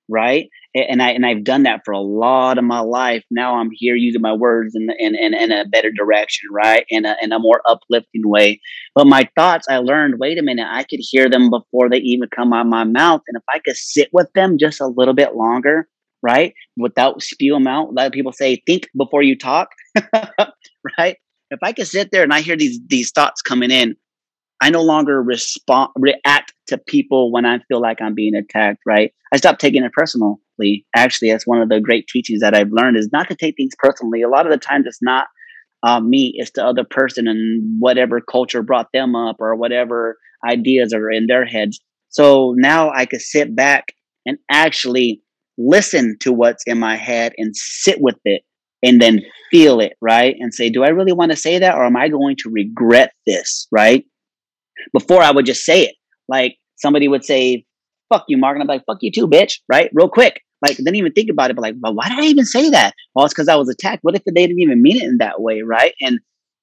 right? 0.10 0.50
And 0.76 1.02
I 1.02 1.12
and 1.12 1.26
I've 1.26 1.44
done 1.44 1.64
that 1.64 1.82
for 1.86 1.92
a 1.92 2.00
lot 2.00 2.58
of 2.58 2.64
my 2.64 2.80
life. 2.80 3.24
Now 3.30 3.58
I'm 3.58 3.70
here 3.72 3.96
using 3.96 4.22
my 4.22 4.34
words 4.34 4.76
in 4.76 4.88
in, 4.98 5.16
in, 5.16 5.34
in 5.34 5.52
a 5.52 5.66
better 5.66 5.92
direction, 5.92 6.50
right? 6.52 6.86
In 6.90 7.06
a 7.06 7.16
in 7.22 7.32
a 7.32 7.40
more 7.40 7.62
uplifting 7.66 8.24
way. 8.26 8.60
But 8.96 9.08
my 9.08 9.30
thoughts, 9.36 9.68
I 9.70 9.78
learned. 9.78 10.16
Wait 10.20 10.40
a 10.40 10.44
minute, 10.44 10.68
I 10.70 10.84
could 10.84 11.00
hear 11.02 11.30
them 11.30 11.50
before 11.50 11.90
they 11.90 11.98
even 11.98 12.30
come 12.36 12.54
out 12.54 12.66
of 12.66 12.72
my 12.72 12.84
mouth, 12.84 13.22
and 13.28 13.38
if 13.38 13.44
I 13.54 13.60
could 13.60 13.78
sit 13.78 14.10
with 14.14 14.32
them 14.34 14.58
just 14.58 14.82
a 14.82 14.88
little 14.88 15.14
bit 15.14 15.36
longer, 15.36 15.88
right, 16.22 16.54
without 16.78 17.22
spew 17.22 17.54
them 17.54 17.68
out. 17.68 17.90
A 17.90 17.92
lot 17.92 18.08
of 18.08 18.14
people 18.14 18.32
say, 18.32 18.62
think 18.66 18.88
before 18.98 19.22
you 19.22 19.38
talk, 19.38 19.70
right? 20.98 21.18
If 21.52 21.60
I 21.62 21.74
could 21.74 21.88
sit 21.88 22.10
there 22.12 22.24
and 22.24 22.34
I 22.34 22.42
hear 22.42 22.58
these 22.58 22.80
these 22.88 23.12
thoughts 23.12 23.44
coming 23.44 23.70
in, 23.70 23.96
I 24.60 24.72
no 24.72 24.82
longer 24.82 25.22
respond 25.22 25.92
react 25.98 26.54
to 26.68 26.78
people 26.80 27.32
when 27.32 27.46
I 27.46 27.60
feel 27.68 27.82
like 27.82 28.02
I'm 28.02 28.16
being 28.16 28.34
attacked, 28.34 28.80
right? 28.88 29.14
I 29.32 29.38
stop 29.38 29.60
taking 29.60 29.84
it 29.84 29.92
personally. 30.58 30.86
Actually, 30.96 31.32
that's 31.32 31.48
one 31.48 31.62
of 31.62 31.70
the 31.70 31.82
great 31.82 32.08
teachings 32.08 32.42
that 32.42 32.56
I've 32.56 32.72
learned 32.72 32.98
is 32.98 33.10
not 33.12 33.28
to 33.30 33.36
take 33.36 33.56
things 33.58 33.74
personally. 33.78 34.22
A 34.22 34.30
lot 34.30 34.46
of 34.46 34.52
the 34.52 34.58
times 34.58 34.86
it's 34.88 35.00
not 35.02 35.28
uh, 35.84 36.00
me, 36.00 36.34
it's 36.36 36.52
the 36.56 36.66
other 36.66 36.86
person 36.90 37.28
and 37.28 37.78
whatever 37.80 38.22
culture 38.22 38.64
brought 38.64 38.88
them 38.94 39.16
up 39.16 39.38
or 39.40 39.56
whatever 39.56 40.18
ideas 40.50 40.94
are 40.94 41.12
in 41.12 41.28
their 41.28 41.46
heads. 41.46 41.80
So 42.10 42.54
now 42.58 42.92
I 42.92 43.06
could 43.06 43.22
sit 43.22 43.56
back 43.56 43.88
and 44.26 44.38
actually 44.50 45.22
listen 45.58 46.16
to 46.22 46.32
what's 46.32 46.64
in 46.66 46.80
my 46.80 46.96
head 46.96 47.34
and 47.38 47.56
sit 47.56 47.98
with 48.00 48.16
it 48.24 48.44
and 48.82 49.02
then 49.02 49.22
feel 49.52 49.80
it, 49.80 49.94
right? 50.02 50.36
And 50.40 50.54
say, 50.54 50.70
do 50.70 50.84
I 50.84 50.90
really 50.90 51.14
want 51.14 51.32
to 51.32 51.38
say 51.38 51.60
that 51.60 51.76
or 51.76 51.86
am 51.86 51.98
I 51.98 52.08
going 52.08 52.38
to 52.44 52.50
regret 52.50 53.12
this, 53.28 53.68
right? 53.72 54.06
Before 54.94 55.22
I 55.22 55.32
would 55.32 55.46
just 55.46 55.64
say 55.66 55.84
it. 55.84 55.96
Like 56.30 56.56
somebody 56.78 57.08
would 57.08 57.26
say, 57.26 57.66
fuck 58.14 58.26
you, 58.28 58.38
Mark. 58.38 58.56
And 58.56 58.62
I'm 58.62 58.68
like, 58.68 58.86
fuck 58.86 59.00
you 59.02 59.12
too, 59.12 59.28
bitch. 59.28 59.60
Right? 59.68 59.90
Real 59.94 60.10
quick. 60.10 60.42
Like, 60.62 60.78
didn't 60.78 60.96
even 60.96 61.12
think 61.12 61.30
about 61.30 61.50
it, 61.50 61.56
but 61.56 61.62
like, 61.62 61.76
well, 61.82 61.94
why 61.94 62.08
did 62.08 62.20
I 62.20 62.24
even 62.24 62.46
say 62.46 62.70
that? 62.70 62.94
Well, 63.14 63.26
it's 63.26 63.34
because 63.34 63.50
I 63.50 63.56
was 63.56 63.70
attacked. 63.70 64.00
What 64.02 64.16
if 64.16 64.24
they 64.24 64.32
didn't 64.48 64.62
even 64.62 64.82
mean 64.82 64.96
it 64.96 65.04
in 65.04 65.18
that 65.18 65.42
way, 65.42 65.62
right? 65.62 65.94
And 66.02 66.20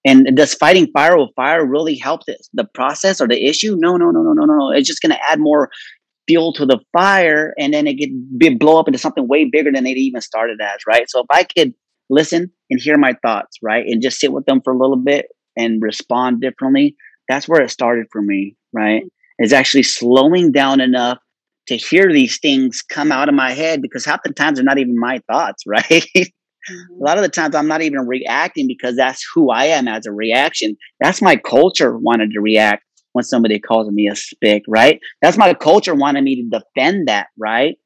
and 0.06 0.34
does 0.34 0.54
fighting 0.54 0.86
fire 0.94 1.18
with 1.18 1.28
fire 1.36 1.66
really 1.66 1.96
help 1.96 2.24
this 2.26 2.48
the 2.54 2.64
process 2.64 3.20
or 3.20 3.28
the 3.28 3.46
issue? 3.46 3.76
No, 3.78 3.98
no, 3.98 4.10
no, 4.10 4.22
no, 4.22 4.32
no, 4.32 4.44
no. 4.46 4.70
It's 4.70 4.88
just 4.88 5.02
going 5.02 5.12
to 5.12 5.22
add 5.30 5.38
more 5.38 5.68
fuel 6.26 6.54
to 6.54 6.64
the 6.64 6.78
fire, 6.96 7.52
and 7.58 7.74
then 7.74 7.86
it 7.86 7.98
be, 8.38 8.54
blow 8.54 8.78
up 8.78 8.88
into 8.88 8.98
something 8.98 9.28
way 9.28 9.44
bigger 9.50 9.70
than 9.72 9.86
it 9.86 9.98
even 9.98 10.22
started 10.22 10.58
as, 10.62 10.78
right? 10.88 11.04
So 11.10 11.20
if 11.20 11.26
I 11.30 11.44
could 11.44 11.74
listen 12.08 12.50
and 12.70 12.80
hear 12.80 12.96
my 12.96 13.14
thoughts, 13.20 13.58
right, 13.62 13.84
and 13.86 14.00
just 14.00 14.18
sit 14.18 14.32
with 14.32 14.46
them 14.46 14.62
for 14.64 14.72
a 14.72 14.78
little 14.78 14.96
bit 14.96 15.26
and 15.58 15.82
respond 15.82 16.40
differently, 16.40 16.96
that's 17.28 17.46
where 17.46 17.60
it 17.60 17.70
started 17.70 18.06
for 18.10 18.22
me, 18.22 18.56
right? 18.72 19.02
Is 19.38 19.52
actually 19.52 19.82
slowing 19.82 20.52
down 20.52 20.80
enough 20.80 21.18
to 21.70 21.76
hear 21.76 22.12
these 22.12 22.38
things 22.40 22.82
come 22.82 23.12
out 23.12 23.28
of 23.28 23.34
my 23.34 23.52
head 23.52 23.80
because 23.80 24.04
half 24.04 24.20
the 24.24 24.32
times 24.32 24.58
they're 24.58 24.64
not 24.64 24.78
even 24.78 24.98
my 24.98 25.20
thoughts, 25.30 25.62
right? 25.66 25.84
Mm-hmm. 25.88 27.00
A 27.00 27.04
lot 27.04 27.16
of 27.16 27.22
the 27.22 27.28
times 27.28 27.54
I'm 27.54 27.68
not 27.68 27.80
even 27.80 28.08
reacting 28.08 28.66
because 28.66 28.96
that's 28.96 29.24
who 29.32 29.50
I 29.50 29.66
am 29.66 29.86
as 29.86 30.04
a 30.04 30.12
reaction. 30.12 30.76
That's 31.00 31.22
my 31.22 31.36
culture 31.36 31.96
wanted 31.96 32.32
to 32.32 32.40
react 32.40 32.82
when 33.12 33.24
somebody 33.24 33.60
calls 33.60 33.88
me 33.90 34.08
a 34.08 34.16
spick, 34.16 34.64
right? 34.66 34.98
That's 35.22 35.38
my 35.38 35.54
culture 35.54 35.94
wanted 35.94 36.24
me 36.24 36.42
to 36.42 36.58
defend 36.58 37.06
that, 37.06 37.28
right? 37.38 37.76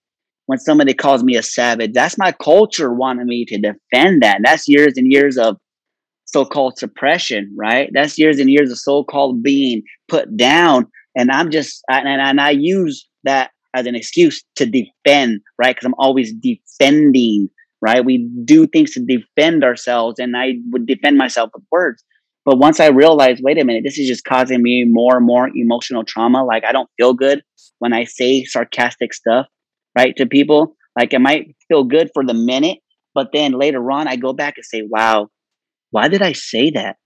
When 0.47 0.59
somebody 0.59 0.94
calls 0.94 1.23
me 1.23 1.37
a 1.37 1.42
savage, 1.42 1.92
that's 1.92 2.18
my 2.18 2.33
culture 2.33 2.92
wanted 2.92 3.27
me 3.27 3.44
to 3.47 3.57
defend 3.59 4.23
that. 4.23 4.37
And 4.37 4.44
That's 4.44 4.66
years 4.66 4.94
and 4.97 5.12
years 5.12 5.37
of 5.37 5.59
so-called 6.25 6.79
suppression, 6.79 7.55
right? 7.57 7.90
That's 7.92 8.18
years 8.18 8.38
and 8.38 8.51
years 8.51 8.70
of 8.70 8.79
so-called 8.79 9.42
being 9.42 9.83
put 10.09 10.37
down. 10.37 10.87
And 11.16 11.31
I'm 11.31 11.51
just, 11.51 11.83
and, 11.90 12.09
and 12.09 12.40
I 12.40 12.51
use 12.51 13.07
that 13.25 13.51
as 13.75 13.87
an 13.87 13.95
excuse 13.95 14.45
to 14.57 14.67
defend, 14.67 15.41
right? 15.59 15.75
Because 15.75 15.87
I'm 15.87 15.95
always 15.99 16.33
defending, 16.33 17.49
right? 17.81 18.05
We 18.05 18.29
do 18.45 18.67
things 18.67 18.93
to 18.93 19.01
defend 19.01 19.65
ourselves, 19.65 20.19
and 20.19 20.37
I 20.37 20.55
would 20.71 20.87
defend 20.87 21.19
myself 21.19 21.51
with 21.55 21.65
words. 21.71 22.03
But 22.45 22.59
once 22.59 22.79
I 22.79 22.89
realized, 22.89 23.43
wait 23.43 23.59
a 23.59 23.65
minute, 23.65 23.83
this 23.85 23.99
is 23.99 24.07
just 24.07 24.25
causing 24.25 24.63
me 24.63 24.85
more 24.87 25.17
and 25.17 25.27
more 25.27 25.49
emotional 25.55 26.05
trauma. 26.05 26.45
Like 26.45 26.65
I 26.65 26.73
don't 26.73 26.91
feel 26.99 27.15
good 27.15 27.43
when 27.79 27.93
I 27.93 28.05
say 28.05 28.45
sarcastic 28.45 29.15
stuff, 29.15 29.47
right, 29.97 30.15
to 30.17 30.27
people. 30.27 30.77
Like 30.97 31.13
it 31.13 31.21
might 31.21 31.57
feel 31.69 31.85
good 31.85 32.11
for 32.15 32.25
the 32.25 32.35
minute, 32.35 32.79
but 33.15 33.29
then 33.33 33.53
later 33.53 33.91
on, 33.91 34.07
I 34.07 34.17
go 34.17 34.33
back 34.33 34.55
and 34.57 34.65
say, 34.65 34.83
wow, 34.87 35.29
why 35.91 36.09
did 36.09 36.23
I 36.23 36.33
say 36.33 36.71
that? 36.71 36.97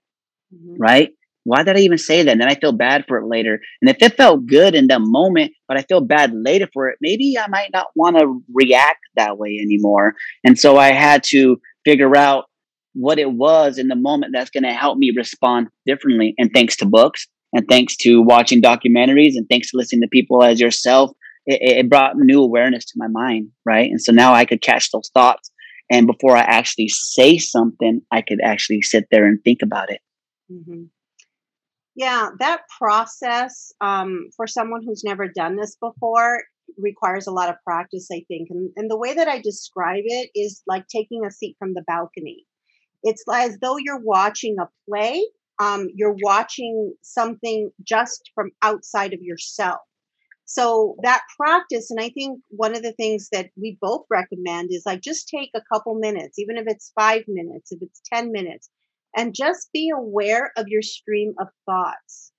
Mm-hmm. 0.53 0.75
Right? 0.77 1.09
Why 1.49 1.63
did 1.63 1.75
I 1.75 1.79
even 1.79 1.97
say 1.97 2.21
that? 2.21 2.31
And 2.31 2.39
then 2.39 2.47
I 2.47 2.53
feel 2.53 2.71
bad 2.71 3.05
for 3.07 3.17
it 3.17 3.25
later. 3.25 3.59
And 3.81 3.89
if 3.89 3.97
it 4.01 4.15
felt 4.15 4.45
good 4.45 4.75
in 4.75 4.85
the 4.85 4.99
moment, 4.99 5.53
but 5.67 5.77
I 5.77 5.81
feel 5.81 5.99
bad 5.99 6.31
later 6.31 6.69
for 6.71 6.89
it, 6.89 6.97
maybe 7.01 7.37
I 7.39 7.47
might 7.47 7.71
not 7.73 7.87
want 7.95 8.17
to 8.19 8.43
react 8.53 8.99
that 9.15 9.39
way 9.39 9.57
anymore. 9.59 10.13
And 10.43 10.59
so 10.59 10.77
I 10.77 10.91
had 10.91 11.23
to 11.29 11.59
figure 11.85 12.15
out 12.15 12.45
what 12.93 13.17
it 13.17 13.31
was 13.31 13.79
in 13.79 13.87
the 13.87 13.95
moment 13.95 14.31
that's 14.35 14.51
going 14.51 14.63
to 14.63 14.73
help 14.73 14.99
me 14.99 15.11
respond 15.15 15.69
differently. 15.87 16.35
And 16.37 16.51
thanks 16.53 16.75
to 16.77 16.85
books 16.85 17.27
and 17.51 17.67
thanks 17.67 17.95
to 17.97 18.21
watching 18.21 18.61
documentaries 18.61 19.33
and 19.35 19.47
thanks 19.49 19.71
to 19.71 19.77
listening 19.77 20.01
to 20.01 20.07
people 20.07 20.43
as 20.43 20.59
yourself, 20.59 21.09
it, 21.47 21.77
it 21.77 21.89
brought 21.89 22.15
new 22.15 22.43
awareness 22.43 22.85
to 22.85 22.93
my 22.95 23.07
mind, 23.07 23.49
right? 23.65 23.89
And 23.89 23.99
so 23.99 24.11
now 24.11 24.33
I 24.33 24.45
could 24.45 24.61
catch 24.61 24.91
those 24.91 25.09
thoughts. 25.15 25.49
And 25.91 26.05
before 26.05 26.37
I 26.37 26.41
actually 26.41 26.89
say 26.89 27.39
something, 27.39 28.01
I 28.11 28.21
could 28.21 28.39
actually 28.43 28.83
sit 28.83 29.07
there 29.09 29.25
and 29.25 29.39
think 29.43 29.63
about 29.63 29.89
it. 29.89 30.01
Mm-hmm. 30.51 30.83
Yeah, 31.99 32.29
that 32.39 32.61
process 32.77 33.73
um, 33.81 34.29
for 34.37 34.47
someone 34.47 34.83
who's 34.85 35.03
never 35.03 35.27
done 35.27 35.57
this 35.57 35.75
before 35.75 36.41
requires 36.77 37.27
a 37.27 37.31
lot 37.31 37.49
of 37.49 37.57
practice, 37.65 38.07
I 38.09 38.23
think. 38.29 38.47
And, 38.49 38.71
and 38.77 38.89
the 38.89 38.97
way 38.97 39.13
that 39.15 39.27
I 39.27 39.41
describe 39.41 40.03
it 40.05 40.29
is 40.33 40.63
like 40.65 40.87
taking 40.87 41.25
a 41.25 41.31
seat 41.31 41.57
from 41.59 41.73
the 41.73 41.83
balcony. 41.85 42.45
It's 43.03 43.25
as 43.29 43.57
though 43.61 43.75
you're 43.75 43.99
watching 43.99 44.55
a 44.61 44.69
play. 44.89 45.21
Um, 45.59 45.89
you're 45.93 46.15
watching 46.23 46.93
something 47.01 47.69
just 47.85 48.31
from 48.33 48.51
outside 48.61 49.11
of 49.11 49.19
yourself. 49.21 49.81
So 50.45 50.95
that 51.03 51.23
practice, 51.35 51.91
and 51.91 51.99
I 51.99 52.11
think 52.11 52.39
one 52.47 52.77
of 52.77 52.81
the 52.81 52.93
things 52.93 53.27
that 53.33 53.49
we 53.61 53.77
both 53.81 54.05
recommend 54.09 54.69
is 54.71 54.83
like 54.85 55.01
just 55.01 55.27
take 55.27 55.49
a 55.53 55.61
couple 55.73 55.95
minutes, 55.95 56.39
even 56.39 56.55
if 56.55 56.63
it's 56.65 56.93
five 56.97 57.23
minutes, 57.27 57.73
if 57.73 57.79
it's 57.81 58.01
10 58.13 58.31
minutes, 58.31 58.69
and 59.15 59.35
just 59.35 59.69
be 59.73 59.91
aware 59.93 60.51
of 60.57 60.67
your 60.67 60.81
stream 60.81 61.33
of 61.39 61.47
thoughts. 61.65 62.31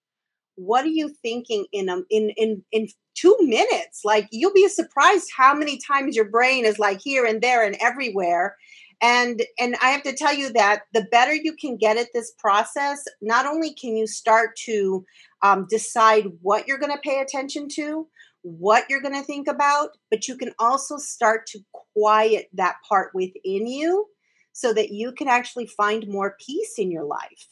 What 0.56 0.84
are 0.84 0.88
you 0.88 1.14
thinking 1.22 1.66
in 1.72 1.88
um 1.88 2.04
in 2.10 2.30
in 2.36 2.62
in 2.72 2.88
two 3.14 3.36
minutes? 3.40 4.02
Like 4.04 4.28
you'll 4.30 4.52
be 4.52 4.68
surprised 4.68 5.30
how 5.36 5.54
many 5.54 5.78
times 5.78 6.16
your 6.16 6.28
brain 6.28 6.64
is 6.64 6.78
like 6.78 7.00
here 7.02 7.24
and 7.24 7.40
there 7.40 7.64
and 7.64 7.76
everywhere 7.80 8.56
and 9.02 9.42
and 9.58 9.76
i 9.82 9.90
have 9.90 10.02
to 10.02 10.14
tell 10.14 10.34
you 10.34 10.52
that 10.52 10.82
the 10.92 11.06
better 11.10 11.34
you 11.34 11.54
can 11.54 11.76
get 11.76 11.96
at 11.96 12.08
this 12.12 12.32
process 12.38 13.02
not 13.20 13.46
only 13.46 13.72
can 13.74 13.96
you 13.96 14.06
start 14.06 14.56
to 14.56 15.04
um, 15.42 15.66
decide 15.70 16.26
what 16.42 16.68
you're 16.68 16.78
going 16.78 16.92
to 16.92 17.00
pay 17.02 17.20
attention 17.20 17.68
to 17.68 18.06
what 18.42 18.84
you're 18.88 19.02
going 19.02 19.14
to 19.14 19.22
think 19.22 19.48
about 19.48 19.90
but 20.10 20.28
you 20.28 20.36
can 20.36 20.52
also 20.58 20.96
start 20.96 21.46
to 21.46 21.60
quiet 21.94 22.48
that 22.52 22.76
part 22.88 23.10
within 23.14 23.66
you 23.66 24.06
so 24.60 24.74
that 24.74 24.90
you 24.90 25.10
can 25.12 25.26
actually 25.26 25.66
find 25.66 26.06
more 26.06 26.36
peace 26.38 26.74
in 26.76 26.90
your 26.90 27.04
life. 27.04 27.46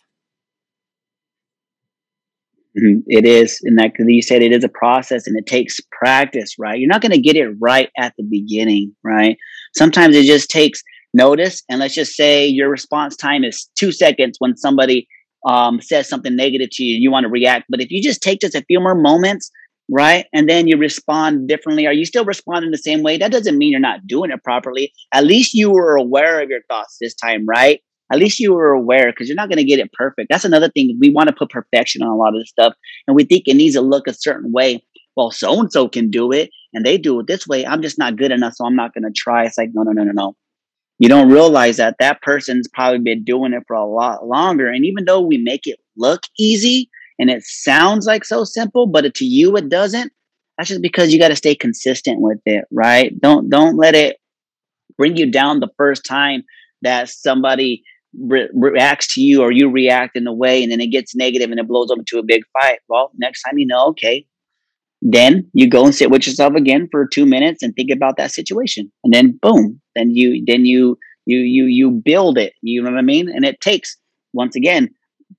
Mm-hmm. 2.76 3.00
it 3.06 3.24
is 3.24 3.60
and 3.64 3.76
like 3.76 3.94
you 3.98 4.22
said 4.22 4.42
it 4.42 4.52
is 4.52 4.62
a 4.62 4.68
process 4.68 5.26
and 5.26 5.36
it 5.36 5.46
takes 5.46 5.80
practice 5.90 6.54
right? 6.58 6.78
You're 6.78 6.88
not 6.88 7.00
going 7.00 7.12
to 7.12 7.20
get 7.20 7.34
it 7.34 7.48
right 7.60 7.88
at 7.96 8.12
the 8.18 8.24
beginning 8.24 8.94
right? 9.02 9.36
Sometimes 9.74 10.14
it 10.14 10.26
just 10.26 10.50
takes 10.50 10.82
notice 11.14 11.62
and 11.68 11.80
let's 11.80 11.94
just 11.94 12.12
say 12.12 12.46
your 12.46 12.68
response 12.68 13.16
time 13.16 13.42
is 13.42 13.70
two 13.74 13.90
seconds 13.90 14.36
when 14.38 14.56
somebody 14.56 15.08
um, 15.48 15.80
says 15.80 16.08
something 16.08 16.36
negative 16.36 16.68
to 16.72 16.84
you 16.84 16.98
you 17.00 17.10
want 17.10 17.24
to 17.24 17.30
react 17.30 17.64
but 17.70 17.80
if 17.80 17.90
you 17.90 18.02
just 18.02 18.20
take 18.20 18.40
just 18.40 18.54
a 18.54 18.64
few 18.68 18.80
more 18.80 18.94
moments 18.94 19.50
right? 19.88 20.26
And 20.32 20.48
then 20.48 20.68
you 20.68 20.76
respond 20.76 21.48
differently. 21.48 21.86
Are 21.86 21.92
you 21.92 22.04
still 22.04 22.24
responding 22.24 22.70
the 22.70 22.78
same 22.78 23.02
way? 23.02 23.16
That 23.16 23.32
doesn't 23.32 23.56
mean 23.56 23.70
you're 23.70 23.80
not 23.80 24.06
doing 24.06 24.30
it 24.30 24.44
properly. 24.44 24.92
At 25.12 25.24
least 25.24 25.54
you 25.54 25.70
were 25.70 25.96
aware 25.96 26.42
of 26.42 26.50
your 26.50 26.62
thoughts 26.68 26.98
this 27.00 27.14
time 27.14 27.46
right? 27.46 27.80
At 28.12 28.18
least 28.18 28.40
you 28.40 28.54
were 28.54 28.72
aware 28.72 29.10
because 29.12 29.28
you're 29.28 29.36
not 29.36 29.48
going 29.48 29.58
to 29.58 29.64
get 29.64 29.80
it 29.80 29.92
perfect. 29.92 30.28
That's 30.30 30.44
another 30.44 30.70
thing 30.70 30.96
we 31.00 31.10
want 31.10 31.28
to 31.28 31.34
put 31.34 31.50
perfection 31.50 32.02
on 32.02 32.08
a 32.08 32.16
lot 32.16 32.34
of 32.34 32.40
this 32.40 32.50
stuff 32.50 32.74
and 33.06 33.14
we 33.14 33.24
think 33.24 33.44
it 33.46 33.54
needs 33.54 33.74
to 33.74 33.80
look 33.80 34.06
a 34.06 34.14
certain 34.14 34.52
way. 34.52 34.82
Well 35.16 35.30
so 35.30 35.60
and 35.60 35.72
so 35.72 35.88
can 35.88 36.10
do 36.10 36.32
it 36.32 36.50
and 36.72 36.84
they 36.84 36.96
do 36.96 37.18
it 37.20 37.26
this 37.26 37.46
way. 37.46 37.66
I'm 37.66 37.82
just 37.82 37.98
not 37.98 38.16
good 38.16 38.30
enough 38.30 38.54
so 38.54 38.66
i'm 38.66 38.76
not 38.76 38.94
going 38.94 39.04
to 39.04 39.12
try. 39.14 39.44
It's 39.44 39.58
like 39.58 39.70
no 39.72 39.82
no 39.82 39.92
no 39.92 40.04
no 40.04 40.12
no. 40.12 40.36
You 40.98 41.08
don't 41.08 41.30
realize 41.30 41.76
that 41.76 41.96
that 42.00 42.22
person's 42.22 42.68
probably 42.72 42.98
been 42.98 43.24
doing 43.24 43.52
it 43.52 43.62
for 43.68 43.76
a 43.76 43.86
lot 43.86 44.26
longer. 44.26 44.66
And 44.68 44.84
even 44.84 45.04
though 45.04 45.20
we 45.20 45.38
make 45.38 45.66
it 45.66 45.78
look 45.96 46.22
easy 46.38 46.90
and 47.18 47.30
it 47.30 47.42
sounds 47.44 48.06
like 48.06 48.24
so 48.24 48.44
simple, 48.44 48.86
but 48.86 49.14
to 49.14 49.24
you 49.24 49.56
it 49.56 49.68
doesn't, 49.68 50.12
that's 50.56 50.68
just 50.68 50.82
because 50.82 51.12
you 51.12 51.18
got 51.18 51.28
to 51.28 51.36
stay 51.36 51.54
consistent 51.54 52.20
with 52.20 52.40
it, 52.46 52.64
right? 52.70 53.18
Don't 53.20 53.48
don't 53.48 53.76
let 53.76 53.94
it 53.94 54.16
bring 54.96 55.16
you 55.16 55.30
down 55.30 55.60
the 55.60 55.70
first 55.76 56.04
time 56.04 56.42
that 56.82 57.08
somebody 57.08 57.82
re- 58.18 58.50
reacts 58.52 59.14
to 59.14 59.20
you 59.20 59.42
or 59.42 59.52
you 59.52 59.70
react 59.70 60.16
in 60.16 60.26
a 60.26 60.32
way 60.32 60.62
and 60.62 60.72
then 60.72 60.80
it 60.80 60.88
gets 60.88 61.14
negative 61.14 61.50
and 61.50 61.60
it 61.60 61.68
blows 61.68 61.90
up 61.90 61.98
into 61.98 62.18
a 62.18 62.24
big 62.24 62.42
fight. 62.52 62.80
Well, 62.88 63.12
next 63.16 63.42
time 63.42 63.58
you 63.58 63.66
know, 63.66 63.88
okay, 63.88 64.26
then 65.02 65.48
you 65.52 65.68
go 65.68 65.84
and 65.84 65.94
sit 65.94 66.10
with 66.10 66.26
yourself 66.26 66.54
again 66.54 66.88
for 66.90 67.06
two 67.06 67.26
minutes 67.26 67.62
and 67.62 67.74
think 67.74 67.90
about 67.90 68.16
that 68.16 68.32
situation 68.32 68.90
and 69.04 69.12
then 69.12 69.38
boom 69.40 69.80
then 69.94 70.10
you 70.10 70.42
then 70.46 70.64
you 70.64 70.98
you 71.26 71.38
you 71.38 71.64
you 71.64 71.90
build 71.90 72.36
it 72.36 72.52
you 72.62 72.82
know 72.82 72.90
what 72.90 72.98
i 72.98 73.02
mean 73.02 73.28
and 73.28 73.44
it 73.44 73.60
takes 73.60 73.96
once 74.32 74.56
again 74.56 74.88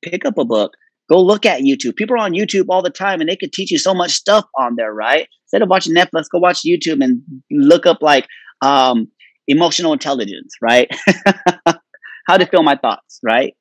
pick 0.01 0.25
up 0.25 0.37
a 0.37 0.45
book 0.45 0.73
go 1.09 1.21
look 1.21 1.45
at 1.45 1.61
youtube. 1.61 1.95
People 1.95 2.15
are 2.15 2.19
on 2.19 2.33
youtube 2.33 2.65
all 2.69 2.81
the 2.81 2.89
time 2.89 3.19
and 3.19 3.29
they 3.29 3.35
could 3.35 3.53
teach 3.53 3.71
you 3.71 3.77
so 3.77 3.93
much 3.93 4.11
stuff 4.11 4.45
on 4.57 4.75
there 4.77 4.93
right? 4.93 5.27
Instead 5.45 5.61
of 5.61 5.69
watching 5.69 5.93
netflix 5.95 6.25
go 6.31 6.39
watch 6.39 6.61
youtube 6.63 7.03
and 7.03 7.21
look 7.51 7.85
up 7.85 7.99
like 8.01 8.27
um 8.61 9.07
emotional 9.47 9.93
intelligence 9.93 10.53
right? 10.61 10.89
How 12.27 12.37
to 12.37 12.45
feel 12.45 12.63
my 12.63 12.75
thoughts 12.75 13.19
right? 13.23 13.53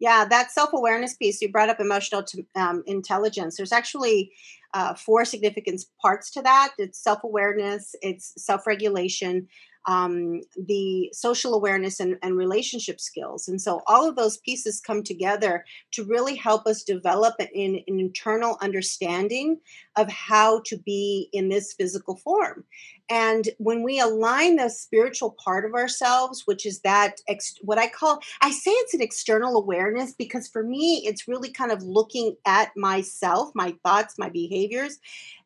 Yeah, 0.00 0.26
that 0.26 0.50
self 0.50 0.70
awareness 0.74 1.16
piece 1.16 1.40
you 1.40 1.50
brought 1.50 1.70
up 1.70 1.80
emotional 1.80 2.22
to, 2.24 2.44
um, 2.56 2.82
intelligence. 2.86 3.56
There's 3.56 3.72
actually 3.72 4.32
uh, 4.74 4.94
four 4.94 5.24
significant 5.24 5.82
parts 6.02 6.30
to 6.32 6.42
that. 6.42 6.72
It's 6.78 7.02
self 7.02 7.24
awareness, 7.24 7.94
it's 8.02 8.34
self 8.36 8.66
regulation, 8.66 9.46
um, 9.86 10.40
the 10.56 11.10
social 11.12 11.54
awareness 11.54 12.00
and, 12.00 12.16
and, 12.22 12.36
relationship 12.36 13.00
skills. 13.00 13.48
And 13.48 13.60
so 13.60 13.82
all 13.86 14.08
of 14.08 14.16
those 14.16 14.38
pieces 14.38 14.80
come 14.80 15.02
together 15.02 15.64
to 15.92 16.04
really 16.04 16.34
help 16.34 16.66
us 16.66 16.82
develop 16.82 17.34
an, 17.38 17.48
an, 17.54 18.00
internal 18.00 18.56
understanding 18.62 19.60
of 19.96 20.10
how 20.10 20.62
to 20.66 20.78
be 20.78 21.28
in 21.32 21.48
this 21.48 21.74
physical 21.74 22.16
form. 22.16 22.64
And 23.10 23.50
when 23.58 23.82
we 23.82 24.00
align 24.00 24.56
the 24.56 24.70
spiritual 24.70 25.36
part 25.38 25.66
of 25.66 25.74
ourselves, 25.74 26.44
which 26.46 26.64
is 26.64 26.80
that 26.80 27.20
ex- 27.28 27.58
what 27.60 27.78
I 27.78 27.88
call, 27.88 28.20
I 28.40 28.50
say 28.50 28.70
it's 28.70 28.94
an 28.94 29.02
external 29.02 29.56
awareness 29.56 30.12
because 30.12 30.48
for 30.48 30.62
me, 30.62 31.02
it's 31.04 31.28
really 31.28 31.50
kind 31.50 31.70
of 31.70 31.82
looking 31.82 32.36
at 32.46 32.70
myself, 32.76 33.50
my 33.54 33.74
thoughts, 33.82 34.14
my 34.18 34.30
behaviors, 34.30 34.98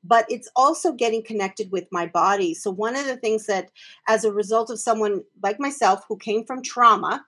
but 0.05 0.27
it's 0.29 0.51
also 0.57 0.93
getting 0.93 1.23
connected 1.23 1.71
with 1.71 1.87
my 1.91 2.07
body. 2.07 2.55
So, 2.55 2.71
one 2.71 2.97
of 2.97 3.07
the 3.07 3.17
things 3.17 3.47
that, 3.47 3.71
as 4.09 4.25
a 4.25 4.33
result 4.33 4.71
of 4.71 4.81
someone 4.81 5.23
like 5.43 5.61
myself 5.61 6.05
who 6.09 6.17
came 6.17 6.45
from 6.45 6.63
trauma, 6.63 7.25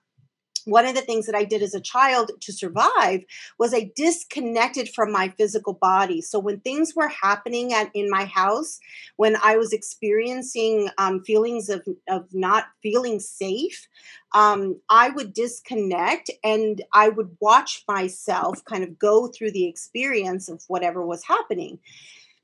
one 0.65 0.85
of 0.85 0.95
the 0.95 1.01
things 1.01 1.25
that 1.25 1.35
I 1.35 1.43
did 1.43 1.61
as 1.61 1.73
a 1.73 1.81
child 1.81 2.31
to 2.39 2.53
survive 2.53 3.23
was 3.57 3.73
I 3.73 3.91
disconnected 3.95 4.89
from 4.89 5.11
my 5.11 5.29
physical 5.29 5.73
body. 5.73 6.21
So 6.21 6.39
when 6.39 6.59
things 6.59 6.93
were 6.95 7.07
happening 7.07 7.73
at 7.73 7.89
in 7.93 8.09
my 8.09 8.25
house, 8.25 8.79
when 9.17 9.35
I 9.43 9.57
was 9.57 9.73
experiencing 9.73 10.89
um, 10.97 11.23
feelings 11.23 11.69
of 11.69 11.87
of 12.07 12.27
not 12.33 12.65
feeling 12.83 13.19
safe, 13.19 13.87
um, 14.33 14.79
I 14.89 15.09
would 15.09 15.33
disconnect 15.33 16.29
and 16.43 16.81
I 16.93 17.09
would 17.09 17.37
watch 17.41 17.83
myself 17.87 18.63
kind 18.65 18.83
of 18.83 18.99
go 18.99 19.27
through 19.27 19.51
the 19.51 19.67
experience 19.67 20.47
of 20.49 20.63
whatever 20.67 21.05
was 21.05 21.23
happening. 21.23 21.79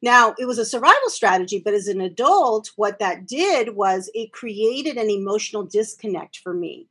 Now, 0.01 0.35
it 0.37 0.45
was 0.45 0.59
a 0.59 0.65
survival 0.65 1.09
strategy, 1.09 1.59
but 1.63 1.73
as 1.73 1.87
an 1.87 2.01
adult, 2.01 2.71
what 2.75 2.99
that 2.99 3.25
did 3.27 3.75
was 3.75 4.09
it 4.13 4.31
created 4.31 4.97
an 4.97 5.09
emotional 5.09 5.63
disconnect 5.63 6.37
for 6.37 6.53
me. 6.53 6.87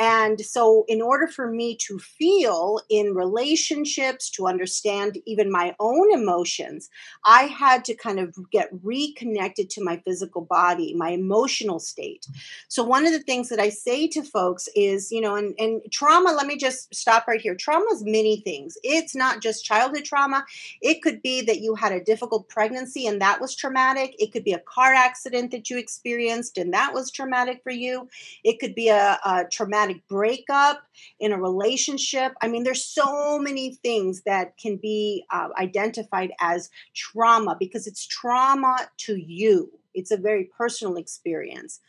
And 0.00 0.40
so, 0.40 0.86
in 0.88 1.02
order 1.02 1.26
for 1.26 1.50
me 1.50 1.76
to 1.86 1.98
feel 1.98 2.80
in 2.88 3.14
relationships, 3.14 4.30
to 4.30 4.46
understand 4.46 5.18
even 5.26 5.52
my 5.52 5.76
own 5.78 6.10
emotions, 6.10 6.88
I 7.26 7.42
had 7.42 7.84
to 7.84 7.94
kind 7.94 8.18
of 8.18 8.34
get 8.50 8.70
reconnected 8.82 9.68
to 9.70 9.84
my 9.84 9.98
physical 9.98 10.40
body, 10.40 10.94
my 10.94 11.10
emotional 11.10 11.78
state. 11.78 12.26
So, 12.68 12.82
one 12.82 13.06
of 13.06 13.12
the 13.12 13.20
things 13.20 13.50
that 13.50 13.60
I 13.60 13.68
say 13.68 14.08
to 14.08 14.22
folks 14.22 14.70
is, 14.74 15.12
you 15.12 15.20
know, 15.20 15.36
and, 15.36 15.54
and 15.58 15.82
trauma, 15.92 16.32
let 16.32 16.46
me 16.46 16.56
just 16.56 16.94
stop 16.94 17.28
right 17.28 17.40
here. 17.40 17.54
Trauma 17.54 17.84
is 17.92 18.02
many 18.02 18.40
things. 18.40 18.78
It's 18.82 19.14
not 19.14 19.42
just 19.42 19.66
childhood 19.66 20.06
trauma, 20.06 20.46
it 20.80 21.02
could 21.02 21.20
be 21.20 21.42
that 21.42 21.60
you 21.60 21.74
had 21.74 21.92
a 21.92 22.02
difficult 22.02 22.48
pregnancy 22.48 23.06
and 23.06 23.20
that 23.20 23.38
was 23.38 23.54
traumatic. 23.54 24.14
It 24.18 24.32
could 24.32 24.44
be 24.44 24.54
a 24.54 24.60
car 24.60 24.94
accident 24.94 25.50
that 25.50 25.68
you 25.68 25.76
experienced 25.76 26.56
and 26.56 26.72
that 26.72 26.94
was 26.94 27.10
traumatic 27.10 27.60
for 27.62 27.70
you. 27.70 28.08
It 28.44 28.58
could 28.60 28.74
be 28.74 28.88
a, 28.88 29.18
a 29.26 29.44
traumatic 29.50 29.89
traumatic 29.90 30.08
breakup 30.08 30.82
in 31.18 31.32
a 31.32 31.40
relationship. 31.40 32.32
I 32.42 32.48
mean, 32.48 32.64
there's 32.64 32.84
so 32.84 33.38
many 33.38 33.74
things 33.82 34.22
that 34.26 34.56
can 34.58 34.76
be 34.76 35.24
uh, 35.30 35.48
identified 35.58 36.32
as 36.40 36.70
trauma 36.94 37.56
because 37.58 37.86
it's 37.86 38.06
trauma 38.06 38.76
to 38.98 39.16
you. 39.16 39.70
It's 39.92 40.12
a 40.12 40.16
very 40.16 40.48
personal 40.56 40.96
experience. 40.96 41.80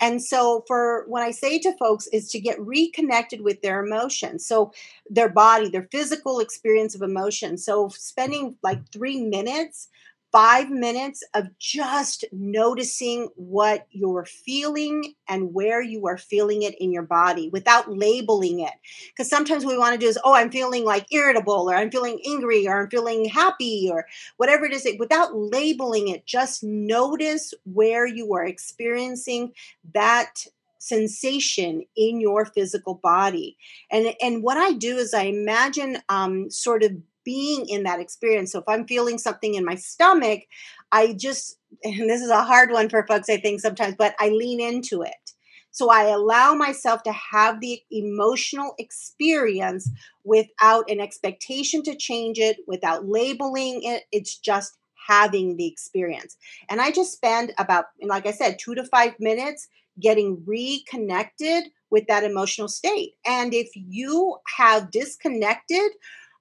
And 0.00 0.20
so, 0.20 0.64
for 0.66 1.04
what 1.06 1.22
I 1.22 1.30
say 1.30 1.60
to 1.60 1.76
folks 1.76 2.08
is 2.08 2.28
to 2.32 2.40
get 2.40 2.60
reconnected 2.60 3.42
with 3.42 3.62
their 3.62 3.84
emotions. 3.84 4.44
So, 4.44 4.72
their 5.08 5.28
body, 5.28 5.68
their 5.68 5.88
physical 5.92 6.40
experience 6.40 6.96
of 6.96 7.02
emotion. 7.02 7.56
So, 7.56 7.90
spending 7.90 8.56
like 8.64 8.80
three 8.90 9.20
minutes 9.20 9.88
five 10.34 10.68
minutes 10.68 11.22
of 11.34 11.46
just 11.60 12.24
noticing 12.32 13.28
what 13.36 13.86
you're 13.92 14.24
feeling 14.24 15.14
and 15.28 15.54
where 15.54 15.80
you 15.80 16.08
are 16.08 16.18
feeling 16.18 16.62
it 16.62 16.74
in 16.80 16.90
your 16.90 17.04
body 17.04 17.48
without 17.50 17.88
labeling 17.88 18.58
it. 18.58 18.72
Because 19.10 19.30
sometimes 19.30 19.64
we 19.64 19.78
want 19.78 19.94
to 19.94 20.04
do 20.04 20.08
is, 20.08 20.18
oh, 20.24 20.34
I'm 20.34 20.50
feeling 20.50 20.84
like 20.84 21.06
irritable, 21.12 21.70
or 21.70 21.76
I'm 21.76 21.88
feeling 21.88 22.20
angry, 22.26 22.66
or 22.66 22.82
I'm 22.82 22.90
feeling 22.90 23.26
happy, 23.26 23.88
or 23.88 24.06
whatever 24.36 24.64
it 24.64 24.72
is. 24.72 24.88
Without 24.98 25.36
labeling 25.36 26.08
it, 26.08 26.26
just 26.26 26.64
notice 26.64 27.54
where 27.62 28.04
you 28.04 28.34
are 28.34 28.44
experiencing 28.44 29.52
that 29.94 30.46
sensation 30.78 31.84
in 31.96 32.20
your 32.20 32.44
physical 32.44 32.94
body. 32.96 33.56
And 33.88 34.16
and 34.20 34.42
what 34.42 34.56
I 34.56 34.72
do 34.72 34.96
is 34.96 35.14
I 35.14 35.22
imagine 35.22 35.98
um, 36.08 36.50
sort 36.50 36.82
of 36.82 36.90
being 37.24 37.68
in 37.68 37.84
that 37.84 38.00
experience. 38.00 38.52
So 38.52 38.60
if 38.60 38.64
I'm 38.68 38.86
feeling 38.86 39.18
something 39.18 39.54
in 39.54 39.64
my 39.64 39.74
stomach, 39.74 40.40
I 40.92 41.14
just, 41.14 41.58
and 41.84 42.08
this 42.08 42.22
is 42.22 42.30
a 42.30 42.44
hard 42.44 42.70
one 42.70 42.88
for 42.88 43.06
folks, 43.06 43.28
I 43.28 43.38
think 43.38 43.60
sometimes, 43.60 43.94
but 43.96 44.14
I 44.18 44.28
lean 44.30 44.60
into 44.60 45.02
it. 45.02 45.14
So 45.70 45.90
I 45.90 46.04
allow 46.04 46.54
myself 46.54 47.02
to 47.02 47.12
have 47.12 47.60
the 47.60 47.80
emotional 47.90 48.76
experience 48.78 49.90
without 50.22 50.88
an 50.88 51.00
expectation 51.00 51.82
to 51.82 51.96
change 51.96 52.38
it, 52.38 52.58
without 52.68 53.08
labeling 53.08 53.82
it. 53.82 54.04
It's 54.12 54.38
just 54.38 54.78
having 55.08 55.56
the 55.56 55.66
experience. 55.66 56.36
And 56.68 56.80
I 56.80 56.92
just 56.92 57.12
spend 57.12 57.52
about, 57.58 57.86
like 58.00 58.24
I 58.24 58.30
said, 58.30 58.58
two 58.60 58.76
to 58.76 58.84
five 58.84 59.14
minutes 59.18 59.66
getting 60.00 60.42
reconnected 60.46 61.64
with 61.90 62.06
that 62.06 62.24
emotional 62.24 62.68
state. 62.68 63.14
And 63.26 63.54
if 63.54 63.68
you 63.74 64.36
have 64.56 64.90
disconnected 64.90 65.90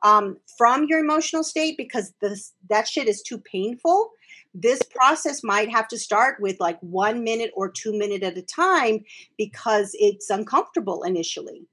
um, 0.03 0.37
from 0.57 0.85
your 0.87 0.99
emotional 0.99 1.43
state 1.43 1.75
because 1.77 2.13
this 2.21 2.53
that 2.69 2.87
shit 2.87 3.07
is 3.07 3.21
too 3.21 3.39
painful. 3.39 4.11
This 4.53 4.81
process 4.83 5.43
might 5.43 5.71
have 5.71 5.87
to 5.87 5.97
start 5.97 6.37
with 6.39 6.59
like 6.59 6.77
one 6.81 7.23
minute 7.23 7.51
or 7.55 7.71
two 7.71 7.97
minute 7.97 8.21
at 8.21 8.37
a 8.37 8.43
time 8.43 9.03
because 9.37 9.91
it's 9.93 10.29
uncomfortable 10.29 11.03
initially. 11.03 11.67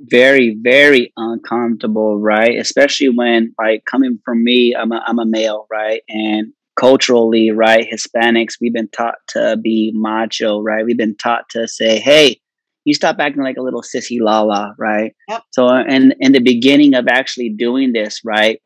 Very 0.00 0.56
very 0.60 1.12
uncomfortable 1.16 2.18
right? 2.18 2.58
Especially 2.58 3.08
when 3.08 3.54
like 3.58 3.84
coming 3.84 4.18
from 4.24 4.42
me 4.42 4.74
i'm 4.74 4.92
a, 4.92 5.02
I'm 5.06 5.18
a 5.18 5.26
male 5.26 5.66
right? 5.70 6.02
And 6.08 6.52
culturally 6.74 7.50
right 7.50 7.86
hispanics 7.86 8.54
we've 8.58 8.72
been 8.72 8.88
taught 8.88 9.16
to 9.28 9.58
be 9.62 9.92
macho 9.94 10.60
right? 10.60 10.84
We've 10.84 10.96
been 10.96 11.16
taught 11.16 11.48
to 11.50 11.68
say 11.68 11.98
hey 11.98 12.40
you 12.84 12.94
stop 12.94 13.16
acting 13.18 13.42
like 13.42 13.56
a 13.56 13.62
little 13.62 13.82
sissy 13.82 14.18
lala, 14.20 14.74
right? 14.78 15.14
Yep. 15.28 15.42
So, 15.50 15.68
in 15.68 16.14
in 16.20 16.32
the 16.32 16.40
beginning 16.40 16.94
of 16.94 17.06
actually 17.08 17.50
doing 17.50 17.92
this, 17.92 18.20
right? 18.24 18.60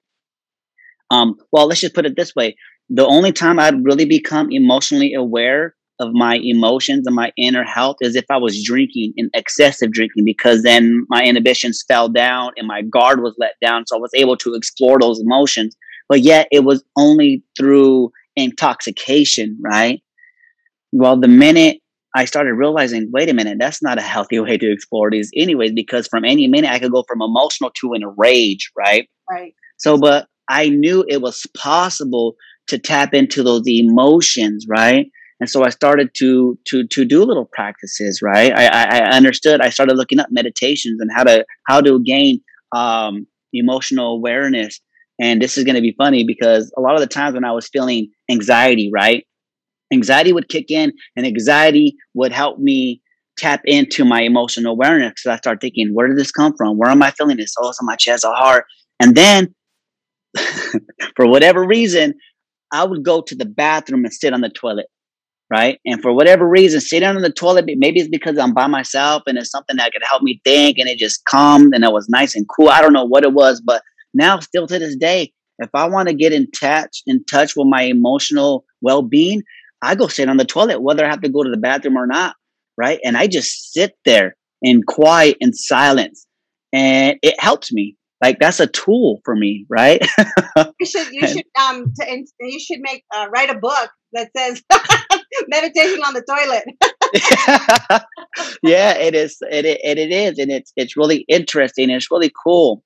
Um, 1.10 1.36
well, 1.52 1.66
let's 1.66 1.80
just 1.80 1.94
put 1.94 2.06
it 2.06 2.16
this 2.16 2.34
way: 2.34 2.56
the 2.88 3.06
only 3.06 3.32
time 3.32 3.58
I'd 3.58 3.84
really 3.84 4.06
become 4.06 4.48
emotionally 4.50 5.14
aware 5.14 5.74
of 5.98 6.10
my 6.12 6.38
emotions 6.42 7.06
and 7.06 7.16
my 7.16 7.32
inner 7.38 7.64
health 7.64 7.96
is 8.02 8.16
if 8.16 8.26
I 8.30 8.36
was 8.36 8.62
drinking 8.62 9.14
in 9.16 9.30
excessive 9.34 9.92
drinking, 9.92 10.24
because 10.24 10.62
then 10.62 11.06
my 11.08 11.22
inhibitions 11.22 11.82
fell 11.88 12.08
down 12.08 12.52
and 12.56 12.66
my 12.66 12.82
guard 12.82 13.22
was 13.22 13.34
let 13.38 13.54
down, 13.62 13.86
so 13.86 13.96
I 13.96 14.00
was 14.00 14.12
able 14.14 14.36
to 14.38 14.54
explore 14.54 14.98
those 15.00 15.20
emotions. 15.20 15.76
But 16.08 16.20
yet, 16.20 16.48
it 16.52 16.64
was 16.64 16.84
only 16.96 17.42
through 17.58 18.12
intoxication, 18.36 19.58
right? 19.60 20.02
Well, 20.92 21.18
the 21.18 21.28
minute 21.28 21.78
I 22.16 22.24
started 22.24 22.54
realizing, 22.54 23.10
wait 23.12 23.28
a 23.28 23.34
minute, 23.34 23.58
that's 23.60 23.82
not 23.82 23.98
a 23.98 24.02
healthy 24.02 24.40
way 24.40 24.56
to 24.56 24.72
explore 24.72 25.10
these, 25.10 25.30
anyways, 25.36 25.72
because 25.72 26.08
from 26.08 26.24
any 26.24 26.48
minute 26.48 26.70
I 26.70 26.78
could 26.78 26.90
go 26.90 27.04
from 27.06 27.20
emotional 27.20 27.70
to 27.80 27.92
in 27.92 28.02
a 28.02 28.08
rage, 28.08 28.70
right? 28.76 29.06
Right. 29.30 29.54
So, 29.76 29.98
but 29.98 30.26
I 30.48 30.70
knew 30.70 31.04
it 31.08 31.20
was 31.20 31.46
possible 31.56 32.36
to 32.68 32.78
tap 32.78 33.12
into 33.12 33.42
those 33.42 33.64
emotions, 33.66 34.66
right? 34.66 35.06
And 35.40 35.50
so 35.50 35.62
I 35.64 35.68
started 35.68 36.10
to 36.14 36.58
to 36.68 36.86
to 36.86 37.04
do 37.04 37.22
little 37.22 37.44
practices, 37.52 38.20
right? 38.22 38.50
I, 38.50 38.66
I, 38.66 38.98
I 38.98 39.16
understood. 39.16 39.60
I 39.60 39.68
started 39.68 39.96
looking 39.98 40.18
up 40.18 40.28
meditations 40.30 40.98
and 41.00 41.10
how 41.14 41.24
to 41.24 41.44
how 41.66 41.82
to 41.82 42.02
gain 42.02 42.40
um, 42.74 43.26
emotional 43.52 44.14
awareness. 44.14 44.80
And 45.20 45.40
this 45.42 45.58
is 45.58 45.64
going 45.64 45.76
to 45.76 45.82
be 45.82 45.94
funny 45.98 46.24
because 46.24 46.72
a 46.76 46.80
lot 46.80 46.94
of 46.94 47.00
the 47.00 47.06
times 47.06 47.34
when 47.34 47.44
I 47.44 47.52
was 47.52 47.68
feeling 47.68 48.10
anxiety, 48.30 48.90
right, 48.92 49.26
anxiety 49.93 50.32
would 50.32 50.49
kick 50.49 50.70
in 50.70 50.93
and 51.16 51.26
anxiety 51.26 51.97
would 52.14 52.32
help 52.32 52.59
me 52.59 53.03
tap 53.37 53.61
into 53.64 54.05
my 54.05 54.22
emotional 54.22 54.72
awareness 54.72 55.12
because 55.12 55.26
I 55.26 55.37
start 55.37 55.61
thinking, 55.61 55.93
where 55.93 56.09
did 56.09 56.16
this 56.16 56.30
come 56.30 56.55
from? 56.57 56.78
Where 56.78 56.91
am 56.91 57.03
I 57.03 57.11
feeling 57.11 57.37
this? 57.37 57.55
Oh, 57.59 57.68
it's 57.68 57.82
my 57.82 57.97
chest 57.97 58.24
or 58.24 58.34
heart. 58.34 58.64
And 59.01 59.14
then 59.14 59.55
for 61.16 61.26
whatever 61.26 61.64
reason, 61.64 62.14
I 62.72 62.84
would 62.84 63.05
go 63.05 63.20
to 63.20 63.34
the 63.34 63.45
bathroom 63.45 64.05
and 64.05 64.12
sit 64.12 64.32
on 64.32 64.41
the 64.41 64.49
toilet. 64.49 64.87
Right. 65.49 65.78
And 65.87 66.03
for 66.03 66.12
whatever 66.12 66.49
reason, 66.49 66.80
sitting 66.80 67.09
on 67.09 67.22
the 67.22 67.30
toilet, 67.30 67.66
maybe 67.76 68.01
it's 68.01 68.09
because 68.09 68.37
I'm 68.37 68.53
by 68.53 68.66
myself 68.66 69.22
and 69.28 69.39
it's 69.39 69.51
something 69.51 69.76
that 69.76 69.93
could 69.93 70.03
help 70.03 70.22
me 70.22 70.41
think 70.43 70.78
and 70.78 70.89
it 70.89 70.99
just 70.99 71.24
calmed 71.24 71.72
and 71.72 71.84
it 71.84 71.93
was 71.93 72.09
nice 72.09 72.34
and 72.34 72.45
cool. 72.49 72.68
I 72.68 72.80
don't 72.80 72.93
know 72.93 73.05
what 73.05 73.22
it 73.22 73.32
was, 73.32 73.61
but 73.61 73.80
now 74.12 74.41
still 74.41 74.66
to 74.66 74.78
this 74.78 74.97
day, 74.97 75.32
if 75.59 75.70
I 75.72 75.87
want 75.87 76.09
to 76.09 76.14
get 76.14 76.32
in 76.32 76.51
touch 76.51 77.03
in 77.07 77.24
touch 77.26 77.55
with 77.55 77.68
my 77.68 77.82
emotional 77.82 78.64
well-being, 78.80 79.43
I 79.83 79.95
go 79.95 80.09
sit 80.09 80.29
on 80.29 80.37
the 80.37 80.45
toilet, 80.45 80.81
whether 80.81 81.05
I 81.05 81.09
have 81.09 81.22
to 81.22 81.29
go 81.29 81.43
to 81.43 81.51
the 81.51 81.57
bathroom 81.57 81.97
or 81.97 82.07
not, 82.07 82.35
right? 82.77 82.99
And 83.05 83.16
I 83.16 83.27
just 83.27 83.72
sit 83.72 83.93
there 84.05 84.37
in 84.62 84.83
quiet 84.87 85.37
and 85.41 85.55
silence, 85.55 86.27
and 86.72 87.18
it 87.22 87.41
helps 87.41 87.72
me. 87.72 87.97
Like 88.22 88.39
that's 88.41 88.61
a 88.61 88.66
tool 88.66 89.20
for 89.24 89.37
me, 89.37 89.66
right? 89.68 90.01
you 90.81 90.87
should 90.87 91.12
you 91.12 91.27
should 91.29 91.45
um 91.61 91.93
to, 91.97 92.09
and 92.09 92.27
you 92.41 92.59
should 92.59 92.81
make 92.81 93.05
uh, 93.14 93.27
write 93.31 93.51
a 93.51 93.59
book 93.59 93.91
that 94.12 94.31
says 94.35 94.62
meditation 95.49 96.01
on 96.03 96.14
the 96.14 96.22
toilet. 96.22 96.64
yeah, 98.62 98.95
it 98.95 99.14
is. 99.14 99.37
It, 99.51 99.66
it 99.66 99.99
it 99.99 100.11
is, 100.11 100.39
and 100.39 100.51
it's 100.51 100.72
it's 100.77 100.97
really 100.97 101.24
interesting. 101.29 101.91
It's 101.91 102.11
really 102.11 102.33
cool, 102.43 102.83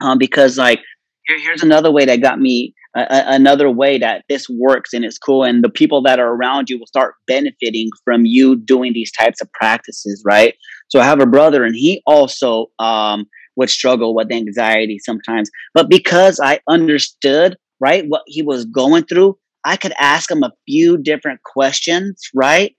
um, 0.00 0.16
because 0.16 0.56
like 0.56 0.80
here, 1.26 1.38
here's 1.40 1.62
another 1.62 1.90
way 1.90 2.04
that 2.04 2.20
got 2.20 2.40
me 2.40 2.74
a, 2.96 3.24
another 3.26 3.70
way 3.70 3.98
that 3.98 4.24
this 4.28 4.48
works 4.48 4.92
and 4.92 5.04
it's 5.04 5.18
cool 5.18 5.44
and 5.44 5.64
the 5.64 5.68
people 5.68 6.02
that 6.02 6.20
are 6.20 6.34
around 6.34 6.70
you 6.70 6.78
will 6.78 6.86
start 6.86 7.14
benefiting 7.26 7.88
from 8.04 8.24
you 8.24 8.56
doing 8.56 8.92
these 8.92 9.10
types 9.12 9.40
of 9.40 9.52
practices 9.52 10.22
right? 10.24 10.54
So 10.88 11.00
i 11.00 11.04
have 11.04 11.20
a 11.20 11.26
brother 11.26 11.64
and 11.64 11.74
he 11.74 12.02
also 12.06 12.66
um, 12.78 13.26
would 13.56 13.70
struggle 13.70 14.14
with 14.14 14.30
anxiety 14.32 14.98
sometimes 14.98 15.50
but 15.72 15.88
because 15.88 16.40
i 16.42 16.60
understood 16.68 17.56
right 17.80 18.04
what 18.06 18.22
he 18.26 18.42
was 18.42 18.64
going 18.66 19.04
through 19.04 19.36
i 19.64 19.76
could 19.76 19.92
ask 19.98 20.30
him 20.30 20.42
a 20.42 20.52
few 20.66 20.96
different 20.98 21.42
questions 21.42 22.20
right? 22.34 22.76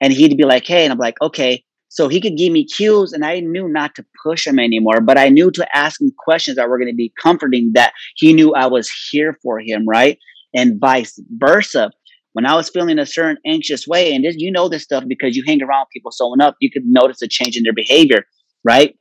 And 0.00 0.12
he'd 0.12 0.36
be 0.36 0.44
like 0.44 0.64
hey 0.66 0.84
and 0.84 0.92
i'm 0.92 0.98
like 0.98 1.20
okay 1.20 1.62
so 1.88 2.08
he 2.08 2.20
could 2.20 2.36
give 2.36 2.52
me 2.52 2.64
cues 2.64 3.12
and 3.12 3.24
I 3.24 3.40
knew 3.40 3.68
not 3.68 3.94
to 3.96 4.04
push 4.22 4.46
him 4.46 4.58
anymore, 4.58 5.00
but 5.00 5.18
I 5.18 5.28
knew 5.28 5.50
to 5.52 5.76
ask 5.76 6.00
him 6.00 6.12
questions 6.18 6.56
that 6.56 6.68
were 6.68 6.78
going 6.78 6.90
to 6.90 6.96
be 6.96 7.12
comforting 7.20 7.72
that 7.74 7.92
he 8.16 8.32
knew 8.32 8.54
I 8.54 8.66
was 8.66 8.90
here 9.10 9.36
for 9.42 9.58
him, 9.58 9.86
right? 9.86 10.18
And 10.54 10.78
vice 10.78 11.20
versa. 11.30 11.90
When 12.34 12.46
I 12.46 12.54
was 12.54 12.68
feeling 12.68 12.98
a 12.98 13.06
certain 13.06 13.38
anxious 13.46 13.86
way, 13.86 14.14
and 14.14 14.24
this, 14.24 14.36
you 14.38 14.52
know 14.52 14.68
this 14.68 14.84
stuff 14.84 15.04
because 15.08 15.34
you 15.34 15.42
hang 15.46 15.62
around 15.62 15.86
people 15.92 16.12
so 16.12 16.32
enough, 16.34 16.54
you 16.60 16.70
could 16.70 16.84
notice 16.84 17.20
a 17.22 17.26
change 17.26 17.56
in 17.56 17.64
their 17.64 17.72
behavior, 17.72 18.24
right? 18.62 18.94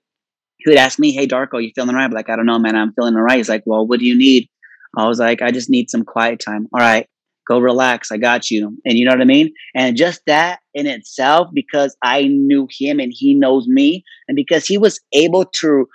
He 0.57 0.69
would 0.71 0.79
ask 0.79 0.97
me, 0.97 1.11
Hey, 1.11 1.27
Darko, 1.27 1.61
you 1.61 1.71
feeling 1.75 1.89
all 1.89 1.95
right? 1.97 2.05
I'm 2.05 2.11
like, 2.11 2.29
I 2.29 2.35
don't 2.35 2.47
know, 2.47 2.57
man. 2.57 2.75
I'm 2.75 2.93
feeling 2.93 3.15
all 3.15 3.21
right. 3.21 3.37
He's 3.37 3.49
like, 3.49 3.63
Well, 3.65 3.85
what 3.85 3.99
do 3.99 4.05
you 4.05 4.17
need? 4.17 4.49
I 4.97 5.07
was 5.07 5.19
like, 5.19 5.41
I 5.41 5.51
just 5.51 5.69
need 5.69 5.91
some 5.91 6.03
quiet 6.03 6.39
time. 6.39 6.67
All 6.73 6.79
right 6.79 7.07
go 7.47 7.59
relax. 7.59 8.11
I 8.11 8.17
got 8.17 8.51
you. 8.51 8.77
And 8.85 8.97
you 8.97 9.05
know 9.05 9.11
what 9.11 9.21
I 9.21 9.25
mean? 9.25 9.51
And 9.75 9.97
just 9.97 10.21
that 10.27 10.59
in 10.73 10.87
itself, 10.87 11.49
because 11.53 11.95
I 12.03 12.23
knew 12.23 12.67
him 12.69 12.99
and 12.99 13.11
he 13.15 13.33
knows 13.33 13.67
me, 13.67 14.03
and 14.27 14.35
because 14.35 14.65
he 14.65 14.77
was 14.77 14.99
able 15.13 15.45
to 15.61 15.87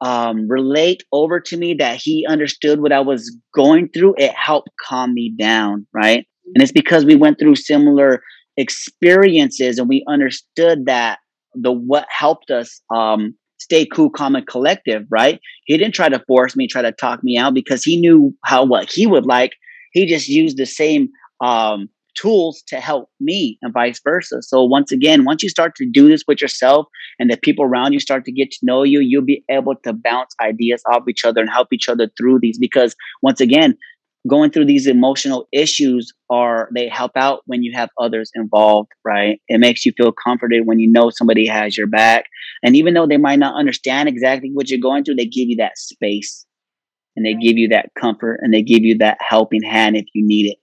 um, 0.00 0.48
relate 0.48 1.02
over 1.12 1.40
to 1.40 1.56
me 1.56 1.74
that 1.74 2.00
he 2.02 2.26
understood 2.28 2.80
what 2.80 2.92
I 2.92 3.00
was 3.00 3.34
going 3.54 3.88
through, 3.88 4.14
it 4.18 4.32
helped 4.32 4.70
calm 4.80 5.14
me 5.14 5.32
down. 5.38 5.86
Right. 5.92 6.26
And 6.54 6.62
it's 6.62 6.72
because 6.72 7.04
we 7.04 7.16
went 7.16 7.38
through 7.38 7.56
similar 7.56 8.22
experiences 8.56 9.78
and 9.78 9.88
we 9.88 10.04
understood 10.08 10.86
that 10.86 11.18
the 11.54 11.72
what 11.72 12.06
helped 12.10 12.50
us 12.50 12.80
um, 12.94 13.34
stay 13.58 13.86
cool, 13.86 14.10
calm, 14.10 14.36
and 14.36 14.46
collective, 14.46 15.04
right? 15.10 15.40
He 15.64 15.76
didn't 15.78 15.94
try 15.94 16.08
to 16.08 16.22
force 16.26 16.54
me, 16.54 16.66
try 16.66 16.82
to 16.82 16.92
talk 16.92 17.22
me 17.22 17.38
out 17.38 17.54
because 17.54 17.82
he 17.82 17.98
knew 17.98 18.34
how 18.44 18.64
what 18.64 18.90
he 18.90 19.06
would 19.06 19.26
like 19.26 19.52
he 19.94 20.06
just 20.06 20.28
used 20.28 20.58
the 20.58 20.66
same 20.66 21.08
um, 21.40 21.88
tools 22.14 22.62
to 22.66 22.80
help 22.80 23.08
me 23.20 23.58
and 23.62 23.72
vice 23.72 24.00
versa. 24.02 24.42
So 24.42 24.62
once 24.62 24.92
again, 24.92 25.24
once 25.24 25.42
you 25.42 25.48
start 25.48 25.74
to 25.76 25.88
do 25.90 26.08
this 26.08 26.24
with 26.28 26.40
yourself 26.40 26.86
and 27.18 27.30
the 27.30 27.36
people 27.36 27.64
around 27.64 27.92
you 27.92 28.00
start 28.00 28.24
to 28.26 28.32
get 28.32 28.50
to 28.50 28.58
know 28.62 28.82
you, 28.82 29.00
you'll 29.00 29.22
be 29.22 29.44
able 29.50 29.76
to 29.84 29.92
bounce 29.92 30.34
ideas 30.40 30.82
off 30.90 31.08
each 31.08 31.24
other 31.24 31.40
and 31.40 31.50
help 31.50 31.68
each 31.72 31.88
other 31.88 32.08
through 32.18 32.40
these 32.40 32.58
because 32.58 32.94
once 33.22 33.40
again, 33.40 33.76
going 34.26 34.50
through 34.50 34.64
these 34.64 34.86
emotional 34.86 35.46
issues 35.52 36.12
are 36.30 36.70
they 36.74 36.88
help 36.88 37.12
out 37.14 37.42
when 37.44 37.62
you 37.62 37.72
have 37.74 37.90
others 38.00 38.30
involved, 38.34 38.90
right? 39.04 39.38
It 39.48 39.58
makes 39.58 39.84
you 39.84 39.92
feel 39.92 40.12
comforted 40.12 40.66
when 40.66 40.78
you 40.78 40.90
know 40.90 41.10
somebody 41.10 41.46
has 41.46 41.76
your 41.76 41.86
back. 41.86 42.24
And 42.62 42.74
even 42.74 42.94
though 42.94 43.06
they 43.06 43.18
might 43.18 43.38
not 43.38 43.58
understand 43.58 44.08
exactly 44.08 44.50
what 44.50 44.70
you're 44.70 44.80
going 44.80 45.04
through, 45.04 45.16
they 45.16 45.26
give 45.26 45.48
you 45.48 45.56
that 45.56 45.76
space 45.76 46.46
and 47.16 47.24
they 47.24 47.34
give 47.34 47.56
you 47.56 47.68
that 47.68 47.90
comfort 47.98 48.40
and 48.42 48.52
they 48.52 48.62
give 48.62 48.82
you 48.82 48.98
that 48.98 49.18
helping 49.20 49.62
hand 49.62 49.96
if 49.96 50.06
you 50.14 50.26
need 50.26 50.46
it. 50.50 50.58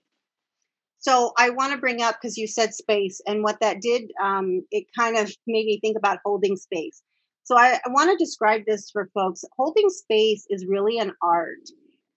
So 0.98 1.32
I 1.36 1.50
want 1.50 1.72
to 1.72 1.78
bring 1.78 2.00
up 2.00 2.16
because 2.20 2.36
you 2.36 2.46
said 2.46 2.74
space, 2.74 3.20
and 3.26 3.42
what 3.42 3.58
that 3.60 3.80
did, 3.80 4.12
um, 4.22 4.62
it 4.70 4.84
kind 4.96 5.16
of 5.16 5.34
made 5.48 5.66
me 5.66 5.80
think 5.80 5.98
about 5.98 6.18
holding 6.24 6.56
space. 6.56 7.02
So 7.42 7.58
I, 7.58 7.80
I 7.84 7.88
want 7.90 8.10
to 8.10 8.24
describe 8.24 8.62
this 8.66 8.88
for 8.88 9.10
folks. 9.12 9.44
Holding 9.56 9.90
space 9.90 10.46
is 10.48 10.64
really 10.68 10.98
an 10.98 11.12
art. 11.20 11.68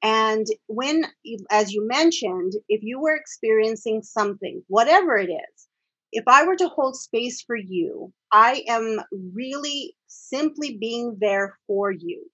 And 0.04 0.46
when, 0.68 1.06
as 1.50 1.74
you 1.74 1.88
mentioned, 1.88 2.54
if 2.70 2.84
you 2.84 3.00
were 3.00 3.16
experiencing 3.16 4.04
something, 4.04 4.62
whatever 4.68 5.18
it 5.18 5.32
is, 5.32 5.68
if 6.12 6.26
I 6.28 6.46
were 6.46 6.56
to 6.58 6.68
hold 6.68 6.96
space 6.96 7.42
for 7.42 7.56
you, 7.56 8.14
I 8.32 8.64
am 8.70 9.02
really 9.34 9.96
simply 10.06 10.78
being 10.80 11.18
there 11.20 11.58
for 11.66 11.92
you. 11.92 12.30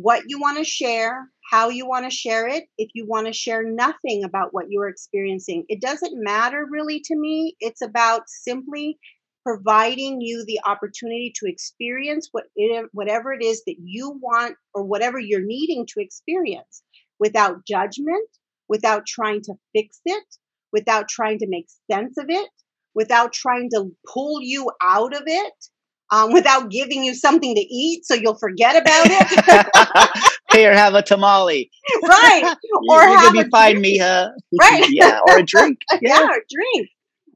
What 0.00 0.22
you 0.28 0.38
want 0.38 0.58
to 0.58 0.64
share, 0.64 1.28
how 1.50 1.70
you 1.70 1.84
want 1.84 2.08
to 2.08 2.16
share 2.16 2.46
it, 2.46 2.68
if 2.78 2.88
you 2.94 3.04
want 3.04 3.26
to 3.26 3.32
share 3.32 3.64
nothing 3.64 4.22
about 4.22 4.54
what 4.54 4.66
you're 4.70 4.88
experiencing, 4.88 5.64
it 5.68 5.80
doesn't 5.80 6.22
matter 6.22 6.64
really 6.70 7.00
to 7.06 7.16
me. 7.16 7.56
It's 7.58 7.82
about 7.82 8.22
simply 8.28 8.96
providing 9.44 10.20
you 10.20 10.44
the 10.46 10.60
opportunity 10.64 11.32
to 11.40 11.50
experience 11.50 12.28
what 12.30 12.44
it, 12.54 12.88
whatever 12.92 13.32
it 13.32 13.42
is 13.42 13.64
that 13.66 13.74
you 13.82 14.16
want 14.22 14.54
or 14.72 14.84
whatever 14.84 15.18
you're 15.18 15.44
needing 15.44 15.84
to 15.86 16.00
experience 16.00 16.84
without 17.18 17.66
judgment, 17.66 18.28
without 18.68 19.04
trying 19.04 19.42
to 19.42 19.54
fix 19.74 19.98
it, 20.04 20.24
without 20.72 21.08
trying 21.08 21.40
to 21.40 21.48
make 21.48 21.66
sense 21.90 22.18
of 22.18 22.26
it, 22.28 22.48
without 22.94 23.32
trying 23.32 23.68
to 23.70 23.90
pull 24.06 24.40
you 24.40 24.70
out 24.80 25.12
of 25.12 25.22
it, 25.26 25.54
um, 26.10 26.32
without 26.32 26.70
giving 26.70 27.04
you 27.04 27.14
something 27.14 27.54
to 27.54 27.60
eat 27.60 28.04
so 28.04 28.14
you'll 28.14 28.38
forget 28.38 28.76
about 28.76 29.06
it. 29.10 30.30
Here, 30.52 30.74
have 30.74 30.94
a 30.94 31.02
tamale. 31.02 31.70
Right. 32.02 32.42
or 32.88 33.02
you, 33.02 33.18
have 33.18 33.32
be 33.32 33.44
fine, 33.50 33.82
Mija. 33.82 34.30
Right. 34.58 34.86
yeah. 34.90 35.20
Or 35.28 35.38
a 35.38 35.42
drink. 35.42 35.80
Yeah, 36.00 36.20
yeah 36.20 36.26
a 36.26 36.40
drink. 36.50 36.88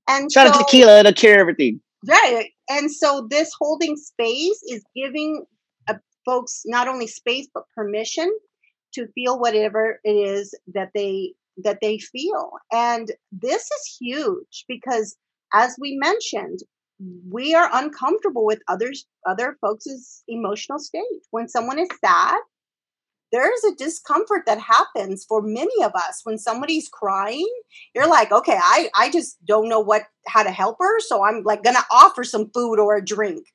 And 0.08 0.32
Shout 0.32 0.48
so, 0.48 0.54
out 0.54 0.66
tequila, 0.66 1.00
it'll 1.00 1.12
cure 1.12 1.38
everything. 1.38 1.80
Right. 2.06 2.48
And 2.70 2.90
so 2.90 3.26
this 3.30 3.52
holding 3.58 3.96
space 3.96 4.60
is 4.68 4.82
giving 4.96 5.44
uh, 5.88 5.94
folks 6.24 6.62
not 6.64 6.88
only 6.88 7.06
space 7.06 7.48
but 7.52 7.64
permission 7.76 8.32
to 8.94 9.06
feel 9.14 9.38
whatever 9.38 10.00
it 10.04 10.12
is 10.12 10.54
that 10.74 10.90
they 10.94 11.34
that 11.58 11.78
they 11.82 11.98
feel. 11.98 12.52
And 12.72 13.10
this 13.30 13.62
is 13.62 13.96
huge 14.00 14.64
because 14.68 15.16
as 15.54 15.76
we 15.78 15.96
mentioned, 15.96 16.60
we 17.30 17.54
are 17.54 17.70
uncomfortable 17.72 18.44
with 18.44 18.60
others 18.68 19.06
other 19.26 19.56
folks' 19.60 20.24
emotional 20.28 20.78
state. 20.78 21.02
When 21.30 21.48
someone 21.48 21.78
is 21.78 21.88
sad, 22.04 22.38
there's 23.32 23.64
a 23.64 23.74
discomfort 23.74 24.42
that 24.46 24.60
happens 24.60 25.24
for 25.24 25.40
many 25.42 25.82
of 25.82 25.92
us 25.94 26.20
when 26.24 26.38
somebody's 26.38 26.88
crying 26.88 27.48
you're 27.94 28.06
like 28.06 28.30
okay 28.30 28.58
i 28.62 28.90
i 28.94 29.10
just 29.10 29.42
don't 29.46 29.68
know 29.68 29.80
what 29.80 30.02
how 30.26 30.42
to 30.42 30.50
help 30.50 30.76
her 30.78 31.00
so 31.00 31.24
i'm 31.24 31.42
like 31.42 31.64
gonna 31.64 31.78
offer 31.90 32.22
some 32.22 32.50
food 32.54 32.78
or 32.78 32.96
a 32.96 33.04
drink 33.04 33.46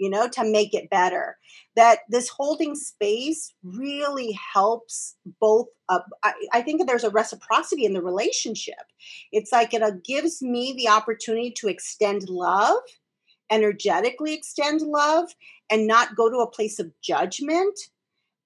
you 0.00 0.08
know 0.10 0.26
to 0.28 0.44
make 0.44 0.74
it 0.74 0.90
better 0.90 1.36
that 1.76 2.00
this 2.08 2.28
holding 2.28 2.74
space 2.74 3.54
really 3.62 4.36
helps 4.54 5.14
both 5.40 5.68
uh, 5.88 6.00
I, 6.24 6.32
I, 6.52 6.62
think 6.62 6.86
there's 6.86 7.04
a 7.04 7.10
reciprocity 7.10 7.84
in 7.84 7.94
the 7.94 8.02
relationship. 8.02 8.78
It's 9.32 9.50
like 9.50 9.74
it 9.74 9.82
uh, 9.82 9.90
gives 10.04 10.40
me 10.40 10.72
the 10.72 10.88
opportunity 10.88 11.52
to 11.58 11.68
extend 11.68 12.28
love 12.28 12.78
energetically 13.50 14.32
extend 14.32 14.80
love 14.80 15.28
and 15.70 15.86
not 15.86 16.16
go 16.16 16.30
to 16.30 16.38
a 16.38 16.50
place 16.50 16.78
of 16.78 16.92
judgment. 17.02 17.78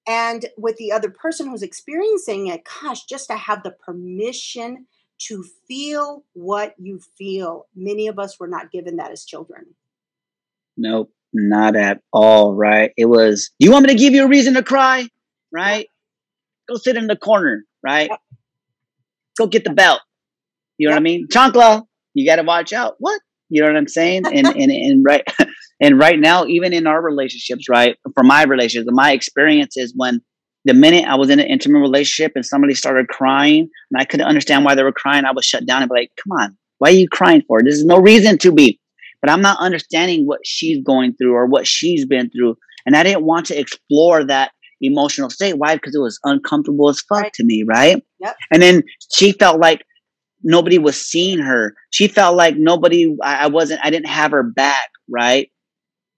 And 0.07 0.45
with 0.57 0.77
the 0.77 0.91
other 0.91 1.09
person 1.09 1.47
who's 1.47 1.63
experiencing 1.63 2.47
it 2.47 2.63
gosh 2.81 3.05
just 3.05 3.27
to 3.29 3.37
have 3.37 3.63
the 3.63 3.71
permission 3.71 4.87
to 5.17 5.45
feel 5.67 6.23
what 6.33 6.75
you 6.77 6.99
feel. 7.17 7.67
Many 7.75 8.07
of 8.07 8.19
us 8.19 8.39
were 8.39 8.47
not 8.47 8.71
given 8.71 8.97
that 8.97 9.11
as 9.11 9.23
children. 9.23 9.75
Nope 10.77 11.11
not 11.35 11.75
at 11.75 12.01
all 12.11 12.53
right? 12.53 12.91
It 12.97 13.05
was 13.05 13.51
you 13.59 13.71
want 13.71 13.85
me 13.85 13.93
to 13.93 13.99
give 13.99 14.13
you 14.13 14.25
a 14.25 14.27
reason 14.27 14.55
to 14.55 14.63
cry? 14.63 15.07
Right? 15.51 15.87
Go 16.67 16.75
sit 16.75 16.97
in 16.97 17.07
the 17.07 17.15
corner 17.15 17.63
right? 17.85 18.09
Go 19.37 19.47
get 19.47 19.63
the 19.63 19.73
belt. 19.73 20.01
You 20.77 20.87
know 20.89 20.95
what 20.95 20.99
i 20.99 21.03
mean? 21.03 21.27
Chancla 21.31 21.83
you 22.13 22.25
got 22.25 22.37
to 22.37 22.43
watch 22.43 22.71
out. 22.73 22.95
What? 22.99 23.21
You 23.49 23.61
know 23.61 23.67
what 23.67 23.77
i'm 23.77 23.87
saying? 23.87 24.25
And 24.25 24.47
and, 24.47 24.71
and 24.71 25.05
right 25.05 25.23
and 25.81 25.99
right 25.99 26.19
now, 26.19 26.45
even 26.45 26.73
in 26.73 26.87
our 26.87 27.01
relationships, 27.01 27.69
right, 27.69 27.95
for 28.13 28.23
my 28.23 28.43
relationships, 28.43 28.89
my 28.91 29.11
experience 29.11 29.77
is 29.77 29.93
when 29.95 30.21
the 30.65 30.73
minute 30.73 31.05
I 31.07 31.15
was 31.15 31.29
in 31.29 31.39
an 31.39 31.45
intimate 31.45 31.79
relationship 31.79 32.31
and 32.35 32.45
somebody 32.45 32.73
started 32.73 33.07
crying 33.07 33.69
and 33.91 34.01
I 34.01 34.05
couldn't 34.05 34.25
understand 34.25 34.65
why 34.65 34.73
they 34.73 34.83
were 34.83 34.91
crying, 34.91 35.25
I 35.25 35.31
was 35.31 35.45
shut 35.45 35.65
down 35.65 35.83
and 35.83 35.89
be 35.89 35.99
like, 35.99 36.11
come 36.15 36.37
on, 36.39 36.57
why 36.79 36.89
are 36.89 36.93
you 36.93 37.07
crying 37.07 37.43
for? 37.47 37.61
There's 37.61 37.85
no 37.85 37.99
reason 37.99 38.39
to 38.39 38.51
be. 38.51 38.79
But 39.25 39.31
I'm 39.31 39.41
not 39.41 39.57
understanding 39.59 40.27
what 40.27 40.41
she's 40.43 40.83
going 40.83 41.15
through 41.15 41.33
or 41.33 41.47
what 41.47 41.65
she's 41.65 42.05
been 42.05 42.29
through. 42.29 42.57
And 42.85 42.95
I 42.95 43.01
didn't 43.01 43.25
want 43.25 43.47
to 43.47 43.59
explore 43.59 44.23
that 44.23 44.51
emotional 44.81 45.31
state. 45.31 45.57
Why? 45.57 45.73
Because 45.73 45.95
it 45.95 45.99
was 45.99 46.19
uncomfortable 46.25 46.89
as 46.89 47.01
fuck 47.01 47.23
right. 47.23 47.33
to 47.33 47.43
me, 47.43 47.63
right? 47.67 48.03
Yep. 48.19 48.35
And 48.51 48.61
then 48.61 48.83
she 49.11 49.31
felt 49.31 49.59
like 49.59 49.83
nobody 50.43 50.77
was 50.77 51.01
seeing 51.03 51.39
her. 51.39 51.73
She 51.89 52.07
felt 52.07 52.35
like 52.35 52.55
nobody, 52.57 53.17
I 53.23 53.47
wasn't, 53.47 53.83
I 53.83 53.89
didn't 53.89 54.09
have 54.09 54.29
her 54.29 54.43
back, 54.43 54.91
right? 55.09 55.49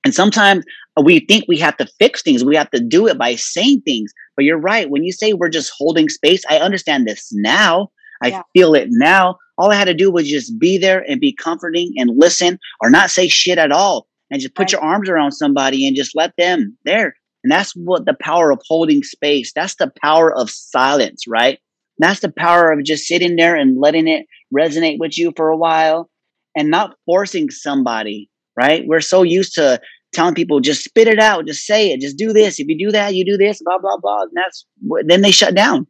And 0.03 0.13
sometimes 0.13 0.65
we 1.01 1.21
think 1.21 1.45
we 1.47 1.59
have 1.59 1.77
to 1.77 1.87
fix 1.99 2.21
things. 2.21 2.43
We 2.43 2.57
have 2.57 2.71
to 2.71 2.83
do 2.83 3.07
it 3.07 3.17
by 3.17 3.35
saying 3.35 3.83
things. 3.85 4.11
But 4.35 4.43
you're 4.43 4.59
right. 4.59 4.89
When 4.89 5.05
you 5.05 5.13
say 5.13 5.31
we're 5.31 5.47
just 5.47 5.71
holding 5.77 6.09
space, 6.09 6.43
I 6.49 6.57
understand 6.57 7.07
this 7.07 7.29
now. 7.31 7.87
I 8.21 8.27
yeah. 8.27 8.41
feel 8.51 8.75
it 8.75 8.89
now. 8.91 9.37
All 9.57 9.71
I 9.71 9.75
had 9.75 9.85
to 9.85 9.93
do 9.93 10.11
was 10.11 10.29
just 10.29 10.59
be 10.59 10.77
there 10.77 11.03
and 11.09 11.19
be 11.19 11.33
comforting 11.33 11.93
and 11.97 12.11
listen 12.15 12.59
or 12.81 12.89
not 12.89 13.09
say 13.09 13.27
shit 13.27 13.57
at 13.57 13.71
all 13.71 14.07
and 14.29 14.41
just 14.41 14.55
put 14.55 14.63
right. 14.63 14.71
your 14.73 14.81
arms 14.81 15.09
around 15.09 15.31
somebody 15.31 15.87
and 15.87 15.95
just 15.95 16.15
let 16.15 16.33
them 16.37 16.77
there. 16.85 17.15
And 17.43 17.51
that's 17.51 17.73
what 17.73 18.05
the 18.05 18.15
power 18.19 18.51
of 18.51 18.61
holding 18.67 19.03
space. 19.03 19.51
That's 19.53 19.75
the 19.75 19.91
power 20.01 20.35
of 20.35 20.49
silence, 20.49 21.25
right? 21.27 21.59
That's 21.99 22.19
the 22.19 22.31
power 22.31 22.71
of 22.71 22.83
just 22.83 23.05
sitting 23.05 23.35
there 23.35 23.55
and 23.55 23.79
letting 23.79 24.07
it 24.07 24.25
resonate 24.55 24.97
with 24.99 25.17
you 25.17 25.33
for 25.35 25.49
a 25.49 25.57
while 25.57 26.09
and 26.55 26.69
not 26.69 26.95
forcing 27.05 27.49
somebody, 27.49 28.29
right? 28.55 28.83
We're 28.85 28.99
so 28.99 29.23
used 29.23 29.55
to 29.55 29.79
telling 30.13 30.35
people 30.35 30.59
just 30.59 30.83
spit 30.83 31.07
it 31.07 31.19
out, 31.19 31.45
just 31.45 31.65
say 31.65 31.91
it, 31.91 32.01
just 32.01 32.17
do 32.17 32.33
this. 32.33 32.59
If 32.59 32.67
you 32.67 32.77
do 32.77 32.91
that, 32.91 33.15
you 33.15 33.25
do 33.25 33.37
this, 33.37 33.61
blah 33.63 33.77
blah 33.79 33.97
blah. 33.97 34.23
And 34.23 34.31
that's 34.35 34.65
then 35.05 35.21
they 35.21 35.31
shut 35.31 35.55
down, 35.55 35.87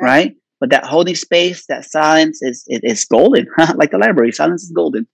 right? 0.00 0.08
right? 0.08 0.36
But 0.60 0.70
that 0.70 0.84
holding 0.84 1.14
space, 1.14 1.66
that 1.66 1.84
silence 1.84 2.42
is 2.42 2.64
it, 2.66 2.80
it's 2.82 3.04
golden, 3.04 3.46
like 3.74 3.90
the 3.90 3.98
library. 3.98 4.32
Silence 4.32 4.62
is 4.62 4.70
golden. 4.70 5.06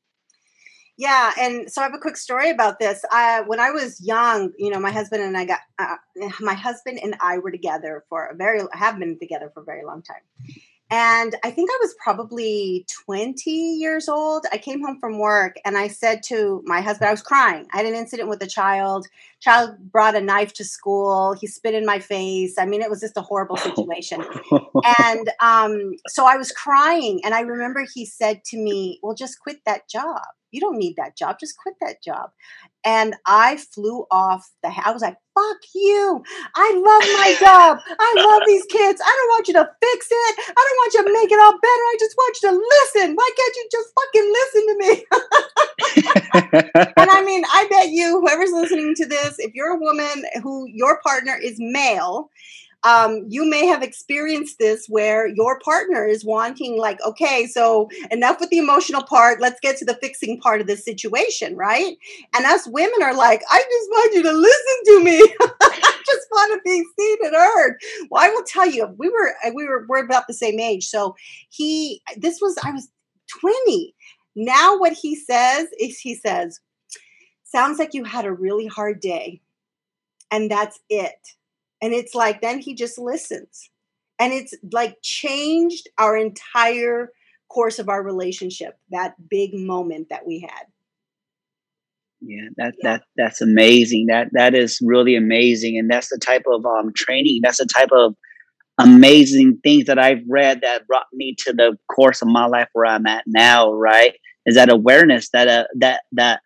Yeah, 0.98 1.32
and 1.40 1.70
so 1.72 1.80
I 1.80 1.84
have 1.84 1.94
a 1.94 1.98
quick 1.98 2.16
story 2.16 2.50
about 2.50 2.78
this. 2.78 3.02
Uh, 3.10 3.42
when 3.46 3.58
I 3.58 3.70
was 3.70 4.00
young, 4.00 4.52
you 4.58 4.70
know, 4.70 4.78
my 4.78 4.90
husband 4.90 5.22
and 5.22 5.36
I 5.36 5.44
got 5.44 5.60
uh, 5.78 5.96
my 6.40 6.54
husband 6.54 7.00
and 7.02 7.16
I 7.20 7.38
were 7.38 7.50
together 7.50 8.04
for 8.08 8.26
a 8.26 8.36
very 8.36 8.60
have 8.72 8.98
been 8.98 9.18
together 9.18 9.50
for 9.52 9.62
a 9.62 9.64
very 9.64 9.84
long 9.84 10.02
time, 10.02 10.22
and 10.92 11.34
I 11.42 11.50
think 11.50 11.70
I 11.72 11.78
was 11.80 11.94
probably 12.04 12.84
20 13.06 13.50
years 13.50 14.10
old. 14.10 14.44
I 14.52 14.58
came 14.58 14.82
home 14.84 14.98
from 15.00 15.18
work 15.18 15.56
and 15.64 15.78
I 15.78 15.88
said 15.88 16.22
to 16.24 16.62
my 16.66 16.82
husband, 16.82 17.08
I 17.08 17.12
was 17.12 17.22
crying. 17.22 17.66
I 17.72 17.78
had 17.78 17.86
an 17.86 17.94
incident 17.94 18.28
with 18.28 18.42
a 18.42 18.46
child. 18.46 19.06
Child 19.40 19.90
brought 19.90 20.14
a 20.14 20.20
knife 20.20 20.52
to 20.54 20.64
school. 20.64 21.32
He 21.32 21.46
spit 21.46 21.72
in 21.72 21.86
my 21.86 21.98
face. 21.98 22.58
I 22.58 22.66
mean, 22.66 22.82
it 22.82 22.90
was 22.90 23.00
just 23.00 23.16
a 23.16 23.22
horrible 23.22 23.56
situation. 23.56 24.22
and 24.98 25.30
um, 25.40 25.94
so 26.08 26.26
I 26.26 26.36
was 26.36 26.52
crying. 26.52 27.22
And 27.24 27.32
I 27.34 27.40
remember 27.40 27.86
he 27.94 28.04
said 28.04 28.44
to 28.48 28.58
me, 28.58 29.00
Well, 29.02 29.14
just 29.14 29.40
quit 29.40 29.60
that 29.64 29.88
job. 29.88 30.20
You 30.52 30.60
don't 30.60 30.78
need 30.78 30.96
that 30.96 31.16
job. 31.16 31.38
Just 31.40 31.56
quit 31.58 31.74
that 31.80 32.02
job. 32.02 32.30
And 32.84 33.14
I 33.26 33.56
flew 33.56 34.06
off 34.10 34.50
the 34.62 34.68
I 34.68 34.90
was 34.92 35.02
like, 35.02 35.16
fuck 35.34 35.56
you. 35.74 36.22
I 36.54 36.72
love 36.74 37.02
my 37.18 37.36
job. 37.40 37.78
I 37.88 38.14
love 38.16 38.42
these 38.46 38.64
kids. 38.66 39.00
I 39.04 39.16
don't 39.16 39.28
want 39.30 39.48
you 39.48 39.54
to 39.54 39.70
fix 39.80 40.08
it. 40.10 40.38
I 40.48 40.52
don't 40.52 40.78
want 40.78 40.94
you 40.94 41.04
to 41.04 41.12
make 41.12 41.32
it 41.32 41.40
all 41.40 41.52
better. 41.52 41.64
I 41.64 41.96
just 41.98 42.16
want 42.16 42.36
you 42.42 42.50
to 42.50 42.56
listen. 42.56 43.14
Why 43.16 43.30
can't 43.36 43.56
you 43.56 43.68
just 43.72 43.88
fucking 43.98 44.28
listen 44.38 44.66
to 44.68 44.76
me? 44.78 44.92
and 46.96 47.10
I 47.10 47.22
mean, 47.24 47.44
I 47.46 47.66
bet 47.70 47.88
you, 47.88 48.20
whoever's 48.20 48.52
listening 48.52 48.94
to 48.96 49.06
this, 49.06 49.38
if 49.38 49.54
you're 49.54 49.74
a 49.74 49.80
woman 49.80 50.24
who 50.42 50.66
your 50.68 51.00
partner 51.00 51.36
is 51.40 51.56
male 51.58 52.30
um, 52.84 53.24
you 53.28 53.48
may 53.48 53.66
have 53.66 53.82
experienced 53.82 54.58
this 54.58 54.86
where 54.88 55.26
your 55.26 55.58
partner 55.60 56.04
is 56.04 56.24
wanting, 56.24 56.78
like, 56.78 57.00
okay, 57.02 57.46
so 57.46 57.88
enough 58.10 58.40
with 58.40 58.50
the 58.50 58.58
emotional 58.58 59.04
part. 59.04 59.40
Let's 59.40 59.60
get 59.60 59.76
to 59.78 59.84
the 59.84 59.94
fixing 59.94 60.40
part 60.40 60.60
of 60.60 60.66
the 60.66 60.76
situation, 60.76 61.56
right? 61.56 61.96
And 62.34 62.44
us 62.44 62.66
women 62.66 63.02
are 63.02 63.14
like, 63.14 63.42
I 63.50 63.58
just 63.58 63.90
want 63.90 64.14
you 64.14 64.22
to 64.24 64.32
listen 64.32 64.84
to 64.86 65.04
me. 65.04 65.20
I 65.62 66.02
just 66.04 66.26
want 66.32 66.52
to 66.54 66.60
be 66.64 66.84
seen 66.98 67.18
and 67.22 67.36
heard. 67.36 67.76
Well, 68.10 68.24
I 68.24 68.30
will 68.30 68.44
tell 68.44 68.68
you, 68.68 68.86
we 68.98 69.08
were 69.08 69.34
uh, 69.46 69.52
we 69.54 69.66
were 69.66 69.86
we're 69.88 70.04
about 70.04 70.26
the 70.26 70.34
same 70.34 70.58
age. 70.58 70.88
So 70.88 71.14
he, 71.50 72.02
this 72.16 72.40
was 72.40 72.58
I 72.64 72.72
was 72.72 72.88
twenty. 73.28 73.94
Now 74.34 74.76
what 74.78 74.92
he 74.92 75.14
says 75.14 75.68
is 75.78 75.98
he 75.98 76.14
says, 76.16 76.58
sounds 77.44 77.78
like 77.78 77.94
you 77.94 78.02
had 78.02 78.24
a 78.24 78.32
really 78.32 78.66
hard 78.66 78.98
day, 78.98 79.40
and 80.32 80.50
that's 80.50 80.80
it 80.88 81.14
And 81.82 81.92
it's 81.92 82.14
like, 82.14 82.40
then 82.40 82.60
he 82.60 82.74
just 82.74 82.96
listens. 82.96 83.68
And 84.18 84.32
it's 84.32 84.54
like 84.72 84.96
changed 85.02 85.88
our 85.98 86.16
entire 86.16 87.10
course 87.48 87.78
of 87.80 87.88
our 87.88 88.02
relationship, 88.02 88.78
that 88.90 89.14
big 89.28 89.52
moment 89.52 90.08
that 90.10 90.26
we 90.26 90.40
had. 90.40 90.66
Yeah, 92.24 92.48
that 92.56 92.74
yeah. 92.78 92.90
that 92.90 93.02
that's 93.16 93.40
amazing. 93.40 94.06
That 94.06 94.28
that 94.32 94.54
is 94.54 94.78
really 94.80 95.16
amazing, 95.16 95.76
and 95.76 95.90
that's 95.90 96.08
the 96.08 96.18
type 96.18 96.44
of 96.46 96.64
um, 96.64 96.92
training. 96.94 97.40
That's 97.42 97.58
the 97.58 97.66
type 97.66 97.90
of 97.90 98.14
amazing 98.78 99.58
things 99.64 99.86
that 99.86 99.98
I've 99.98 100.22
read 100.28 100.60
that 100.60 100.86
brought 100.86 101.06
me 101.12 101.34
to 101.40 101.52
the 101.52 101.76
course 101.92 102.22
of 102.22 102.28
my 102.28 102.46
life 102.46 102.68
where 102.74 102.86
I'm 102.86 103.06
at 103.06 103.24
now. 103.26 103.72
Right, 103.72 104.14
is 104.46 104.54
that 104.54 104.68
awareness 104.70 105.30
that 105.30 105.48
uh, 105.48 105.64
that 105.80 106.02
that 106.12 106.42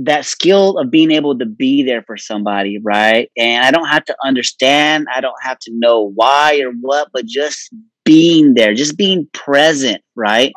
that 0.00 0.24
skill 0.24 0.78
of 0.78 0.90
being 0.90 1.10
able 1.10 1.36
to 1.36 1.44
be 1.44 1.82
there 1.82 2.02
for 2.02 2.16
somebody, 2.16 2.78
right? 2.82 3.28
And 3.36 3.64
I 3.64 3.72
don't 3.72 3.88
have 3.88 4.04
to 4.04 4.16
understand, 4.24 5.06
I 5.12 5.20
don't 5.20 5.42
have 5.42 5.58
to 5.60 5.72
know 5.74 6.12
why 6.14 6.60
or 6.60 6.70
what, 6.80 7.08
but 7.12 7.26
just 7.26 7.74
being 8.04 8.54
there, 8.54 8.74
just 8.74 8.96
being 8.96 9.28
present, 9.32 10.00
right? 10.14 10.52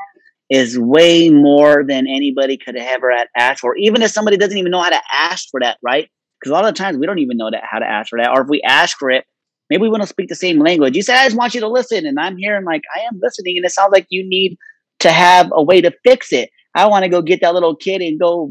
Is 0.52 0.78
way 0.78 1.30
more 1.30 1.84
than 1.88 2.08
anybody 2.08 2.58
could 2.58 2.76
ever 2.78 3.12
asked 3.36 3.62
for. 3.62 3.76
Even 3.78 4.04
if 4.04 4.12
somebody 4.12 4.38
doesn't 4.38 4.58
even 4.58 4.72
know 4.72 4.82
how 4.82 4.90
to 4.90 5.02
ask 5.12 5.48
for 5.50 5.60
that, 5.62 5.78
right? 5.82 6.08
Because 6.40 6.52
a 6.52 6.54
lot 6.54 6.68
of 6.68 6.76
times 6.76 6.98
we 6.98 7.08
don't 7.08 7.20
even 7.20 7.38
know 7.38 7.50
that 7.50 7.64
how 7.64 7.80
to 7.80 7.86
ask 7.86 8.10
for 8.10 8.20
that. 8.20 8.30
Or 8.30 8.42
if 8.42 8.48
we 8.48 8.62
ask 8.62 8.98
for 8.98 9.10
it, 9.10 9.26
maybe 9.70 9.82
we 9.82 9.90
want 9.90 10.04
to 10.04 10.08
speak 10.08 10.30
the 10.30 10.36
same 10.36 10.60
language. 10.60 10.96
You 10.96 11.02
said, 11.02 11.18
I 11.18 11.26
just 11.26 11.38
want 11.38 11.56
you 11.56 11.62
to 11.62 11.68
listen. 11.68 12.06
And 12.06 12.20
I'm 12.20 12.38
here 12.38 12.56
and 12.56 12.66
like, 12.66 12.84
I 12.96 13.02
am 13.02 13.20
listening. 13.24 13.58
And 13.58 13.66
it 13.66 13.72
sounds 13.72 13.92
like 13.92 14.06
you 14.10 14.28
need 14.28 14.58
to 15.00 15.12
have 15.12 15.50
a 15.52 15.64
way 15.64 15.82
to 15.82 15.92
fix 16.04 16.32
it. 16.32 16.50
I 16.76 16.88
want 16.88 17.04
to 17.04 17.10
go 17.10 17.22
get 17.22 17.42
that 17.42 17.54
little 17.54 17.76
kid 17.76 18.02
and 18.02 18.20
go 18.20 18.50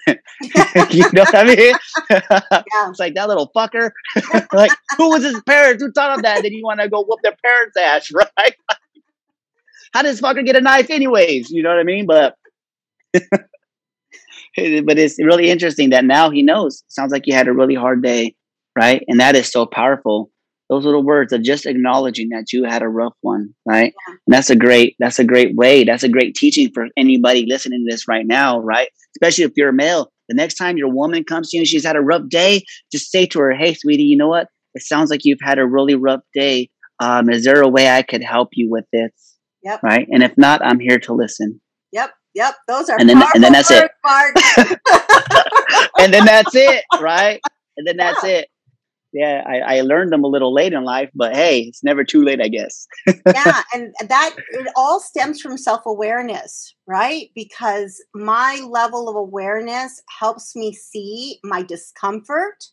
you 0.90 1.04
know 1.12 1.22
what 1.22 1.34
I 1.34 1.44
mean? 1.44 1.74
yeah. 2.10 2.88
It's 2.88 2.98
like 2.98 3.14
that 3.14 3.28
little 3.28 3.50
fucker. 3.56 3.90
like, 4.52 4.70
who 4.96 5.10
was 5.10 5.24
his 5.24 5.40
parents? 5.42 5.82
Who 5.82 5.92
taught 5.92 6.16
him 6.16 6.22
that? 6.22 6.42
Then 6.42 6.52
you 6.52 6.62
want 6.62 6.80
to 6.80 6.88
go 6.88 7.04
whoop 7.04 7.20
their 7.22 7.36
parents' 7.42 7.76
ass, 7.76 8.10
right? 8.12 8.54
How 9.92 10.02
does 10.02 10.20
fucker 10.20 10.44
get 10.44 10.56
a 10.56 10.60
knife, 10.60 10.90
anyways? 10.90 11.50
You 11.50 11.62
know 11.62 11.70
what 11.70 11.78
I 11.78 11.84
mean? 11.84 12.06
But, 12.06 12.36
but 14.56 14.98
it's 14.98 15.22
really 15.22 15.50
interesting 15.50 15.90
that 15.90 16.04
now 16.04 16.30
he 16.30 16.42
knows. 16.42 16.82
Sounds 16.88 17.12
like 17.12 17.26
you 17.26 17.34
had 17.34 17.48
a 17.48 17.52
really 17.52 17.74
hard 17.74 18.02
day, 18.02 18.34
right? 18.76 19.04
And 19.08 19.20
that 19.20 19.36
is 19.36 19.50
so 19.50 19.66
powerful. 19.66 20.30
Those 20.70 20.84
little 20.84 21.02
words 21.02 21.32
of 21.32 21.42
just 21.42 21.66
acknowledging 21.66 22.30
that 22.30 22.52
you 22.52 22.64
had 22.64 22.82
a 22.82 22.88
rough 22.88 23.14
one, 23.20 23.54
right? 23.66 23.92
Yeah. 24.08 24.14
And 24.26 24.34
that's 24.34 24.50
a 24.50 24.56
great, 24.56 24.96
that's 24.98 25.18
a 25.18 25.24
great 25.24 25.54
way. 25.54 25.84
That's 25.84 26.04
a 26.04 26.08
great 26.08 26.34
teaching 26.34 26.70
for 26.72 26.86
anybody 26.96 27.44
listening 27.46 27.84
to 27.86 27.92
this 27.92 28.08
right 28.08 28.26
now, 28.26 28.60
right? 28.60 28.88
especially 29.16 29.44
if 29.44 29.52
you're 29.56 29.70
a 29.70 29.74
male. 29.74 30.10
The 30.28 30.34
next 30.34 30.54
time 30.54 30.76
your 30.76 30.90
woman 30.90 31.24
comes 31.24 31.50
to 31.50 31.56
you 31.56 31.60
and 31.62 31.68
she's 31.68 31.84
had 31.84 31.96
a 31.96 32.00
rough 32.00 32.28
day, 32.28 32.64
just 32.90 33.10
say 33.10 33.26
to 33.26 33.40
her, 33.40 33.52
Hey, 33.52 33.74
sweetie, 33.74 34.04
you 34.04 34.16
know 34.16 34.28
what? 34.28 34.48
It 34.74 34.82
sounds 34.82 35.10
like 35.10 35.20
you've 35.24 35.38
had 35.42 35.58
a 35.58 35.66
really 35.66 35.94
rough 35.94 36.22
day. 36.34 36.70
Um, 37.00 37.30
is 37.30 37.44
there 37.44 37.60
a 37.60 37.68
way 37.68 37.90
I 37.90 38.02
could 38.02 38.22
help 38.22 38.50
you 38.52 38.70
with 38.70 38.84
this? 38.92 39.10
Yep. 39.62 39.82
Right. 39.82 40.06
And 40.10 40.22
if 40.22 40.36
not, 40.36 40.64
I'm 40.64 40.80
here 40.80 40.98
to 41.00 41.14
listen. 41.14 41.60
Yep. 41.92 42.10
Yep. 42.34 42.54
Those 42.66 42.88
are 42.88 42.98
and 42.98 43.08
then, 43.08 43.22
and 43.34 43.44
then 43.44 43.52
that's 43.52 43.70
words, 43.70 43.90
it. 43.94 44.80
and 45.98 46.12
then 46.12 46.24
that's 46.24 46.54
it. 46.54 46.84
Right. 47.00 47.40
And 47.76 47.86
then 47.86 47.96
that's 47.98 48.24
yeah. 48.24 48.30
it 48.30 48.48
yeah, 49.14 49.44
I, 49.46 49.76
I, 49.76 49.80
learned 49.82 50.12
them 50.12 50.24
a 50.24 50.28
little 50.28 50.52
late 50.52 50.72
in 50.72 50.82
life, 50.82 51.08
but 51.14 51.36
hey, 51.36 51.60
it's 51.60 51.84
never 51.84 52.02
too 52.02 52.24
late, 52.24 52.40
I 52.40 52.48
guess. 52.48 52.86
yeah, 53.06 53.62
and 53.72 53.94
that 54.08 54.34
it 54.50 54.66
all 54.74 54.98
stems 54.98 55.40
from 55.40 55.56
self 55.56 55.86
awareness, 55.86 56.74
right? 56.88 57.30
Because 57.32 58.02
my 58.12 58.60
level 58.68 59.08
of 59.08 59.14
awareness 59.14 60.02
helps 60.18 60.56
me 60.56 60.72
see 60.72 61.38
my 61.44 61.62
discomfort, 61.62 62.64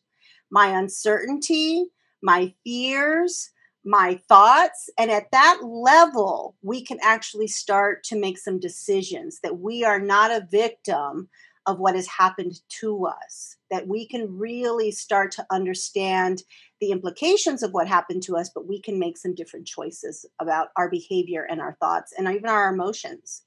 my 0.50 0.68
uncertainty, 0.68 1.86
my 2.24 2.52
fears, 2.64 3.52
my 3.86 4.20
thoughts. 4.28 4.90
And 4.98 5.12
at 5.12 5.32
that 5.32 5.60
level, 5.64 6.56
we 6.64 6.84
can 6.84 6.98
actually 7.04 7.48
start 7.48 8.04
to 8.06 8.20
make 8.20 8.40
some 8.40 8.60
decisions 8.60 9.40
that 9.44 9.60
we 9.60 9.84
are 9.84 10.00
not 10.00 10.32
a 10.32 10.48
victim 10.52 11.30
of 11.68 11.80
what 11.80 11.96
has 11.96 12.08
happened 12.08 12.60
to 12.80 13.06
us, 13.06 13.58
that 13.72 13.88
we 13.88 14.06
can 14.06 14.38
really 14.38 14.92
start 14.92 15.32
to 15.32 15.46
understand 15.50 16.44
the 16.80 16.92
implications 16.92 17.64
of 17.64 17.72
what 17.72 17.88
happened 17.88 18.22
to 18.24 18.36
us, 18.36 18.52
but 18.54 18.68
we 18.68 18.82
can 18.82 19.00
make 19.00 19.18
some 19.18 19.34
different 19.34 19.66
choices 19.66 20.26
about 20.40 20.68
our 20.78 20.90
behavior 20.90 21.48
and 21.50 21.62
our 21.62 21.78
thoughts 21.80 22.14
and 22.18 22.28
even 22.28 22.50
our 22.50 22.74
emotions. 22.74 23.44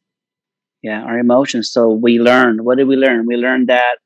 Yeah, 0.82 1.02
our 1.02 1.18
emotions. 1.18 1.70
So 1.70 1.90
we 1.90 2.18
learned, 2.18 2.62
what 2.62 2.78
did 2.78 2.88
we 2.88 2.96
learn? 2.96 3.26
We 3.26 3.36
learned 3.36 3.68
that 3.68 3.98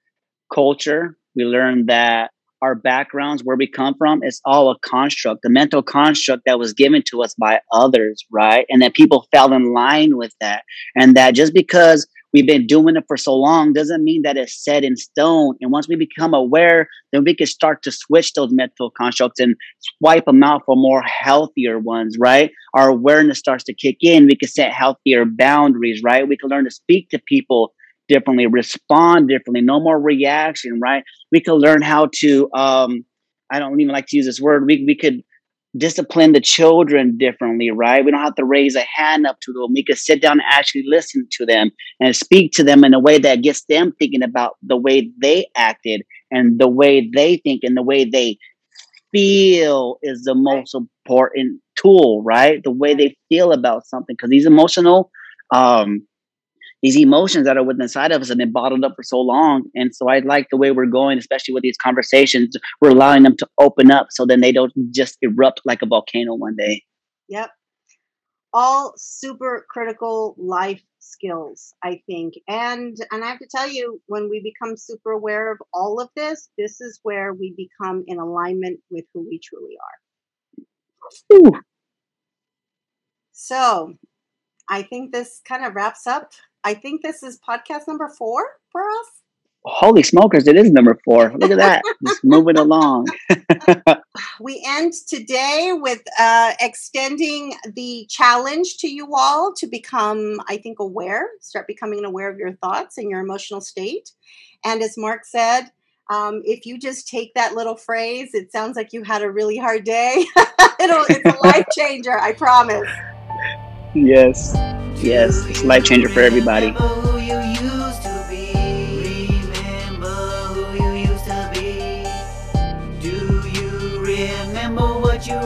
culture, 0.53 1.17
we 1.35 1.45
learned 1.45 1.89
that 1.89 2.31
our 2.61 2.75
backgrounds, 2.75 3.43
where 3.45 3.57
we 3.57 3.69
come 3.69 3.95
from, 3.97 4.23
is 4.25 4.41
all 4.45 4.71
a 4.71 4.79
construct, 4.81 5.45
a 5.45 5.49
mental 5.49 5.83
construct 5.83 6.43
that 6.47 6.59
was 6.59 6.73
given 6.73 7.03
to 7.09 7.23
us 7.23 7.35
by 7.35 7.61
others, 7.73 8.25
right? 8.33 8.67
And 8.69 8.83
that 8.83 8.95
people 8.95 9.29
fell 9.33 9.53
in 9.53 9.73
line 9.73 10.17
with 10.17 10.35
that. 10.41 10.65
And 10.97 11.17
that 11.17 11.35
just 11.35 11.55
because 11.55 12.07
we've 12.33 12.47
been 12.47 12.67
doing 12.67 12.97
it 12.97 13.05
for 13.07 13.17
so 13.17 13.35
long 13.35 13.73
doesn't 13.73 14.05
mean 14.05 14.23
that 14.23 14.37
it's 14.37 14.63
set 14.63 14.85
in 14.85 14.97
stone. 14.97 15.57
And 15.61 15.73
once 15.73 15.89
we 15.89 15.97
become 15.97 16.35
aware, 16.35 16.89
then 17.13 17.25
we 17.25 17.35
can 17.35 17.47
start 17.47 17.83
to 17.83 17.93
switch 17.93 18.33
those 18.35 18.53
mental 18.53 18.91
constructs 18.91 19.41
and 19.41 19.57
swipe 19.99 20.27
them 20.27 20.43
out 20.43 20.63
for 20.67 20.77
more 20.77 21.03
healthier 21.03 21.79
ones, 21.79 22.17
right? 22.19 22.51
Our 22.75 22.89
awareness 22.89 23.39
starts 23.39 23.65
to 23.65 23.75
kick 23.75 23.99
in. 24.03 24.27
We 24.27 24.37
can 24.37 24.49
set 24.49 24.73
healthier 24.73 25.25
boundaries, 25.25 26.03
right? 26.03 26.29
We 26.29 26.37
can 26.37 26.51
learn 26.51 26.65
to 26.65 26.71
speak 26.71 27.11
to 27.11 27.19
people 27.19 27.73
differently, 28.09 28.47
respond 28.47 29.29
differently, 29.29 29.61
no 29.61 29.81
more 29.81 30.01
reaction, 30.01 30.81
right? 30.81 31.05
We 31.31 31.41
can 31.41 31.55
learn 31.55 31.83
how 31.83 32.09
to, 32.17 32.51
um, 32.55 33.05
I 33.51 33.59
don't 33.59 33.81
even 33.81 33.93
like 33.93 34.07
to 34.07 34.17
use 34.17 34.27
this 34.27 34.41
word. 34.41 34.67
We, 34.67 34.85
we 34.87 34.97
could 34.97 35.23
discipline 35.79 36.33
the 36.33 36.41
children 36.41 37.17
differently, 37.17 37.71
right? 37.71 38.05
We 38.05 38.11
don't 38.11 38.23
have 38.23 38.35
to 38.37 38.45
raise 38.45 38.77
a 38.77 38.85
hand 38.95 39.27
up 39.27 39.41
to 39.41 39.53
them. 39.53 39.73
We 39.75 39.85
can 39.85 39.97
sit 39.97 40.21
down 40.21 40.41
and 40.41 40.49
actually 40.51 40.85
listen 40.87 41.27
to 41.33 41.47
them 41.47 41.71
and 42.01 42.15
speak 42.15 42.53
to 42.53 42.65
them 42.65 42.85
in 42.85 42.95
a 42.95 43.01
way 43.01 43.19
that 43.19 43.43
gets 43.43 43.65
them 43.65 43.93
thinking 43.99 44.23
about 44.23 44.57
the 44.63 44.77
way 44.77 45.11
they 45.21 45.47
acted 45.57 46.03
and 46.31 46.59
the 46.59 46.69
way 46.69 47.09
they 47.15 47.39
think 47.39 47.63
and 47.65 47.77
the 47.77 47.83
way 47.83 48.05
they 48.05 48.39
feel 49.13 49.99
is 50.03 50.25
the 50.25 50.35
most 50.35 50.75
important 50.75 51.61
tool, 51.77 52.23
right? 52.23 52.63
The 52.63 52.71
way 52.71 52.95
they 52.95 53.17
feel 53.29 53.53
about 53.53 53.87
something. 53.87 54.15
Because 54.15 54.31
these 54.31 54.47
emotional 54.47 55.11
um, 55.55 56.07
these 56.83 56.97
emotions 56.97 57.45
that 57.47 57.57
are 57.57 57.65
within 57.65 57.83
inside 57.83 58.13
of 58.13 58.23
us 58.23 58.29
have 58.29 58.39
been 58.39 58.53
bottled 58.53 58.85
up 58.85 58.95
for 58.95 59.03
so 59.03 59.19
long. 59.19 59.65
And 59.75 59.95
so 59.95 60.09
I 60.09 60.21
like 60.21 60.49
the 60.51 60.57
way 60.57 60.71
we're 60.71 60.87
going, 60.87 61.19
especially 61.19 61.55
with 61.55 61.63
these 61.63 61.77
conversations. 61.77 62.57
We're 62.81 62.91
allowing 62.91 63.23
them 63.25 63.37
to 63.39 63.49
open 63.61 63.91
up 63.91 64.09
so 64.11 64.27
then 64.27 64.41
they 64.41 64.53
don't 64.53 64.73
just 64.93 65.19
erupt 65.23 65.63
like 65.65 65.83
a 65.83 65.87
volcano 65.87 66.35
one 66.35 66.57
day. 66.57 66.83
Yep. 67.29 67.51
All 68.55 68.95
super 68.97 69.67
critical 69.69 70.35
life 70.39 70.83
skills, 70.99 71.75
I 71.83 72.01
think. 72.07 72.35
And 72.49 72.97
and 73.11 73.25
I 73.25 73.29
have 73.29 73.39
to 73.41 73.49
tell 73.55 73.69
you, 73.69 74.01
when 74.07 74.31
we 74.31 74.41
become 74.41 74.77
super 74.77 75.13
aware 75.13 75.53
of 75.53 75.59
all 75.75 76.01
of 76.01 76.09
this, 76.17 76.49
this 76.57 76.81
is 76.81 77.01
where 77.03 77.35
we 77.35 77.55
become 77.57 78.05
in 78.07 78.19
alignment 78.19 78.81
with 78.91 79.05
who 79.13 79.27
we 79.29 79.41
truly 79.43 79.77
are. 79.81 81.35
Ooh. 81.35 81.61
So 83.33 83.95
I 84.69 84.83
think 84.83 85.13
this 85.13 85.41
kind 85.47 85.65
of 85.65 85.75
wraps 85.75 86.07
up 86.07 86.33
I 86.65 86.75
think 86.75 87.03
this 87.03 87.23
is 87.23 87.39
podcast 87.47 87.89
number 87.89 88.09
four 88.09 88.45
for 88.71 88.83
us. 88.83 89.07
Holy 89.65 90.03
smokers, 90.03 90.47
it 90.47 90.57
is 90.57 90.71
number 90.71 90.99
four. 91.05 91.33
Look 91.37 91.51
at 91.51 91.59
that. 91.59 91.83
Just 92.07 92.25
moving 92.25 92.57
along. 92.57 93.07
we 94.41 94.65
end 94.67 94.93
today 95.07 95.73
with 95.75 96.03
uh, 96.19 96.55
extending 96.61 97.55
the 97.75 98.07
challenge 98.09 98.79
to 98.79 98.89
you 98.89 99.15
all 99.15 99.53
to 99.57 99.67
become, 99.67 100.41
I 100.49 100.57
think, 100.59 100.79
aware, 100.79 101.29
start 101.41 101.67
becoming 101.67 102.05
aware 102.05 102.31
of 102.31 102.39
your 102.39 102.53
thoughts 102.55 102.99
and 102.99 103.11
your 103.11 103.21
emotional 103.21 103.61
state. 103.61 104.13
And 104.65 104.83
as 104.83 104.97
Mark 104.97 105.25
said, 105.25 105.71
um, 106.11 106.41
if 106.45 106.65
you 106.65 106.79
just 106.79 107.09
take 107.09 107.35
that 107.35 107.55
little 107.55 107.77
phrase, 107.77 108.31
it 108.33 108.51
sounds 108.51 108.77
like 108.77 108.93
you 108.93 109.03
had 109.03 109.23
a 109.23 109.31
really 109.31 109.59
hard 109.59 109.85
day. 109.85 110.25
It'll, 110.81 111.05
it's 111.09 111.25
a 111.25 111.47
life 111.47 111.67
changer, 111.77 112.19
I 112.19 112.33
promise. 112.33 112.89
Yes. 113.95 114.55
Yes, 115.01 115.47
it's 115.47 115.63
a 115.63 115.67
life 115.67 115.85
changer 115.85 116.09
for 116.09 116.21
everybody. 116.21 116.75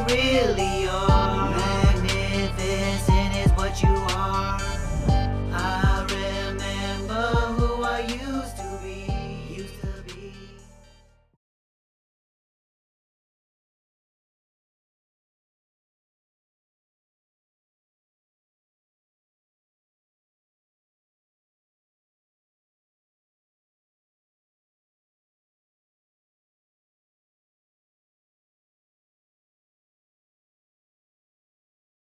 really 0.09 0.72